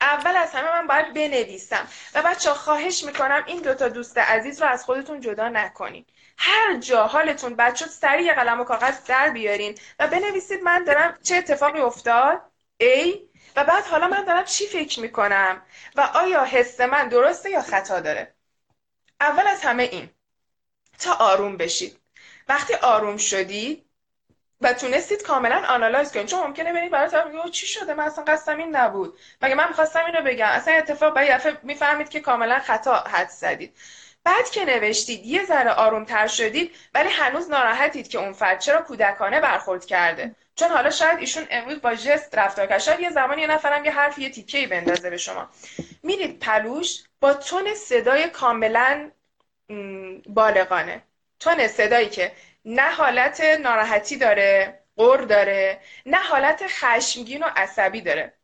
اول 0.00 0.36
از 0.36 0.52
همه 0.52 0.70
من 0.70 0.86
باید 0.86 1.14
بنویسم 1.14 1.88
و 2.14 2.22
بچه 2.22 2.50
خواهش 2.50 3.04
می‌کنم 3.04 3.44
این 3.46 3.62
دوتا 3.62 3.88
دوست 3.88 4.18
عزیز 4.18 4.62
رو 4.62 4.68
از 4.68 4.84
خودتون 4.84 5.20
جدا 5.20 5.48
نکنین. 5.48 6.06
هر 6.38 6.76
جا 6.76 7.06
حالتون 7.06 7.56
بچه 7.56 7.86
سریع 7.86 8.34
قلم 8.34 8.60
و 8.60 8.64
کاغذ 8.64 9.04
در 9.04 9.30
بیارین 9.30 9.78
و 9.98 10.06
بنویسید 10.08 10.62
من 10.62 10.84
دارم 10.84 11.18
چه 11.22 11.36
اتفاقی 11.36 11.80
افتاد؟ 11.80 12.42
ای؟ 12.78 13.28
و 13.56 13.64
بعد 13.64 13.84
حالا 13.84 14.08
من 14.08 14.24
دارم 14.24 14.44
چی 14.44 14.66
فکر 14.66 15.00
می‌کنم؟ 15.00 15.62
و 15.96 16.00
آیا 16.00 16.44
حس 16.44 16.80
من 16.80 17.08
درسته 17.08 17.50
یا 17.50 17.62
خطا 17.62 18.00
داره؟ 18.00 18.34
اول 19.20 19.46
از 19.46 19.60
همه 19.62 19.82
این 19.82 20.10
تا 20.98 21.12
آروم 21.14 21.56
بشید. 21.56 22.00
وقتی 22.48 22.74
آروم 22.74 23.16
شدید 23.16 23.85
و 24.60 24.72
تونستید 24.72 25.22
کاملا 25.22 25.62
آنالایز 25.68 26.12
کنید. 26.12 26.26
چون 26.26 26.40
ممکنه 26.40 26.72
برید 26.72 26.90
برای 26.90 27.10
طرف 27.10 27.50
چی 27.50 27.66
شده؟ 27.66 27.94
من 27.94 28.04
اصلا 28.04 28.24
قصدم 28.24 28.58
این 28.58 28.76
نبود. 28.76 29.18
مگه 29.42 29.54
من 29.54 29.68
می‌خواستم 29.68 30.04
اینو 30.04 30.22
بگم؟ 30.22 30.46
اصلا 30.46 30.74
اتفاق 30.74 31.18
یه 31.18 31.40
می‌فهمید 31.62 32.08
که 32.08 32.20
کاملا 32.20 32.58
خطا 32.58 32.94
حد 32.94 33.28
زدید. 33.28 33.76
بعد 34.24 34.50
که 34.50 34.64
نوشتید 34.64 35.26
یه 35.26 35.44
ذره 35.44 35.70
آرومتر 35.70 36.26
شدید 36.26 36.70
ولی 36.94 37.08
هنوز 37.08 37.50
ناراحتید 37.50 38.08
که 38.08 38.18
اون 38.18 38.32
فرد 38.32 38.60
چرا 38.60 38.82
کودکانه 38.82 39.40
برخورد 39.40 39.84
کرده. 39.84 40.34
چون 40.54 40.68
حالا 40.68 40.90
شاید 40.90 41.18
ایشون 41.18 41.46
امروز 41.50 41.80
با 41.80 41.94
جست 41.94 42.38
رفتار 42.38 42.66
کرد. 42.66 42.78
شاید 42.78 43.00
یه 43.00 43.10
زمانی 43.10 43.42
یه 43.42 43.46
نفرم 43.46 43.84
یه 43.84 43.90
حرف 43.90 44.18
یه 44.18 44.30
تیکه 44.30 44.66
بندازه 44.66 45.10
به 45.10 45.16
شما. 45.16 45.48
میرید 46.02 46.38
پلوش 46.38 47.02
با 47.20 47.34
تون 47.34 47.74
صدای 47.74 48.28
کاملا 48.28 49.10
بالغانه. 50.26 51.02
تون 51.40 51.68
صدایی 51.68 52.08
که 52.08 52.32
نه 52.66 52.90
حالت 52.90 53.40
ناراحتی 53.40 54.16
داره 54.16 54.82
قر 54.96 55.18
داره 55.18 55.80
نه 56.06 56.16
حالت 56.18 56.64
خشمگین 56.68 57.42
و 57.42 57.46
عصبی 57.56 58.00
داره. 58.00 58.38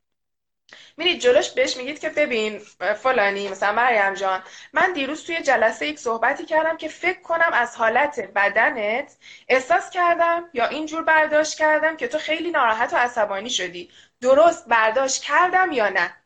میرید 0.96 1.20
جلوش 1.20 1.50
بهش 1.50 1.76
میگید 1.76 1.98
که 2.00 2.08
ببین 2.10 2.58
فلانی 3.02 3.48
مثلا 3.48 3.72
مریم 3.72 4.14
جان 4.14 4.42
من 4.72 4.92
دیروز 4.92 5.24
توی 5.26 5.42
جلسه 5.42 5.86
یک 5.86 5.98
صحبتی 5.98 6.44
کردم 6.44 6.76
که 6.76 6.88
فکر 6.88 7.20
کنم 7.22 7.50
از 7.52 7.76
حالت 7.76 8.20
بدنت 8.20 9.16
احساس 9.48 9.90
کردم 9.90 10.50
یا 10.54 10.66
اینجور 10.68 11.02
برداشت 11.02 11.58
کردم 11.58 11.96
که 11.96 12.08
تو 12.08 12.18
خیلی 12.18 12.50
ناراحت 12.50 12.92
و 12.92 12.96
عصبانی 12.96 13.50
شدی. 13.50 13.90
درست 14.20 14.68
برداشت 14.68 15.22
کردم 15.22 15.72
یا 15.72 15.88
نه؟ 15.88 16.16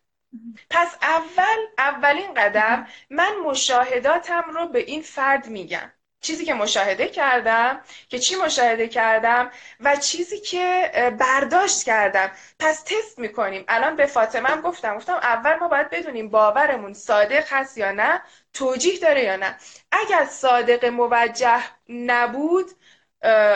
پس 0.71 0.97
اول 1.03 1.67
اولین 1.79 2.35
قدم 2.35 2.89
من 3.11 3.37
مشاهداتم 3.45 4.45
رو 4.51 4.69
به 4.69 4.79
این 4.81 5.03
فرد 5.03 5.47
میگم. 5.49 5.93
چیزی 6.21 6.45
که 6.45 6.55
مشاهده 6.55 7.09
کردم 7.09 7.81
که 8.09 8.19
چی 8.19 8.37
مشاهده 8.37 8.89
کردم 8.89 9.51
و 9.81 9.97
چیزی 9.97 10.41
که 10.41 10.91
برداشت 11.19 11.85
کردم. 11.85 12.31
پس 12.59 12.83
تست 12.83 13.19
می‌کنیم. 13.19 13.65
الان 13.69 13.97
به 13.97 14.07
فاطمه 14.07 14.57
گفتم. 14.57 14.97
گفتم 14.97 15.13
اول 15.15 15.55
ما 15.57 15.69
باید 15.69 15.91
بدونیم 15.91 16.29
باورمون 16.29 16.95
صادق 16.95 17.45
هست 17.49 17.79
یا 17.79 17.93
نه 17.93 18.23
توجیه 18.53 18.99
داره 18.99 19.23
یا 19.23 19.37
نه. 19.37 19.57
اگر 19.93 20.25
صادق 20.25 20.85
موجه 20.85 21.63
نبود 21.89 22.71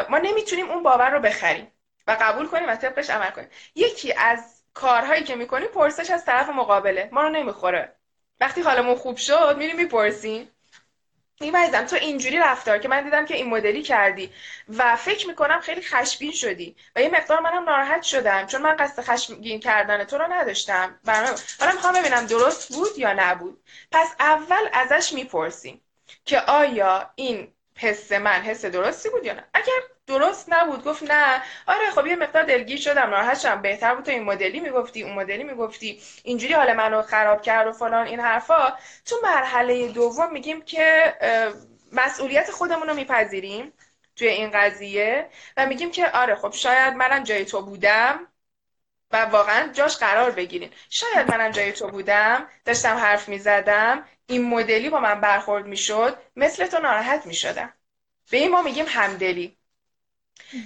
ما 0.09 0.19
نمی‌تونیم 0.19 0.71
اون 0.71 0.83
باور 0.83 1.11
رو 1.11 1.21
بخریم 1.21 1.73
و 2.07 2.17
قبول 2.21 2.47
کنیم 2.47 2.69
و 2.69 2.77
طبقش 2.77 3.11
عمل 3.11 3.31
کنیم. 3.31 3.49
یکی 3.75 4.13
از 4.13 4.63
کارهایی 4.75 5.25
که 5.25 5.35
می‌کنیم 5.35 5.69
پرسش 5.69 6.11
از 6.11 6.25
طرف 6.25 6.49
مقابله. 6.49 7.09
ما 7.13 7.23
رو 7.23 7.29
نمی‌خوره. 7.29 7.97
وقتی 8.41 8.61
حالمون 8.63 8.95
خوب 8.95 9.17
شد 9.17 9.55
میریم 9.59 9.77
می‌پرسیم. 9.77 10.51
میبایزم 11.41 11.85
تو 11.85 11.97
اینجوری 11.97 12.39
رفتار 12.39 12.79
که 12.79 12.89
من 12.89 13.05
دیدم 13.05 13.27
که 13.27 13.35
این 13.37 13.49
مدلی 13.49 13.83
کردی 13.83 14.33
و 14.69 14.97
فکر 14.97 15.27
می‌کنم 15.27 15.61
خیلی 15.61 15.83
خشمگین 15.83 16.33
شدی 16.33 16.77
و 16.97 17.01
یه 17.03 17.09
مقدار 17.09 17.41
منم 17.41 17.65
ناراحت 17.65 18.03
شدم 18.03 18.47
چون 18.47 18.63
من 18.63 18.77
قصد 18.77 19.03
خشمگین 19.03 19.61
کردن 19.61 20.05
تو 20.05 20.19
رو 20.19 20.33
نداشتم. 20.33 21.01
حالا 21.61 21.73
می‌خوام 21.73 21.95
ببینم 21.95 22.27
درست 22.27 22.75
بود 22.75 22.99
یا 22.99 23.13
نبود. 23.13 23.63
پس 23.93 24.15
اول 24.21 24.69
ازش 24.73 25.13
می‌پرسیم 25.13 25.81
که 26.25 26.41
آیا 26.41 27.11
این 27.15 27.53
حس 27.81 28.13
من 28.13 28.43
حس 28.43 28.65
درستی 28.65 29.09
بود 29.09 29.25
یا 29.25 29.33
نه؟ 29.33 29.45
اگر 29.55 29.73
درست 30.07 30.47
نبود 30.53 30.85
گفت 30.85 31.03
نه. 31.03 31.43
آره 31.67 31.91
خب 31.91 32.07
یه 32.07 32.17
مقدار 32.17 32.43
دلگیر 32.43 32.79
شدم 32.79 33.03
ناراحت 33.11 33.39
شدم. 33.39 33.63
بهتر 33.63 33.95
بود 33.95 34.05
تو 34.05 34.11
این 34.11 34.23
مدلی 34.23 34.61
می‌گفتی 34.61 35.03
اون 35.03 35.13
مدلی 35.13 35.45
می‌گفتی. 35.45 36.03
اینجوری 36.25 36.53
حال 36.53 36.73
منو 36.73 37.03
خراب 37.03 37.43
کرد 37.43 37.67
و 37.67 37.73
فلان 37.73 38.07
این 38.07 38.21
حرفا. 38.21 38.73
تو 39.05 39.17
مرحله 39.23 39.89
دوم 39.89 40.33
میگیم 40.33 40.63
که 40.63 41.15
مسئولیت 41.93 42.51
خودمون 42.51 42.89
رو 42.89 42.95
میپذیریم 42.95 43.73
توی 44.17 44.29
این 44.29 44.51
قضیه 44.51 45.29
و 45.57 45.67
میگیم 45.67 45.91
که 45.91 46.11
آره 46.11 46.35
خب 46.35 46.53
شاید 46.53 46.95
منم 46.95 47.25
جای 47.25 47.45
تو 47.45 47.63
بودم 47.63 48.27
و 49.13 49.17
واقعا 49.25 49.69
جاش 49.73 49.97
قرار 49.97 50.31
بگیرین. 50.31 50.71
شاید 50.91 51.31
منم 51.31 51.51
جای 51.51 51.73
تو 51.73 51.89
بودم 51.89 52.49
داشتم 52.65 52.97
حرف 52.97 53.29
می‌زدم. 53.29 54.05
این 54.31 54.49
مدلی 54.49 54.91
با 54.91 55.01
من 55.01 55.21
برخورد 55.21 55.67
می‌شد 55.67 56.19
مثل 56.37 56.67
تو 56.67 56.79
ناراحت 56.79 57.27
می‌شدم. 57.27 57.73
به 58.31 58.37
این 58.37 58.51
ما 58.51 58.63
میگیم 58.63 58.85
همدلی. 58.89 59.57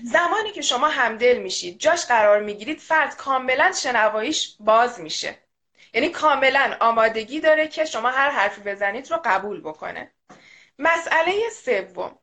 زمانی 0.04 0.50
که 0.50 0.62
شما 0.62 0.88
همدل 0.88 1.38
میشید 1.38 1.78
جاش 1.78 2.06
قرار 2.06 2.40
می‌گیرید 2.40 2.80
فرد 2.80 3.16
کاملا 3.16 3.72
شنواییش 3.72 4.56
باز 4.60 5.00
میشه. 5.00 5.38
یعنی 5.94 6.08
کاملا 6.08 6.76
آمادگی 6.80 7.40
داره 7.40 7.68
که 7.68 7.84
شما 7.84 8.10
هر 8.10 8.30
حرفی 8.30 8.60
بزنید 8.60 9.10
رو 9.10 9.20
قبول 9.24 9.60
بکنه. 9.60 10.10
مسئله 10.78 11.32
سوم. 11.64 12.18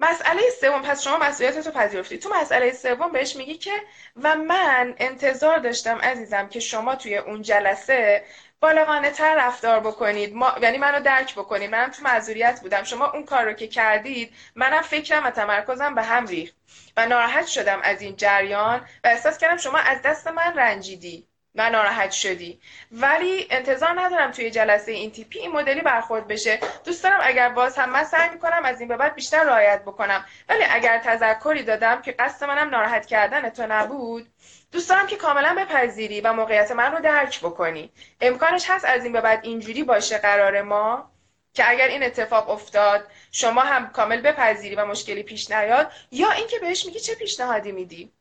مسئله 0.00 0.42
سوم 0.60 0.82
پس 0.82 1.02
شما 1.02 1.18
مسئولیت 1.18 1.66
رو 1.66 1.72
پذیرفتی. 1.72 2.18
تو 2.18 2.34
مسئله 2.34 2.72
سوم 2.72 3.12
بهش 3.12 3.36
میگی 3.36 3.54
که 3.54 3.72
و 4.16 4.34
من 4.34 4.94
انتظار 4.98 5.58
داشتم 5.58 5.98
عزیزم 5.98 6.48
که 6.48 6.60
شما 6.60 6.94
توی 6.94 7.16
اون 7.16 7.42
جلسه 7.42 8.24
بالغانه 8.64 9.10
تر 9.10 9.34
رفتار 9.46 9.80
بکنید. 9.80 10.34
ما... 10.34 10.54
یعنی 10.62 10.78
منو 10.78 11.00
درک 11.00 11.34
بکنید. 11.34 11.70
منم 11.70 11.90
تو 11.90 12.02
معذوریت 12.02 12.60
بودم. 12.60 12.82
شما 12.82 13.10
اون 13.10 13.24
کار 13.24 13.44
رو 13.44 13.52
که 13.52 13.68
کردید 13.68 14.32
منم 14.54 14.82
فکرم 14.82 15.24
و 15.24 15.30
تمرکزم 15.30 15.94
به 15.94 16.02
هم 16.02 16.26
ریخت 16.26 16.54
و 16.96 17.06
ناراحت 17.06 17.46
شدم 17.46 17.80
از 17.82 18.02
این 18.02 18.16
جریان 18.16 18.80
و 19.04 19.08
احساس 19.08 19.38
کردم 19.38 19.56
شما 19.56 19.78
از 19.78 20.02
دست 20.02 20.28
من 20.28 20.54
رنجیدی 20.56 21.26
و 21.54 21.70
ناراحت 21.70 22.10
شدی. 22.10 22.60
ولی 22.92 23.46
انتظار 23.50 24.00
ندارم 24.00 24.30
توی 24.30 24.50
جلسه 24.50 24.92
این 24.92 25.10
تیپی 25.10 25.38
این 25.38 25.52
مدلی 25.52 25.80
برخورد 25.80 26.28
بشه. 26.28 26.58
دوست 26.84 27.04
دارم 27.04 27.20
اگر 27.22 27.48
باز 27.48 27.78
هم 27.78 27.90
من 27.90 28.04
سعی 28.04 28.30
می‌کنم 28.30 28.64
از 28.64 28.80
این 28.80 28.88
به 28.88 28.96
بعد 28.96 29.14
بیشتر 29.14 29.44
رعایت 29.44 29.82
بکنم. 29.82 30.24
ولی 30.48 30.64
اگر 30.70 30.98
تذکری 30.98 31.62
دادم 31.62 32.02
که 32.02 32.12
قصد 32.12 32.46
منم 32.46 32.70
ناراحت 32.70 33.06
کردن 33.06 33.48
تو 33.48 33.66
نبود 33.68 34.26
دوست 34.74 34.88
دارم 34.88 35.06
که 35.06 35.16
کاملا 35.16 35.54
بپذیری 35.58 36.20
و 36.20 36.32
موقعیت 36.32 36.70
من 36.70 36.92
رو 36.92 37.00
درک 37.00 37.40
بکنی. 37.40 37.92
امکانش 38.20 38.70
هست 38.70 38.84
از 38.84 39.04
این 39.04 39.12
به 39.12 39.20
بعد 39.20 39.40
اینجوری 39.44 39.82
باشه 39.82 40.18
قرار 40.18 40.62
ما 40.62 41.10
که 41.52 41.70
اگر 41.70 41.88
این 41.88 42.02
اتفاق 42.02 42.50
افتاد 42.50 43.06
شما 43.32 43.60
هم 43.60 43.88
کامل 43.90 44.20
بپذیری 44.20 44.74
و 44.74 44.86
مشکلی 44.86 45.22
پیش 45.22 45.50
نیاد 45.50 45.92
یا 46.10 46.30
اینکه 46.30 46.58
بهش 46.58 46.86
میگی 46.86 47.00
چه 47.00 47.14
پیشنهادی 47.14 47.72
میدی؟ 47.72 48.12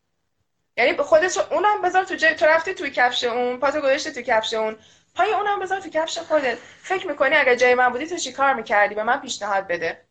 یعنی 0.77 0.97
خودت 0.97 1.37
اونم 1.51 1.81
بذار 1.81 2.03
تو 2.03 2.15
جای 2.15 2.35
تو 2.35 2.45
رفتی 2.45 2.73
توی 2.73 2.91
کفش 2.91 3.23
اون 3.23 3.59
پاتو 3.59 3.81
گذاشتی 3.81 4.11
توی 4.11 4.23
کفش 4.23 4.53
اون. 4.53 4.77
پای 5.15 5.33
اونم 5.33 5.59
بذار 5.59 5.79
تو 5.79 5.89
کفش 5.89 6.17
خودت. 6.17 6.57
فکر 6.83 7.07
می‌کنی 7.07 7.35
اگر 7.35 7.55
جای 7.55 7.75
من 7.75 7.89
بودی 7.89 8.07
تو 8.07 8.17
چی 8.17 8.31
کار 8.31 8.53
می‌کردی؟ 8.53 8.95
به 8.95 9.03
من 9.03 9.21
پیشنهاد 9.21 9.67
بده. 9.67 10.01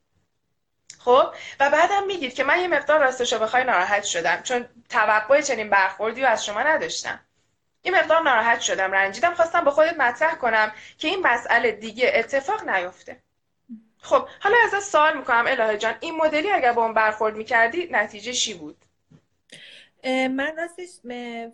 خب؟ 1.04 1.34
و 1.60 1.70
بعدم 1.70 2.06
میگید 2.06 2.34
که 2.34 2.44
من 2.44 2.60
یه 2.60 2.68
مقدار 2.68 3.00
راستشو 3.00 3.38
بخوای 3.38 3.64
ناراحت 3.64 4.04
شدم 4.04 4.42
چون 4.42 4.64
توقع 4.88 5.40
چنین 5.40 5.70
برخوردی 5.70 6.22
رو 6.22 6.28
از 6.28 6.44
شما 6.44 6.62
نداشتم. 6.62 7.20
یه 7.84 7.92
مقدار 7.92 8.22
ناراحت 8.22 8.60
شدم 8.60 8.92
رنجیدم 8.92 9.34
خواستم 9.34 9.64
به 9.64 9.70
خودت 9.70 9.96
مطرح 9.96 10.34
کنم 10.34 10.72
که 10.98 11.08
این 11.08 11.26
مسئله 11.26 11.72
دیگه 11.72 12.12
اتفاق 12.14 12.68
نیفته. 12.68 13.18
خب 13.98 14.28
حالا 14.40 14.56
از 14.74 14.84
سوال 14.84 15.18
می‌کنم 15.18 15.44
الهه 15.46 15.76
جان 15.76 15.94
این 16.00 16.16
مدلی 16.16 16.50
اگر 16.50 16.72
با 16.72 16.84
اون 16.84 16.94
برخورد 16.94 17.36
می‌کردی 17.36 17.88
نتیجه 17.90 18.32
چی 18.32 18.54
بود؟ 18.54 18.76
من 20.04 20.56
راستش 20.56 20.88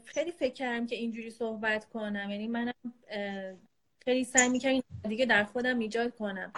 خیلی 0.04 0.32
فکر 0.32 0.54
کردم 0.54 0.86
که 0.86 0.96
اینجوری 0.96 1.30
صحبت 1.30 1.84
کنم. 1.84 2.30
یعنی 2.30 2.48
منم 2.48 2.74
خیلی 4.04 4.24
سعی 4.24 4.48
می‌کردم 4.48 4.82
دیگه 5.08 5.26
در 5.26 5.44
خودم 5.44 5.78
ایجاد 5.78 6.16
کنم. 6.16 6.52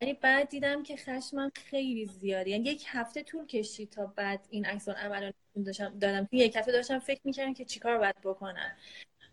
یعنی 0.00 0.14
بعد 0.14 0.48
دیدم 0.48 0.82
که 0.82 0.96
خشمم 0.96 1.52
خیلی 1.54 2.06
زیاده. 2.06 2.50
یعنی 2.50 2.64
یک 2.68 2.84
هفته 2.86 3.22
طول 3.22 3.46
کشید 3.46 3.90
تا 3.90 4.06
بعد 4.06 4.46
این 4.50 4.66
عکس 4.66 4.88
عمل 4.88 5.32
داشتم 5.64 5.98
دادم. 5.98 6.24
تو 6.24 6.36
یک 6.36 6.56
هفته 6.56 6.72
داشتم 6.72 6.98
فکر 6.98 7.20
می‌کردم 7.24 7.54
که 7.54 7.64
چیکار 7.64 7.98
باید 7.98 8.20
بکنم. 8.24 8.76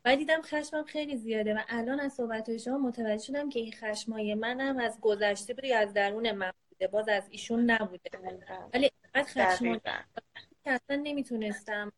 بعد 0.04 0.18
دیدم 0.18 0.42
خشمم 0.42 0.84
خیلی 0.84 1.18
زیاده 1.18 1.54
و 1.54 1.60
الان 1.70 2.00
از 2.00 2.14
صحبت 2.14 2.58
شما 2.58 2.78
متوجه 2.78 3.24
شدم 3.24 3.50
که 3.50 3.60
این 3.60 3.72
خشمای 3.72 4.34
منم 4.34 4.78
از 4.78 4.98
گذشته 5.02 5.68
یا 5.68 5.80
از 5.80 5.94
درون 5.94 6.32
من 6.32 6.52
بوده. 6.70 6.88
باز 6.88 7.10
از 7.10 7.24
ایشون 7.30 7.72
نبوده. 7.72 8.10
ولی 8.74 8.92
بعد 9.14 9.26
خشم 9.26 9.80
که 10.64 10.72
اصلا 10.72 10.96
نمی‌تونستم 11.04 11.92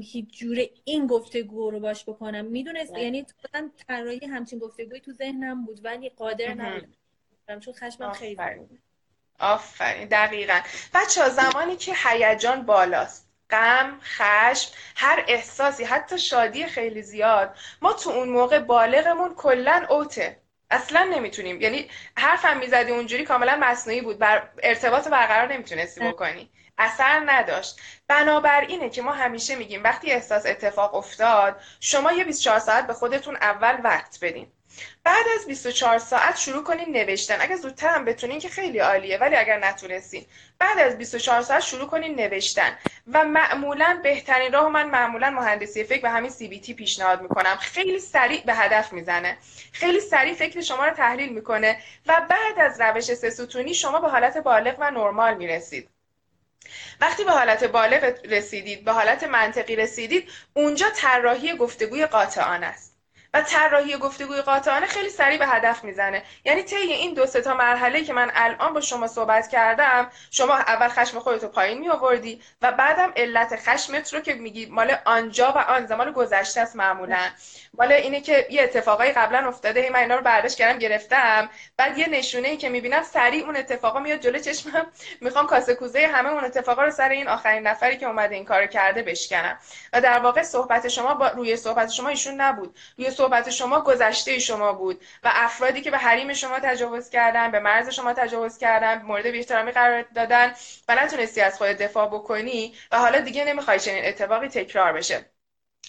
هیچ 0.00 0.38
جوره 0.38 0.70
این 0.84 1.06
گفتگو 1.06 1.70
رو 1.70 1.80
باش 1.80 2.04
بکنم. 2.04 2.44
می‌دونست 2.44 2.98
یعنی 2.98 3.26
طراحی 3.88 4.26
همچین 4.26 4.58
گفتگوی 4.58 5.00
تو 5.00 5.12
ذهنم 5.12 5.64
بود 5.64 5.84
ولی 5.84 6.08
قادر 6.08 6.54
نبودم. 6.54 6.92
چون 7.60 7.74
خشمم 7.74 8.12
خیلی 8.12 8.36
آفرین. 9.38 10.08
دقیقا. 10.08 10.60
بچه 10.94 11.28
زمانی 11.28 11.76
که 11.76 11.92
هیجان 12.04 12.66
بالاست 12.66 13.28
غم، 13.50 14.00
خشم، 14.02 14.72
هر 14.96 15.24
احساسی 15.28 15.84
حتی 15.84 16.18
شادی 16.18 16.66
خیلی 16.66 17.02
زیاد 17.02 17.56
ما 17.82 17.92
تو 17.92 18.10
اون 18.10 18.28
موقع 18.28 18.58
بالغمون 18.58 19.34
کلا 19.34 19.86
اوته. 19.88 20.42
اصلا 20.70 21.04
نمی‌تونیم. 21.04 21.60
یعنی 21.60 21.90
حرفم 22.18 22.56
می‌زدی 22.56 22.92
اونجوری 22.92 23.24
کاملا 23.24 23.58
مصنوعی 23.60 24.00
بود. 24.00 24.18
بر 24.18 24.48
ارتباط 24.62 25.08
برقرار 25.08 25.52
نمی‌تونستی 25.52 26.00
بکنی. 26.00 26.50
اثر 26.78 27.22
نداشت. 27.26 27.80
بنابراینه 28.08 28.90
که 28.90 29.02
ما 29.02 29.12
همیشه 29.12 29.54
میگیم 29.54 29.84
وقتی 29.84 30.12
احساس 30.12 30.46
اتفاق 30.46 30.94
افتاد 30.94 31.60
شما 31.80 32.12
یه 32.12 32.24
24 32.24 32.58
ساعت 32.58 32.86
به 32.86 32.92
خودتون 32.92 33.36
اول 33.36 33.80
وقت 33.84 34.18
بدین. 34.22 34.52
بعد 35.04 35.26
از 35.38 35.46
24 35.46 35.98
ساعت 35.98 36.36
شروع 36.36 36.64
کنین 36.64 36.96
نوشتن. 36.96 37.36
اگر 37.40 37.56
زودتر 37.56 37.88
هم 37.88 38.04
بتونین 38.04 38.38
که 38.40 38.48
خیلی 38.48 38.78
عالیه 38.78 39.18
ولی 39.18 39.36
اگر 39.36 39.58
نتونستین. 39.58 40.26
بعد 40.58 40.78
از 40.78 40.98
24 40.98 41.42
ساعت 41.42 41.62
شروع 41.62 41.86
کنین 41.88 42.20
نوشتن. 42.20 42.78
و 43.12 43.24
معمولا 43.24 44.00
بهترین 44.02 44.52
راه 44.52 44.68
من 44.68 44.90
معمولا 44.90 45.30
مهندسی. 45.30 45.84
فکر 45.84 46.06
و 46.06 46.10
همین 46.10 46.30
سی 46.30 46.48
بی 46.48 46.60
تی 46.60 46.74
پیشنهاد 46.74 47.22
می‌کنم. 47.22 47.56
خیلی 47.56 47.98
سریع 47.98 48.42
به 48.44 48.54
هدف 48.54 48.92
می‌زنه. 48.92 49.36
خیلی 49.72 50.00
سریع 50.00 50.34
فکر 50.34 50.60
شما 50.60 50.86
رو 50.86 50.94
تحلیل 50.94 51.32
می‌کنه. 51.32 51.78
و 52.06 52.26
بعد 52.30 52.58
از 52.58 52.80
روش 52.80 53.04
سه 53.04 53.30
ستونی 53.30 53.74
شما 53.74 54.00
به 54.00 54.08
حالت 54.08 54.38
بالغ 54.38 54.76
و 54.78 54.90
نرمال 54.90 55.34
می‌رسید. 55.34 55.88
وقتی 57.00 57.24
به 57.24 57.30
حالت 57.30 57.64
بالغ 57.64 58.18
رسیدید 58.24 58.84
به 58.84 58.92
حالت 58.92 59.24
منطقی 59.24 59.76
رسیدید 59.76 60.30
اونجا 60.54 60.90
طراحی 60.90 61.56
گفتگوی 61.56 62.06
قاطعانه 62.06 62.66
است. 62.66 62.91
و 63.34 63.42
طراحی 63.42 63.96
گفتگوی 63.96 64.40
قاطعانه 64.40 64.86
خیلی 64.86 65.08
سریع 65.08 65.38
به 65.38 65.46
هدف 65.46 65.84
می‌زنه. 65.84 66.22
یعنی 66.44 66.62
طی 66.62 66.76
این 66.76 67.14
دو 67.14 67.26
تا 67.26 67.54
مرحله 67.54 68.04
که 68.04 68.12
من 68.12 68.30
الان 68.34 68.74
با 68.74 68.80
شما 68.80 69.06
صحبت 69.06 69.48
کردم 69.48 70.10
شما 70.30 70.54
اول 70.54 70.88
خشم 70.88 71.18
خودتو 71.18 71.48
پایین 71.48 71.78
می 71.78 71.88
آوردی 71.88 72.42
و 72.62 72.72
بعدم 72.72 73.12
علت 73.16 73.56
خشمت 73.56 74.14
رو 74.14 74.20
که 74.20 74.34
میگی 74.34 74.66
مال 74.66 74.96
آنجا 75.04 75.52
و 75.52 75.58
آن 75.58 75.86
زمان 75.86 76.12
گذشته 76.12 76.60
است 76.60 76.76
معمولا. 76.76 77.28
مال 77.78 77.92
اینه 77.92 78.20
که 78.20 78.46
یه 78.50 78.62
اتفاقای 78.62 79.12
قبلا 79.12 79.48
افتاده 79.48 79.80
هی 79.80 79.88
من 79.88 80.00
اینا 80.00 80.14
رو 80.14 80.22
برداشت 80.22 80.56
کردم 80.56 80.78
گرفتم. 80.78 81.50
بعد 81.76 81.98
یه 81.98 82.08
نشونه 82.08 82.48
ای 82.48 82.56
که 82.56 82.68
می‌بینم 82.68 83.02
سریع 83.02 83.44
اون 83.44 83.56
اتفاقا 83.56 84.00
میاد 84.00 84.20
جلو 84.20 84.38
چشمم. 84.38 84.86
می‌خوام 85.20 85.46
کاسه 85.46 85.74
کوزه 85.74 86.06
همه 86.06 86.28
اون 86.28 86.44
اتفاقا 86.44 86.84
رو 86.84 86.90
سر 86.90 87.08
این 87.08 87.28
آخرین 87.28 87.66
نفری 87.66 87.96
که 87.96 88.06
اومده 88.06 88.34
این 88.34 88.44
کارو 88.44 88.66
کرده 88.66 89.02
بشکنم. 89.02 89.58
و 89.92 90.00
در 90.00 90.18
واقع 90.18 90.42
صحبت 90.42 90.88
شما 90.88 91.14
با 91.14 91.28
روی 91.28 91.56
صحبت 91.56 91.90
شما 91.90 92.08
ایشون 92.08 92.40
نبود. 92.40 92.78
روی 92.98 93.10
شما 93.50 93.80
گذشته 93.80 94.38
شما 94.38 94.72
بود 94.72 95.04
و 95.22 95.30
افرادی 95.34 95.80
که 95.80 95.90
به 95.90 95.98
حریم 95.98 96.32
شما 96.32 96.60
تجاوز 96.60 97.10
کردن 97.10 97.50
به 97.50 97.60
مرز 97.60 97.88
شما 97.88 98.12
تجاوز 98.12 98.58
کردن 98.58 99.02
مورد 99.02 99.26
بی‌احترامی 99.26 99.72
قرار 99.72 100.02
دادن 100.02 100.54
و 100.88 100.94
نتونستی 100.94 101.40
از 101.40 101.58
خود 101.58 101.68
دفاع 101.68 102.06
بکنی 102.06 102.74
و 102.92 102.98
حالا 102.98 103.20
دیگه 103.20 103.44
نمی‌خوای 103.44 103.80
چنین 103.80 104.04
اتفاقی 104.04 104.48
تکرار 104.48 104.92
بشه. 104.92 105.24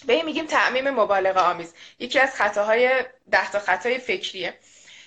به 0.06 0.12
این 0.12 0.24
میگیم 0.24 0.46
تعمیم 0.46 0.90
مبالغه 0.90 1.40
آمیز. 1.40 1.74
یکی 1.98 2.18
از 2.18 2.34
خطاهای 2.34 3.04
ده 3.30 3.50
تا 3.50 3.58
خطای 3.58 3.98
فکریه. 3.98 4.58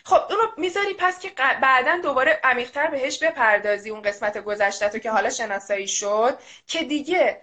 خب 0.04 0.22
اون 0.30 0.38
رو 0.38 0.52
می‌ذاری 0.58 0.94
پس 0.94 1.20
که 1.20 1.32
بعدا 1.62 2.00
دوباره 2.04 2.40
عمیقتر 2.44 2.88
بهش 2.88 3.24
بپردازی 3.24 3.90
اون 3.90 4.02
قسمت 4.02 4.38
گذشته 4.38 4.90
تو 4.90 5.00
که 5.00 5.12
حالا 5.12 5.30
شناسایی 5.30 5.88
شد 5.88 6.40
که 6.68 6.84
دیگه 6.84 7.42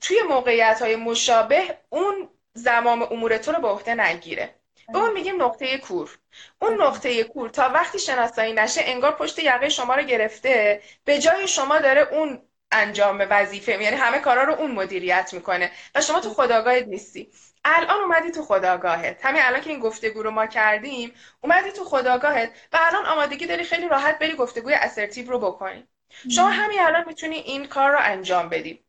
توی 0.00 0.22
موقعیت 0.28 0.82
های 0.82 0.96
مشابه 0.96 1.78
اون 1.88 2.28
زمام 2.54 3.02
امور 3.02 3.38
تو 3.38 3.52
رو 3.52 3.60
به 3.60 3.68
عهده 3.68 3.94
نگیره. 3.94 4.54
به 4.92 4.98
اون 4.98 5.12
میگیم 5.12 5.42
نقطه 5.42 5.78
کور. 5.78 6.18
اون 6.62 6.82
نقطه 6.82 7.24
کور 7.24 7.48
تا 7.48 7.68
وقتی 7.68 7.98
شناسایی 7.98 8.52
نشه 8.52 8.80
انگار 8.84 9.12
پشت 9.12 9.38
یقه 9.38 9.68
شما 9.68 9.94
رو 9.94 10.02
گرفته 10.02 10.82
به 11.04 11.18
جای 11.18 11.48
شما 11.48 11.78
داره 11.78 12.00
اون 12.00 12.42
انجام 12.72 13.26
وظیفه 13.30 13.72
یعنی 13.82 13.96
همه 13.96 14.18
کارا 14.18 14.44
رو 14.44 14.54
اون 14.54 14.70
مدیریت 14.70 15.30
می‌کنه 15.34 15.70
و 15.94 16.00
شما 16.00 16.20
تو 16.20 16.30
خداگاهت 16.30 16.86
نیستی. 16.86 17.32
الان 17.64 18.00
اومدی 18.00 18.30
تو 18.30 18.42
خداگاهت. 18.42 19.26
همین 19.26 19.42
الان 19.44 19.60
که 19.60 19.70
این 19.70 19.80
گفتگو 19.80 20.22
رو 20.22 20.30
ما 20.30 20.46
کردیم 20.46 21.12
اومدی 21.40 21.72
تو 21.72 21.84
خداگاهت 21.84 22.50
و 22.72 22.78
الان 22.80 23.06
آمادگی 23.06 23.46
داری 23.46 23.64
خیلی 23.64 23.88
راحت 23.88 24.18
بری 24.18 24.34
گفتگوی 24.34 24.74
اسرتیو 24.74 25.30
رو 25.30 25.38
بکنی. 25.38 25.88
شما 26.28 26.48
همین 26.48 26.80
الان 26.80 27.04
می‌تونی 27.06 27.36
این 27.36 27.66
کار 27.66 27.90
رو 27.90 27.98
انجام 28.02 28.48
بدی. 28.48 28.83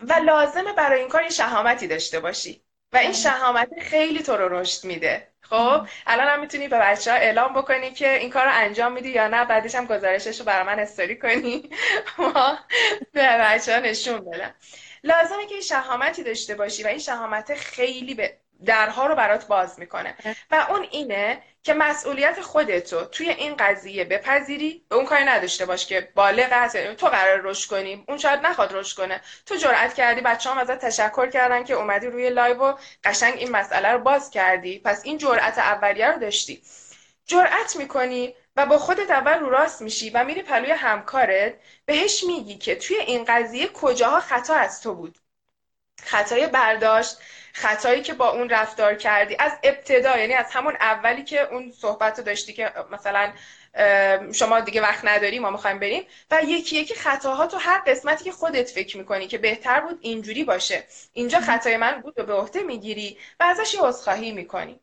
و 0.00 0.12
لازمه 0.12 0.72
برای 0.72 1.00
این 1.00 1.08
کار 1.08 1.22
یه 1.22 1.28
شهامتی 1.30 1.86
داشته 1.86 2.20
باشی. 2.20 2.64
و 2.92 2.96
این 2.96 3.12
شهامت 3.12 3.68
خیلی 3.80 4.22
تو 4.22 4.36
رو 4.36 4.60
رشد 4.60 4.84
میده. 4.84 5.28
خب؟ 5.40 5.86
الان 6.06 6.28
هم 6.28 6.40
می‌تونی 6.40 6.68
به 6.68 6.78
بچه 6.78 7.10
ها 7.12 7.16
اعلام 7.16 7.52
بکنی 7.54 7.90
که 7.90 8.18
این 8.18 8.30
کار 8.30 8.44
رو 8.44 8.50
انجام 8.54 8.92
میدی 8.92 9.08
یا 9.10 9.28
نه 9.28 9.44
بعدش 9.44 9.74
هم 9.74 9.86
گزارشش 9.86 10.38
رو 10.38 10.44
برای 10.44 10.66
من 10.66 10.78
استوری 10.78 11.18
کنی. 11.18 11.70
ما 12.18 12.58
به 13.12 13.22
بچه 13.40 13.74
ها 13.74 13.80
نشون 13.80 14.20
بدم. 14.30 14.54
لازمه 15.04 15.46
که 15.46 15.54
این 15.54 15.62
شهامتی 15.62 16.22
داشته 16.22 16.54
باشی 16.54 16.82
و 16.82 16.86
این 16.86 16.98
شهامت 16.98 17.54
خیلی 17.54 18.14
به 18.14 18.38
درها 18.66 19.06
رو 19.06 19.14
برات 19.14 19.46
باز 19.46 19.78
می‌کنه. 19.78 20.14
و 20.50 20.66
اون 20.68 20.86
اینه 20.90 21.42
که 21.62 21.74
مسئولیت 21.74 22.40
خودتو 22.40 23.04
توی 23.04 23.28
این 23.28 23.56
قضیه 23.56 24.04
بپذیری 24.04 24.84
به 24.88 24.96
اون 24.96 25.04
کاری 25.04 25.24
نداشته 25.24 25.66
باش 25.66 25.86
که 25.86 26.08
بالغ 26.14 26.52
هست 26.52 26.74
یعنی 26.74 26.94
تو 26.94 27.06
قراره 27.06 27.40
رشد 27.40 27.70
کنی. 27.70 28.04
اون 28.08 28.18
شاید 28.18 28.40
نخواد 28.40 28.72
رشد 28.72 28.96
کنه. 28.96 29.20
تو 29.46 29.56
جرأت 29.56 29.94
کردی 29.94 30.20
بچه 30.20 30.50
هم 30.50 30.58
ازت 30.58 30.78
تشکر 30.78 31.30
کردن 31.30 31.64
که 31.64 31.74
اومدی 31.74 32.06
روی 32.06 32.30
لایو 32.30 32.62
و 32.62 32.74
قشنگ 33.04 33.34
این 33.38 33.50
مسئله 33.50 33.88
رو 33.88 33.98
باز 33.98 34.30
کردی. 34.30 34.78
پس 34.78 35.04
این 35.04 35.18
جرأت 35.18 35.58
اولیه 35.58 36.06
رو 36.06 36.18
داشتی. 36.18 36.62
جرأت 37.26 37.76
می‌کنی 37.76 38.34
و 38.56 38.66
با 38.66 38.78
خودت 38.78 39.10
اول 39.10 39.38
رو 39.38 39.50
راست 39.50 39.82
میشی 39.82 40.10
و 40.10 40.24
میری 40.24 40.42
پهلوی 40.42 40.70
همکارت. 40.70 41.54
بهش 41.86 42.24
میگی 42.24 42.58
که 42.58 42.76
توی 42.76 42.96
این 42.96 43.24
قضیه 43.28 43.68
کجاها 43.68 44.20
خطا 44.20 44.54
از 44.54 44.82
تو 44.82 44.94
بود؟ 44.94 45.18
خطای 46.02 46.46
برداشت 46.46 47.18
خطایی 47.56 48.02
که 48.02 48.14
با 48.14 48.30
اون 48.30 48.48
رفتار 48.48 48.94
کردی 48.94 49.36
از 49.38 49.52
ابتدا 49.62 50.18
یعنی 50.18 50.34
از 50.34 50.46
همون 50.52 50.76
اولی 50.80 51.24
که 51.24 51.52
اون 51.52 51.72
صحبت 51.72 52.18
رو 52.18 52.24
داشتی 52.24 52.52
که 52.52 52.72
مثلا 52.90 53.32
شما 54.32 54.60
دیگه 54.60 54.80
وقت 54.80 55.04
نداری 55.04 55.38
ما 55.38 55.50
می‌خوایم 55.50 55.78
بریم 55.78 56.02
و 56.30 56.40
یکی 56.44 56.76
یکی 56.76 56.94
خطاها 56.94 57.46
تو 57.46 57.56
هر 57.58 57.82
قسمتی 57.86 58.24
که 58.24 58.32
خودت 58.32 58.70
فکر 58.70 58.96
می‌کنی 58.98 59.26
که 59.26 59.38
بهتر 59.38 59.80
بود 59.80 59.98
اینجوری 60.02 60.44
باشه. 60.44 60.84
اینجا 61.12 61.40
خطای 61.40 61.76
من 61.76 62.00
بود 62.00 62.18
و 62.18 62.22
به 62.22 62.34
عهده 62.34 62.62
می‌گیری 62.62 63.18
و 63.40 63.44
ازش 63.44 63.74
یه 63.74 63.80
عذرخواهی 63.82 64.32
می‌کنی. 64.32 64.80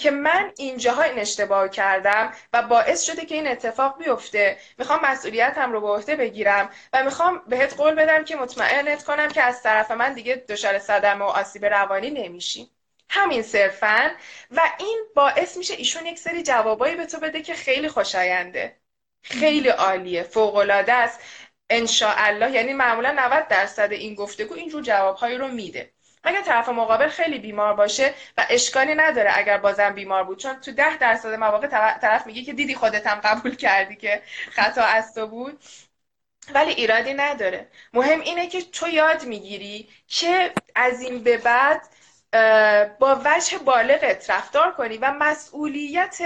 که 0.00 0.10
من 0.10 0.52
اینجاها 0.56 1.02
این 1.02 1.18
اشتباه 1.18 1.68
کردم 1.68 2.32
و 2.52 2.62
باعث 2.62 3.02
شده 3.02 3.26
که 3.26 3.34
این 3.34 3.48
اتفاق 3.48 3.98
بیفته. 3.98 4.58
می‌خوام 4.78 5.00
مسئولیتم 5.04 5.72
رو 5.72 5.80
به 5.80 5.88
عهده 5.88 6.16
بگیرم 6.16 6.70
و 6.92 7.04
می‌خوام 7.04 7.42
بهت 7.48 7.74
قول 7.74 7.94
بدم 7.94 8.24
که 8.24 8.36
مطمئنت 8.36 9.04
کنم 9.04 9.28
که 9.28 9.42
از 9.42 9.62
طرف 9.62 9.90
من 9.90 10.12
دیگه 10.14 10.34
دچار 10.34 10.78
صدمه 10.78 11.24
و 11.24 11.28
آسیب 11.28 11.64
روانی 11.64 12.10
نمیشی. 12.10 12.70
همین 13.08 13.42
صرفا. 13.42 14.10
و 14.50 14.60
این 14.78 15.04
باعث 15.14 15.56
میشه 15.56 15.74
ایشون 15.74 16.06
یک 16.06 16.18
سری 16.18 16.42
جوابایی 16.42 16.96
به 16.96 17.06
تو 17.06 17.20
بده 17.20 17.42
که 17.42 17.54
خیلی 17.54 17.88
خوشاینده. 17.88 18.76
خیلی 19.22 19.68
عالیه. 19.68 20.22
فوق 20.22 20.54
العاده 20.56 20.92
است. 20.92 21.20
ان 21.70 21.86
یعنی 22.54 22.72
معمولا 22.72 23.12
90 23.16 23.48
درصد 23.48 23.92
این 23.92 24.14
گفتگو 24.14 24.54
اینجور 24.54 24.82
جوابهایی 24.82 25.38
رو 25.38 25.48
میده. 25.48 25.92
اگر 26.24 26.40
طرف 26.40 26.68
مقابل 26.68 27.08
خیلی 27.08 27.38
بیمار 27.38 27.74
باشه 27.74 28.14
و 28.38 28.46
اشکالی 28.50 28.94
نداره 28.94 29.30
اگر 29.34 29.58
بازم 29.58 29.94
بیمار 29.94 30.24
بود 30.24 30.38
چون 30.38 30.60
تو 30.60 30.72
ده 30.72 30.96
درصد 30.96 31.34
مواقع 31.34 31.66
طرف 31.98 32.26
میگه 32.26 32.42
که 32.42 32.52
دیدی 32.52 32.74
خودت 32.74 33.06
هم 33.06 33.20
قبول 33.20 33.56
کردی 33.56 33.96
که 33.96 34.22
خطا 34.50 34.82
از 34.82 35.14
تو 35.14 35.26
بود. 35.26 35.60
ولی 36.54 36.72
ایرادی 36.72 37.14
نداره. 37.14 37.68
مهم 37.92 38.20
اینه 38.20 38.46
که 38.46 38.62
تو 38.62 38.88
یاد 38.88 39.24
می‌گیری 39.24 39.88
که 40.08 40.52
از 40.74 41.00
این 41.00 41.22
به 41.22 41.36
بعد 41.36 41.82
با 42.98 43.22
وجه 43.24 43.58
بالغت 43.58 44.30
رفتار 44.30 44.72
کنی 44.72 44.98
و 44.98 45.12
مسئولیت 45.12 46.18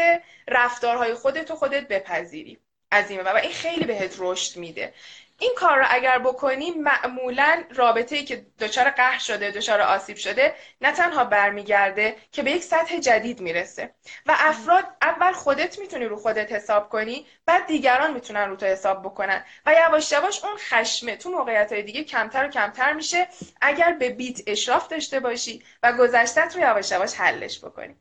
رفتارهای 0.49 1.15
خودت 1.15 1.51
و 1.51 1.57
خودت 1.57 1.89
بپذیری. 1.89 2.59
از 2.91 3.11
این 3.11 3.21
و 3.21 3.37
این 3.37 3.53
خیلی 3.53 3.85
بهت 3.85 4.17
رشد 4.19 4.57
میده. 4.57 4.95
این 5.43 5.53
کار 5.57 5.79
رو 5.79 5.85
اگر 5.91 6.19
بکنی 6.19 6.71
معمولا 6.71 7.65
رابطه 7.75 8.17
ای 8.17 8.25
که 8.25 8.47
دچار 8.61 8.91
قهر 8.91 9.19
شده 9.19 9.51
دچار 9.51 9.81
آسیب 9.81 10.17
شده 10.17 10.55
نه 10.81 10.93
تنها 10.93 11.25
برمیگرده 11.25 12.17
که 12.33 12.43
به 12.43 12.51
یک 12.51 12.63
سطح 12.63 12.99
جدید 13.01 13.41
می‌رسه. 13.41 13.95
و 14.27 14.37
افراد 14.39 14.85
اول 15.03 15.33
خودت 15.33 15.79
می‌تونی 15.79 16.05
رو 16.05 16.17
خودت 16.17 16.53
حساب 16.53 16.89
کنی 16.89 17.27
بعد 17.47 17.67
دیگران 17.67 18.15
می‌تونن 18.15 18.49
رو 18.49 18.57
تو 18.57 18.67
حساب 18.67 19.03
بکنن. 19.03 19.45
و 19.67 19.75
یواش 19.75 20.13
یواش 20.13 20.45
اون 20.45 20.57
خشمه 20.57 21.17
تو 21.17 21.31
موقعیت 21.31 21.73
های 21.73 21.83
دیگه 21.83 22.05
کمتر 22.05 22.47
و 22.47 22.49
کمتر 22.51 22.93
میشه 22.93 23.29
اگر 23.61 23.93
به 23.93 24.11
بیت 24.11 24.41
اشراف 24.47 24.89
داشته 24.89 25.21
باشی 25.21 25.65
و 25.83 25.93
گذشتت 25.93 26.53
رو 26.57 26.61
یواش 26.63 26.91
یواش 26.91 27.15
حلش 27.15 27.65
بکنی. 27.65 27.97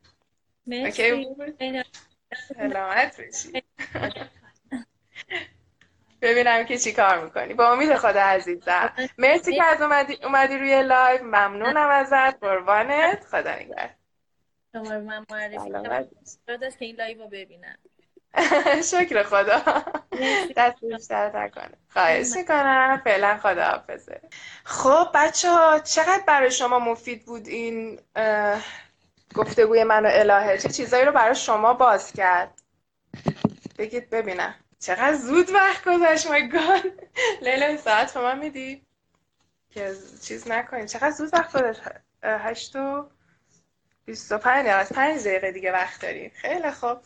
مرسی. 0.67 1.27
سلامت 2.57 3.21
بشی 3.21 3.63
ببینم 6.21 6.63
که 6.63 6.77
چی 6.77 6.93
کار 6.93 7.23
می‌کنی. 7.23 7.53
با 7.53 7.71
امید 7.71 7.95
خدا 7.95 8.21
عزیزم. 8.21 8.93
مرسی 9.17 9.55
که 9.55 9.63
از 9.63 9.81
اومدی, 9.81 10.17
اومدی 10.23 10.57
روی 10.57 10.83
لایو. 10.83 11.23
ممنونم 11.23 11.89
ازت. 11.89 12.39
قربانت. 12.43 13.25
خدا 13.31 13.55
نگهدار. 13.55 13.89
شما 14.71 14.93
رو 14.93 15.01
من 15.01 15.25
معرفی 15.31 16.15
است 16.61 16.79
که 16.79 16.85
این 16.85 16.95
لایو 16.95 17.17
رو 17.23 17.27
ببینم. 17.27 17.77
شکر 18.91 19.23
خدا. 19.23 19.61
دست 20.57 20.85
بیشتر 20.85 21.39
نکنه. 21.39 21.71
خواهش 21.89 22.27
می‌کنم. 22.35 23.01
فعلا 23.03 23.37
خدا 23.37 23.63
حافظه. 23.63 24.21
خب 24.63 25.07
بچه 25.13 25.49
ها 25.49 25.79
چقدر 25.79 26.23
برای 26.27 26.51
شما 26.51 26.79
مفید 26.79 27.25
بود 27.25 27.47
این 27.47 27.99
گفتگوی 29.35 29.83
من 29.83 30.05
و 30.05 30.09
الهه؟ 30.11 30.57
چه 30.57 30.69
چیزایی 30.69 31.05
رو 31.05 31.11
برای 31.11 31.35
شما 31.35 31.73
باز 31.73 32.13
کرد؟ 32.13 32.61
بگید 33.77 34.09
ببینم. 34.09 34.55
چقدر 34.81 35.13
زود 35.15 35.49
وقت 35.49 35.83
گذشت 35.83 36.27
مای 36.27 36.47
گاد. 36.49 36.83
لیلا 37.41 37.77
ساعت 37.77 38.13
به 38.13 38.21
من 38.21 38.39
میدی؟ 38.39 38.81
که 39.69 39.93
چیز 40.23 40.47
نکنیم 40.47 40.85
چقدر 40.85 41.11
زود 41.11 41.33
وقت 41.33 41.57
گذشت. 41.57 41.81
هشت 42.23 42.75
و 42.75 43.09
بیست 44.05 44.31
و 44.31 44.37
پنج 44.37 44.67
از 44.67 44.89
پنج 44.89 45.21
دقیقه 45.21 45.51
دیگه 45.51 45.71
وقت 45.71 46.01
داریم. 46.01 46.31
خیلی 46.35 46.71
خوب. 46.71 46.97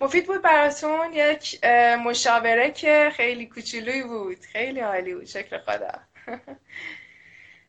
مفید 0.00 0.26
بود 0.26 0.42
براتون 0.42 1.12
یک 1.12 1.64
مشاوره 2.04 2.70
که 2.70 3.12
خیلی 3.16 3.46
کوچولوی 3.46 4.02
بود. 4.02 4.40
خیلی 4.40 4.80
عالی 4.80 5.14
بود. 5.14 5.24
شکر 5.24 5.58
خدا. 5.58 5.92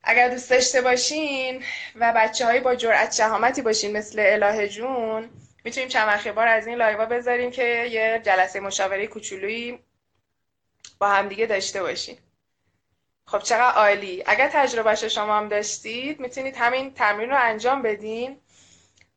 اگر 0.03 0.30
دوست 0.30 0.49
داشته 0.49 0.82
باشین 0.82 1.64
و 1.95 2.14
بچه 2.16 2.45
های 2.45 2.60
با 2.60 2.76
جرأت 2.76 3.14
شهامتی 3.14 3.62
باشین 3.62 3.97
مثل 3.97 4.20
الهه 4.26 4.68
جون 4.68 5.30
می‌تونیم 5.64 5.89
چند 5.89 6.34
بار 6.36 6.47
از 6.47 6.68
این 6.68 6.78
لایوا 6.78 7.05
بذاریم 7.05 7.51
که 7.51 7.64
یه 7.64 8.22
جلسه 8.26 8.60
مشاوره 8.60 9.07
کوچولویی 9.07 9.80
با 10.99 11.10
همدیگه 11.10 11.45
داشته 11.45 11.82
باشیم. 11.82 12.18
خب 13.26 13.39
چقدر 13.39 13.74
عالی. 13.76 14.24
اگر 14.26 14.49
تجربهش 14.53 15.03
شما 15.03 15.38
هم 15.38 15.49
داشتید 15.49 16.20
می‌تونید 16.20 16.55
همین 16.57 16.93
تمرین 16.93 17.30
رو 17.30 17.38
انجام 17.39 17.82
بدین 17.82 18.41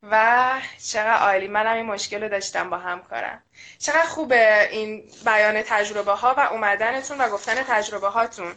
و 0.03 0.61
چقدر 0.91 1.19
عالی. 1.19 1.49
منم 1.49 1.77
این 1.77 1.87
مشکل 1.87 2.23
رو 2.23 2.29
داشتم 2.29 2.71
با 2.71 2.79
همکارم. 2.79 3.43
چقدر 3.79 4.05
خوبه 4.05 4.69
این 4.71 5.11
بیان 5.25 5.63
تجربه 5.63 6.13
ها 6.13 6.35
و 6.39 6.41
اومدنتون 6.41 7.19
و 7.19 7.29
گفتن 7.29 7.55
تجربه 7.55 8.09
هاتون 8.09 8.55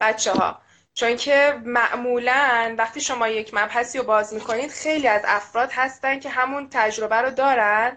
بچه 0.00 0.32
ها 0.32 0.60
چون 0.98 1.16
که 1.16 1.60
معمولا 1.64 2.74
وقتی 2.78 3.00
شما 3.00 3.28
یک 3.28 3.54
مبحثی 3.54 3.98
رو 3.98 4.04
باز 4.04 4.34
می‌کنید 4.34 4.70
خیلی 4.70 5.08
از 5.08 5.22
افراد 5.24 5.70
هستن 5.72 6.20
که 6.20 6.28
همون 6.28 6.68
تجربه 6.70 7.16
رو 7.16 7.30
دارن 7.30 7.96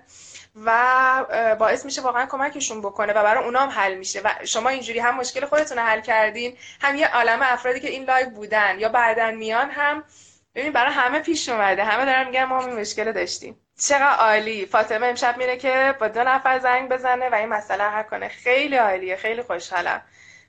و 0.65 1.55
باعث 1.59 1.85
میشه 1.85 2.01
واقعا 2.01 2.25
کمکشون 2.25 2.81
بکنه 2.81 3.13
و 3.13 3.23
برای 3.23 3.43
اونام 3.43 3.69
حل 3.69 3.95
میشه. 3.95 4.21
و 4.23 4.29
شما 4.45 4.69
اینجوری 4.69 4.99
هم 4.99 5.15
مشکل 5.15 5.45
خودتون 5.45 5.77
رو 5.77 5.83
حل 5.83 6.01
کردین. 6.01 6.57
هم 6.81 6.95
یه 6.95 7.07
عالم 7.07 7.39
افرادی 7.41 7.79
که 7.79 7.89
این 7.89 8.03
لایو 8.03 8.29
بودن 8.29 8.79
یا 8.79 8.89
بعدا 8.89 9.31
میان 9.31 9.69
هم 9.69 10.03
ببین 10.55 10.73
برای 10.73 10.93
همه 10.93 11.19
پیش 11.19 11.49
اومده. 11.49 11.83
همه 11.83 12.05
دارن 12.05 12.25
میگن 12.25 12.43
ما 12.43 12.65
این 12.65 12.79
مشکل 12.79 13.11
داشتیم. 13.11 13.57
چقدر 13.79 14.15
عالی. 14.15 14.65
فاطمه 14.65 15.07
امشب 15.07 15.37
میره 15.37 15.57
که 15.57 15.95
با 15.99 16.07
دو 16.07 16.23
نفر 16.23 16.59
زنگ 16.59 16.89
بزنه 16.89 17.29
و 17.29 17.35
این 17.35 17.49
مسئله 17.49 17.83
حل 17.83 18.03
کنه. 18.03 18.27
خیلی 18.27 18.75
عالیه. 18.75 19.15
خیلی 19.15 19.41
خوشحالم. 19.41 20.01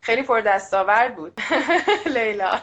خیلی 0.02 0.22
پر 0.22 0.40
دستاورد 0.40 1.16
بود. 1.16 1.40
لیلا. 2.14 2.60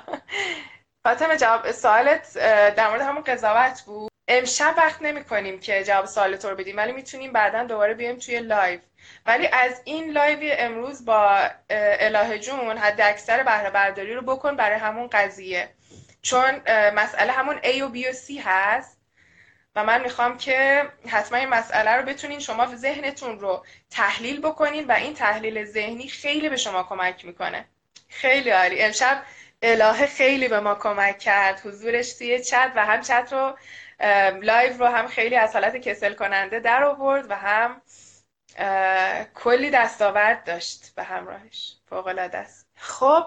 فاطمه 1.04 1.38
جواب 1.38 1.72
سوالت 1.72 2.34
در 2.76 2.90
مورد 2.90 3.02
همون 3.02 3.24
قضاوت 3.24 3.82
بود. 3.86 4.10
امشب 4.28 4.74
وقت 4.78 5.02
نمی 5.02 5.24
کنیم 5.24 5.60
که 5.60 5.84
جواب 5.84 6.06
سوال 6.06 6.36
تو 6.36 6.50
رو 6.50 6.56
بدیم 6.56 6.78
ولی 6.78 6.92
می‌تونیم 6.92 7.34
بعدا 7.34 7.64
دوباره 7.64 7.94
بیایم 7.94 8.16
توی 8.18 8.40
لایو. 8.40 8.80
ولی 9.26 9.48
از 9.48 9.82
این 9.84 10.12
لایو 10.12 10.56
امروز 10.58 11.06
با 11.06 11.50
الهه 11.70 12.40
جون 12.40 12.78
حد 12.78 13.02
اکثر 13.02 13.44
بهره 13.44 13.70
برداری 13.70 14.14
رو 14.14 14.22
بکن 14.22 14.56
برای 14.56 14.80
همون 14.80 15.08
قضیه. 15.08 15.70
چون 16.22 16.62
مسئله 16.96 17.32
همون 17.32 17.58
A 17.58 17.82
و 17.82 17.90
B 17.94 17.98
و 17.98 18.12
C 18.12 18.42
هست. 18.46 18.99
و 19.76 19.84
من 19.84 20.01
می‌خوام 20.01 20.38
که 20.38 20.89
حتما 21.07 21.38
این 21.38 21.49
مسئله 21.49 21.91
رو 21.91 22.05
بتونین 22.05 22.39
شما 22.39 22.76
ذهنتون 22.76 23.39
رو 23.39 23.65
تحلیل 23.89 24.41
بکنین 24.41 24.88
و 24.88 24.91
این 24.91 25.13
تحلیل 25.13 25.65
ذهنی 25.65 26.07
خیلی 26.07 26.49
به 26.49 26.57
شما 26.57 26.84
کمک 26.84 27.26
می‌کنه. 27.26 27.65
خیلی 28.09 28.49
عالی. 28.49 28.82
امشب 28.82 29.24
الهه 29.61 30.05
خیلی 30.05 30.47
به 30.47 30.59
ما 30.59 30.76
کمک 30.76 31.20
کرد. 31.20 31.61
حضورش 31.65 32.13
توی 32.13 32.43
چت 32.43 32.72
و 32.76 32.86
هم 32.86 33.01
چت 33.01 33.34
رو 33.34 33.57
لایو 34.41 34.78
رو 34.78 34.86
هم 34.86 35.07
خیلی 35.07 35.36
از 35.36 35.53
حالت 35.53 35.78
کسل 35.78 36.13
کننده 36.13 36.59
در 36.59 36.84
آورد 36.84 37.32
و 37.32 37.36
هم 37.36 37.82
کلی 39.36 39.70
دستاورد 39.70 40.43
داشت 40.43 40.95
به 40.95 41.03
همراهش. 41.03 41.76
فوق 41.89 42.07
العاده 42.07 42.38
است 42.38 42.67
خب 42.76 43.26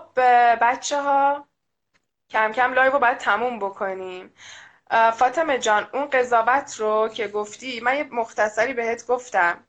بچه 0.61 1.03
ها 1.03 1.49
کم 2.31 2.53
کم 2.53 2.73
لایو 2.73 2.93
رو 2.93 2.99
باید 2.99 3.19
تموم 3.19 3.59
بکنیم. 3.59 4.35
فاطمه 4.93 5.59
جان 5.59 5.89
اون 5.93 6.07
قضاوت 6.07 6.77
رو 6.79 7.09
که 7.09 7.29
گفتی 7.29 7.81
من 7.81 7.97
یه 7.97 8.05
مختصری 8.05 8.75
بهت 8.75 9.07
گفتم. 9.07 9.67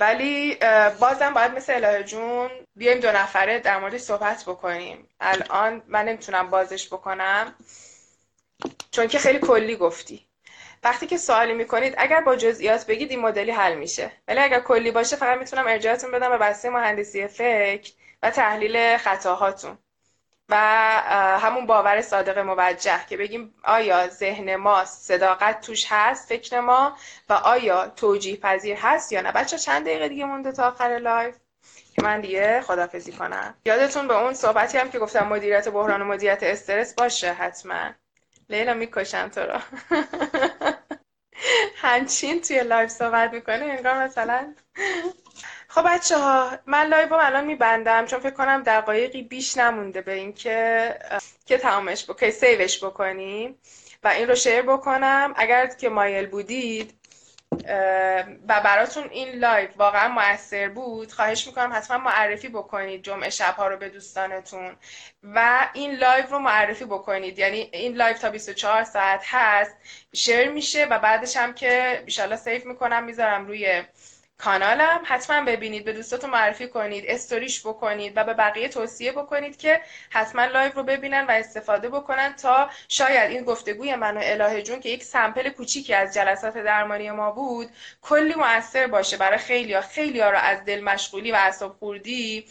ولی 0.00 0.58
بازم 1.00 1.34
باید 1.34 1.52
مثل 1.52 1.74
الهه 1.74 2.02
جون 2.02 2.50
بیایم 2.76 3.00
دو 3.00 3.12
نفره 3.12 3.58
در 3.58 3.78
موردش 3.78 4.00
صحبت 4.00 4.44
بکنیم. 4.46 5.08
الان 5.20 5.82
من 5.86 6.04
نمی‌تونم 6.04 6.50
بازش 6.50 6.86
بکنم. 6.86 7.54
چون 8.90 9.06
که 9.06 9.18
خیلی 9.18 9.38
کلی 9.38 9.76
گفتی. 9.76 10.26
وقتی 10.82 11.06
که 11.06 11.16
سوالی 11.16 11.52
می‌کنید 11.52 11.94
اگر 11.98 12.20
با 12.20 12.36
جزئیات 12.36 12.86
بگید 12.86 13.10
این 13.10 13.20
مدلی 13.20 13.50
حل 13.50 13.74
میشه. 13.74 14.12
ولی 14.28 14.40
اگر 14.40 14.60
کلی 14.60 14.90
باشه 14.90 15.16
فقط 15.16 15.38
می‌تونم 15.38 15.66
ارجاعتون 15.66 16.10
بدم 16.10 16.28
به 16.28 16.38
بسته 16.38 16.70
مهندسی 16.70 17.26
فکر 17.26 17.92
و 18.22 18.30
تحلیل 18.30 18.96
خطاهاتون. 18.96 19.78
و 20.48 20.56
همون 21.40 21.66
باور 21.66 22.00
صادق 22.00 22.38
موجه 22.38 23.06
که 23.08 23.16
بگیم 23.16 23.54
آیا 23.64 24.08
ذهن 24.08 24.56
ما 24.56 24.84
صداقت 24.84 25.60
توش 25.60 25.86
هست 25.88 26.28
فکر 26.28 26.60
ما 26.60 26.96
و 27.28 27.32
آیا 27.32 27.88
توجیه 27.88 28.36
پذیر 28.36 28.76
هست 28.76 29.12
یا 29.12 29.20
نه؟ 29.20 29.32
بچه 29.32 29.58
چند 29.58 29.84
دقیقه 29.84 30.08
دیگه 30.08 30.24
مونده 30.24 30.52
تا 30.52 30.68
آخر 30.68 30.98
لایو؟ 31.02 31.34
که 31.94 32.02
من 32.02 32.20
دیگه 32.20 32.60
خدافزی 32.60 33.12
کنم. 33.12 33.54
یادتون 33.64 34.08
به 34.08 34.14
اون 34.14 34.34
صحبتی 34.34 34.78
هم 34.78 34.90
که 34.90 34.98
گفتم 34.98 35.28
مدیریت 35.28 35.68
بحران 35.68 36.02
و 36.02 36.04
مدیریت 36.04 36.42
استرس؟ 36.42 36.94
باشه 36.94 37.32
حتما. 37.32 37.90
لیلا 38.48 38.74
می‌کشم 38.74 39.28
تو 39.28 39.40
رو. 39.40 39.58
همچین 41.76 42.40
توی 42.40 42.60
لایو 42.60 42.90
صحبت 42.90 43.32
می‌کنه 43.32 43.64
انگار 43.64 43.94
مثلا 43.94 44.54
خب 45.74 45.82
بچه 45.86 46.18
ها 46.18 46.50
من 46.66 46.86
لایو 46.86 47.14
الان 47.14 47.44
میبندم 47.44 48.06
چون 48.06 48.18
فکر 48.18 48.30
کنم 48.30 48.62
دقایقی 48.62 49.22
بیش 49.22 49.56
نمونده 49.56 50.00
به 50.02 50.12
اینکه 50.12 50.98
که 51.46 51.58
تمامش 51.58 52.04
بکنی 52.04 52.30
save 52.30 52.66
ش 52.66 52.84
بکنیم 52.84 53.58
و 54.04 54.08
این 54.08 54.28
رو 54.28 54.34
share 54.34 54.62
بکنم. 54.62 55.34
اگر 55.36 55.66
که 55.66 55.88
مایل 55.88 56.26
بودید 56.26 56.94
و 58.48 58.60
براتون 58.64 59.08
این 59.10 59.28
لایو 59.38 59.68
واقعا 59.76 60.08
موثر 60.08 60.68
بود 60.68 61.12
خواهش 61.12 61.46
می‌کنم 61.46 61.72
حتما 61.72 61.98
معرفی 61.98 62.48
بکنید 62.48 63.02
جمعه 63.02 63.30
شبها 63.30 63.68
رو 63.68 63.76
به 63.76 63.88
دوستانتون 63.88 64.76
و 65.22 65.68
این 65.72 65.94
لایو 65.94 66.26
رو 66.26 66.38
معرفی 66.38 66.84
بکنید. 66.84 67.38
یعنی 67.38 67.70
این 67.72 67.96
لایو 67.96 68.16
تا 68.16 68.30
24 68.30 68.84
ساعت 68.84 69.24
هست 69.26 69.76
share 70.12 70.50
میشه 70.50 70.84
و 70.84 70.98
بعدش 70.98 71.36
هم 71.36 71.54
که 71.54 72.02
ایشالا 72.06 72.36
save 72.36 72.66
می‌کنم 72.66 73.04
می‌ذارم 73.04 73.46
روی 73.46 73.82
کانالم. 74.44 75.00
حتما 75.04 75.44
ببینید 75.44 75.84
به 75.84 75.92
دوستاتون 75.92 76.30
معرفی 76.30 76.68
کنید 76.68 77.04
استوریش 77.08 77.66
بکنید 77.66 78.12
و 78.16 78.24
به 78.24 78.34
بقیه 78.34 78.68
توصیه 78.68 79.12
بکنید 79.12 79.56
که 79.56 79.80
حتما 80.10 80.44
لایو 80.44 80.72
رو 80.72 80.82
ببینن 80.82 81.26
و 81.26 81.30
استفاده 81.30 81.88
بکنن 81.88 82.32
تا 82.32 82.70
شاید 82.88 83.30
این 83.30 83.44
گفتگوی 83.44 83.94
من 83.94 84.16
و 84.16 84.20
الهه 84.22 84.62
جون 84.62 84.80
که 84.80 84.88
یک 84.88 85.04
sample 85.04 85.48
کوچیکی 85.48 85.94
از 85.94 86.14
جلسات 86.14 86.58
درمانی 86.58 87.10
ما 87.10 87.30
بود 87.30 87.68
کلی 88.02 88.34
مؤثر 88.34 88.86
باشه 88.86 89.16
برای 89.16 89.38
خیلی 89.38 89.80
خیلی 89.80 90.20
ها 90.20 90.30
رو 90.30 90.38
از 90.38 90.64
دل 90.64 90.80
مشغولی 90.80 91.32
و 91.32 91.34
اعصاب 91.34 91.76
خوردی 91.78 92.46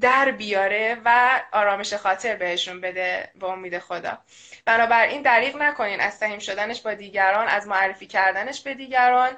در 0.00 0.30
بیاره 0.30 0.96
و 1.04 1.40
آرامش 1.52 1.94
خاطر 1.94 2.36
بهشون 2.36 2.80
بده 2.80 3.30
به 3.40 3.46
امید 3.46 3.78
خدا. 3.78 4.18
بنابراین 4.64 5.22
دریغ 5.22 5.56
نکنین 5.56 6.00
از 6.00 6.14
سهیم 6.14 6.38
شدنش 6.38 6.80
با 6.82 6.94
دیگران 6.94 7.48
از 7.48 7.66
معرفی 7.66 8.06
کردنش 8.06 8.60
به 8.60 8.74
دیگران 8.74 9.30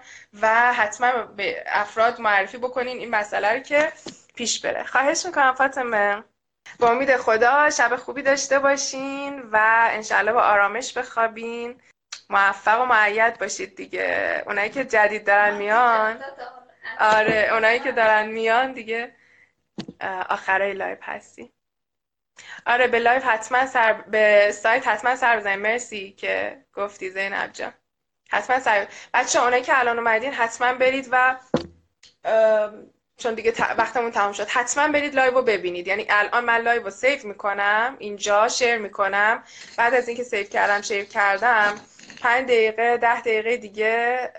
و 0.42 0.72
حتما 0.72 1.09
به 1.36 1.64
افراد 1.66 2.20
معرفی 2.20 2.58
بکنین 2.58 2.98
این 2.98 3.10
مسئله 3.10 3.52
رو 3.52 3.58
که 3.58 3.92
پیش 4.34 4.60
بره. 4.60 4.84
خواهش 4.84 5.26
می‌کنم 5.26 5.54
فاطمه. 5.54 6.24
با 6.78 6.90
امید 6.90 7.16
خدا 7.16 7.70
شب 7.70 7.96
خوبی 7.96 8.22
داشته 8.22 8.58
باشین 8.58 9.42
و 9.52 9.88
انشاءالله 9.90 10.32
با 10.32 10.42
آرامش 10.42 10.92
بخوابین. 10.92 11.80
موفق 12.30 12.80
و 12.80 12.84
مؤید 12.84 13.38
باشید 13.38 13.76
دیگه. 13.76 14.42
اونایی 14.46 14.70
که 14.70 14.84
جدید 14.84 15.26
دارن 15.26 15.54
میان. 15.56 16.24
آره 17.00 17.48
اونایی 17.52 17.80
که 17.80 17.92
دارن 17.92 18.28
میان 18.28 18.72
دیگه 18.72 19.14
آخرای 20.28 20.72
لایو 20.72 20.98
هستی. 21.02 21.52
آره 22.66 22.86
به 22.88 22.98
لایو 22.98 23.22
حتما 23.22 23.66
سر 23.66 23.92
به 23.92 24.52
سایت 24.52 24.88
حتما 24.88 25.16
سر 25.16 25.36
بزنید 25.36 25.58
مرسی 25.58 26.12
که 26.12 26.64
گفتی 26.74 27.10
زینب 27.10 27.52
جان. 27.52 27.72
حتما 28.30 28.60
سر 28.60 28.86
بچه 29.14 29.42
اونایی 29.42 29.62
که 29.62 29.78
الان 29.78 29.98
اومدین 29.98 30.32
حتما 30.32 30.72
برید 30.72 31.08
و 31.12 31.36
چون 33.16 33.34
دیگه 33.34 33.52
وقتمون 33.78 34.10
تمام 34.10 34.32
شد 34.32 34.48
حتما 34.48 34.88
برید 34.88 35.14
live 35.14 35.34
رو 35.34 35.42
ببینید. 35.42 35.86
یعنی 35.88 36.06
الان 36.10 36.44
من 36.44 36.60
live 36.60 36.82
رو 36.84 36.90
save 36.90 37.18
می‌کنم 37.26 37.96
اینجا 37.98 38.48
share 38.48 38.76
می‌کنم. 38.78 39.42
بعد 39.76 39.94
از 39.94 40.08
اینکه 40.08 40.22
save 40.24 40.44
کردم 40.46 40.80
share 40.80 41.04
کردم 41.04 41.74
پنج 42.20 42.44
دقیقه 42.44 42.96
ده 42.96 43.20
دقیقه 43.20 43.56
دیگه 43.56 44.32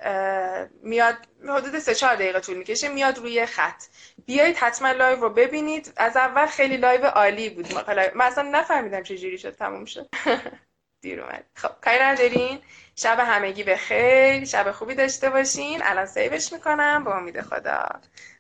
میاد 0.84 1.16
حدود 1.50 1.80
سه 1.80 1.96
چهار 1.96 2.16
دقیقه 2.16 2.40
طول 2.40 2.58
می‌کشه 2.58 2.88
میاد 2.90 3.18
روی 3.18 3.46
خط. 3.46 3.84
بیایید 4.26 4.58
حتما 4.58 4.92
live 4.92 5.20
رو 5.20 5.30
ببینید. 5.30 5.94
از 5.98 6.18
اول 6.18 6.46
خیلی 6.46 6.78
live 6.78 7.06
عالی 7.06 7.50
بود. 7.50 7.74
من 8.16 8.26
اصلا 8.26 8.50
نفهمیدم 8.52 9.04
چه 9.04 9.18
جوری 9.18 9.38
شد 9.38 9.56
تموم 9.56 9.86
شد. 9.86 10.08
دیر 11.02 11.22
اومد. 11.22 11.46
خب 11.56 11.70
کاری 11.82 11.98
ندارین. 12.02 12.60
شب 12.96 13.20
همگی 13.20 13.64
به 13.64 13.76
خیر. 13.76 14.46
شب 14.46 14.72
خوبی 14.72 14.96
داشته 14.96 15.30
باشین. 15.30 15.80
الان 15.84 16.06
save 16.06 16.38
ش 16.38 16.54
می‌کنم. 16.54 17.04
با 17.04 17.18
امید 17.18 17.42
خدا. 17.42 17.86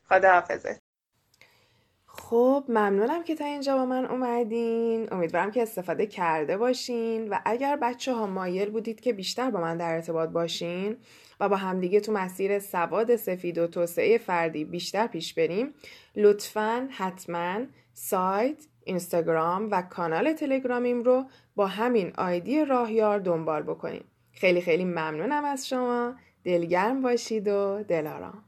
خدا 0.09 0.31
حافظه. 0.31 0.79
خب 2.05 2.65
ممنونم 2.67 3.23
که 3.23 3.35
تا 3.35 3.45
اینجا 3.45 3.77
با 3.77 3.85
من 3.85 4.05
اومدین. 4.05 5.13
امیدوارم 5.13 5.51
که 5.51 5.61
استفاده 5.61 6.05
کرده 6.05 6.57
باشین. 6.57 7.29
و 7.29 7.39
اگر 7.45 7.75
بچه 7.75 8.13
ها 8.13 8.27
مایل 8.27 8.69
بودید 8.69 9.01
که 9.01 9.13
بیشتر 9.13 9.51
با 9.51 9.61
من 9.61 9.77
در 9.77 9.93
ارتباط 9.95 10.29
باشین 10.29 10.97
و 11.39 11.49
با 11.49 11.55
همدیگه 11.55 11.99
تو 11.99 12.11
مسیر 12.11 12.59
سواد 12.59 13.15
سفید 13.15 13.57
و 13.57 13.67
توسعه 13.67 14.17
فردی 14.17 14.65
بیشتر 14.65 15.07
پیش 15.07 15.33
بریم 15.33 15.73
لطفا 16.15 16.89
حتما 16.91 17.59
سایت 17.93 18.57
اینستاگرام 18.83 19.71
و 19.71 19.81
کانال 19.81 20.33
تلگرامیم 20.33 21.03
رو 21.03 21.25
با 21.55 21.67
همین 21.67 22.13
آیدی 22.17 22.65
راهیار 22.65 23.19
دنبال 23.19 23.63
بکنید 23.63 24.05
خیلی 24.31 24.61
خیلی 24.61 24.85
ممنونم 24.85 25.45
از 25.45 25.67
شما. 25.67 26.15
دلگرم 26.43 27.01
باشید 27.01 27.47
و 27.47 27.83
دلارام. 27.87 28.43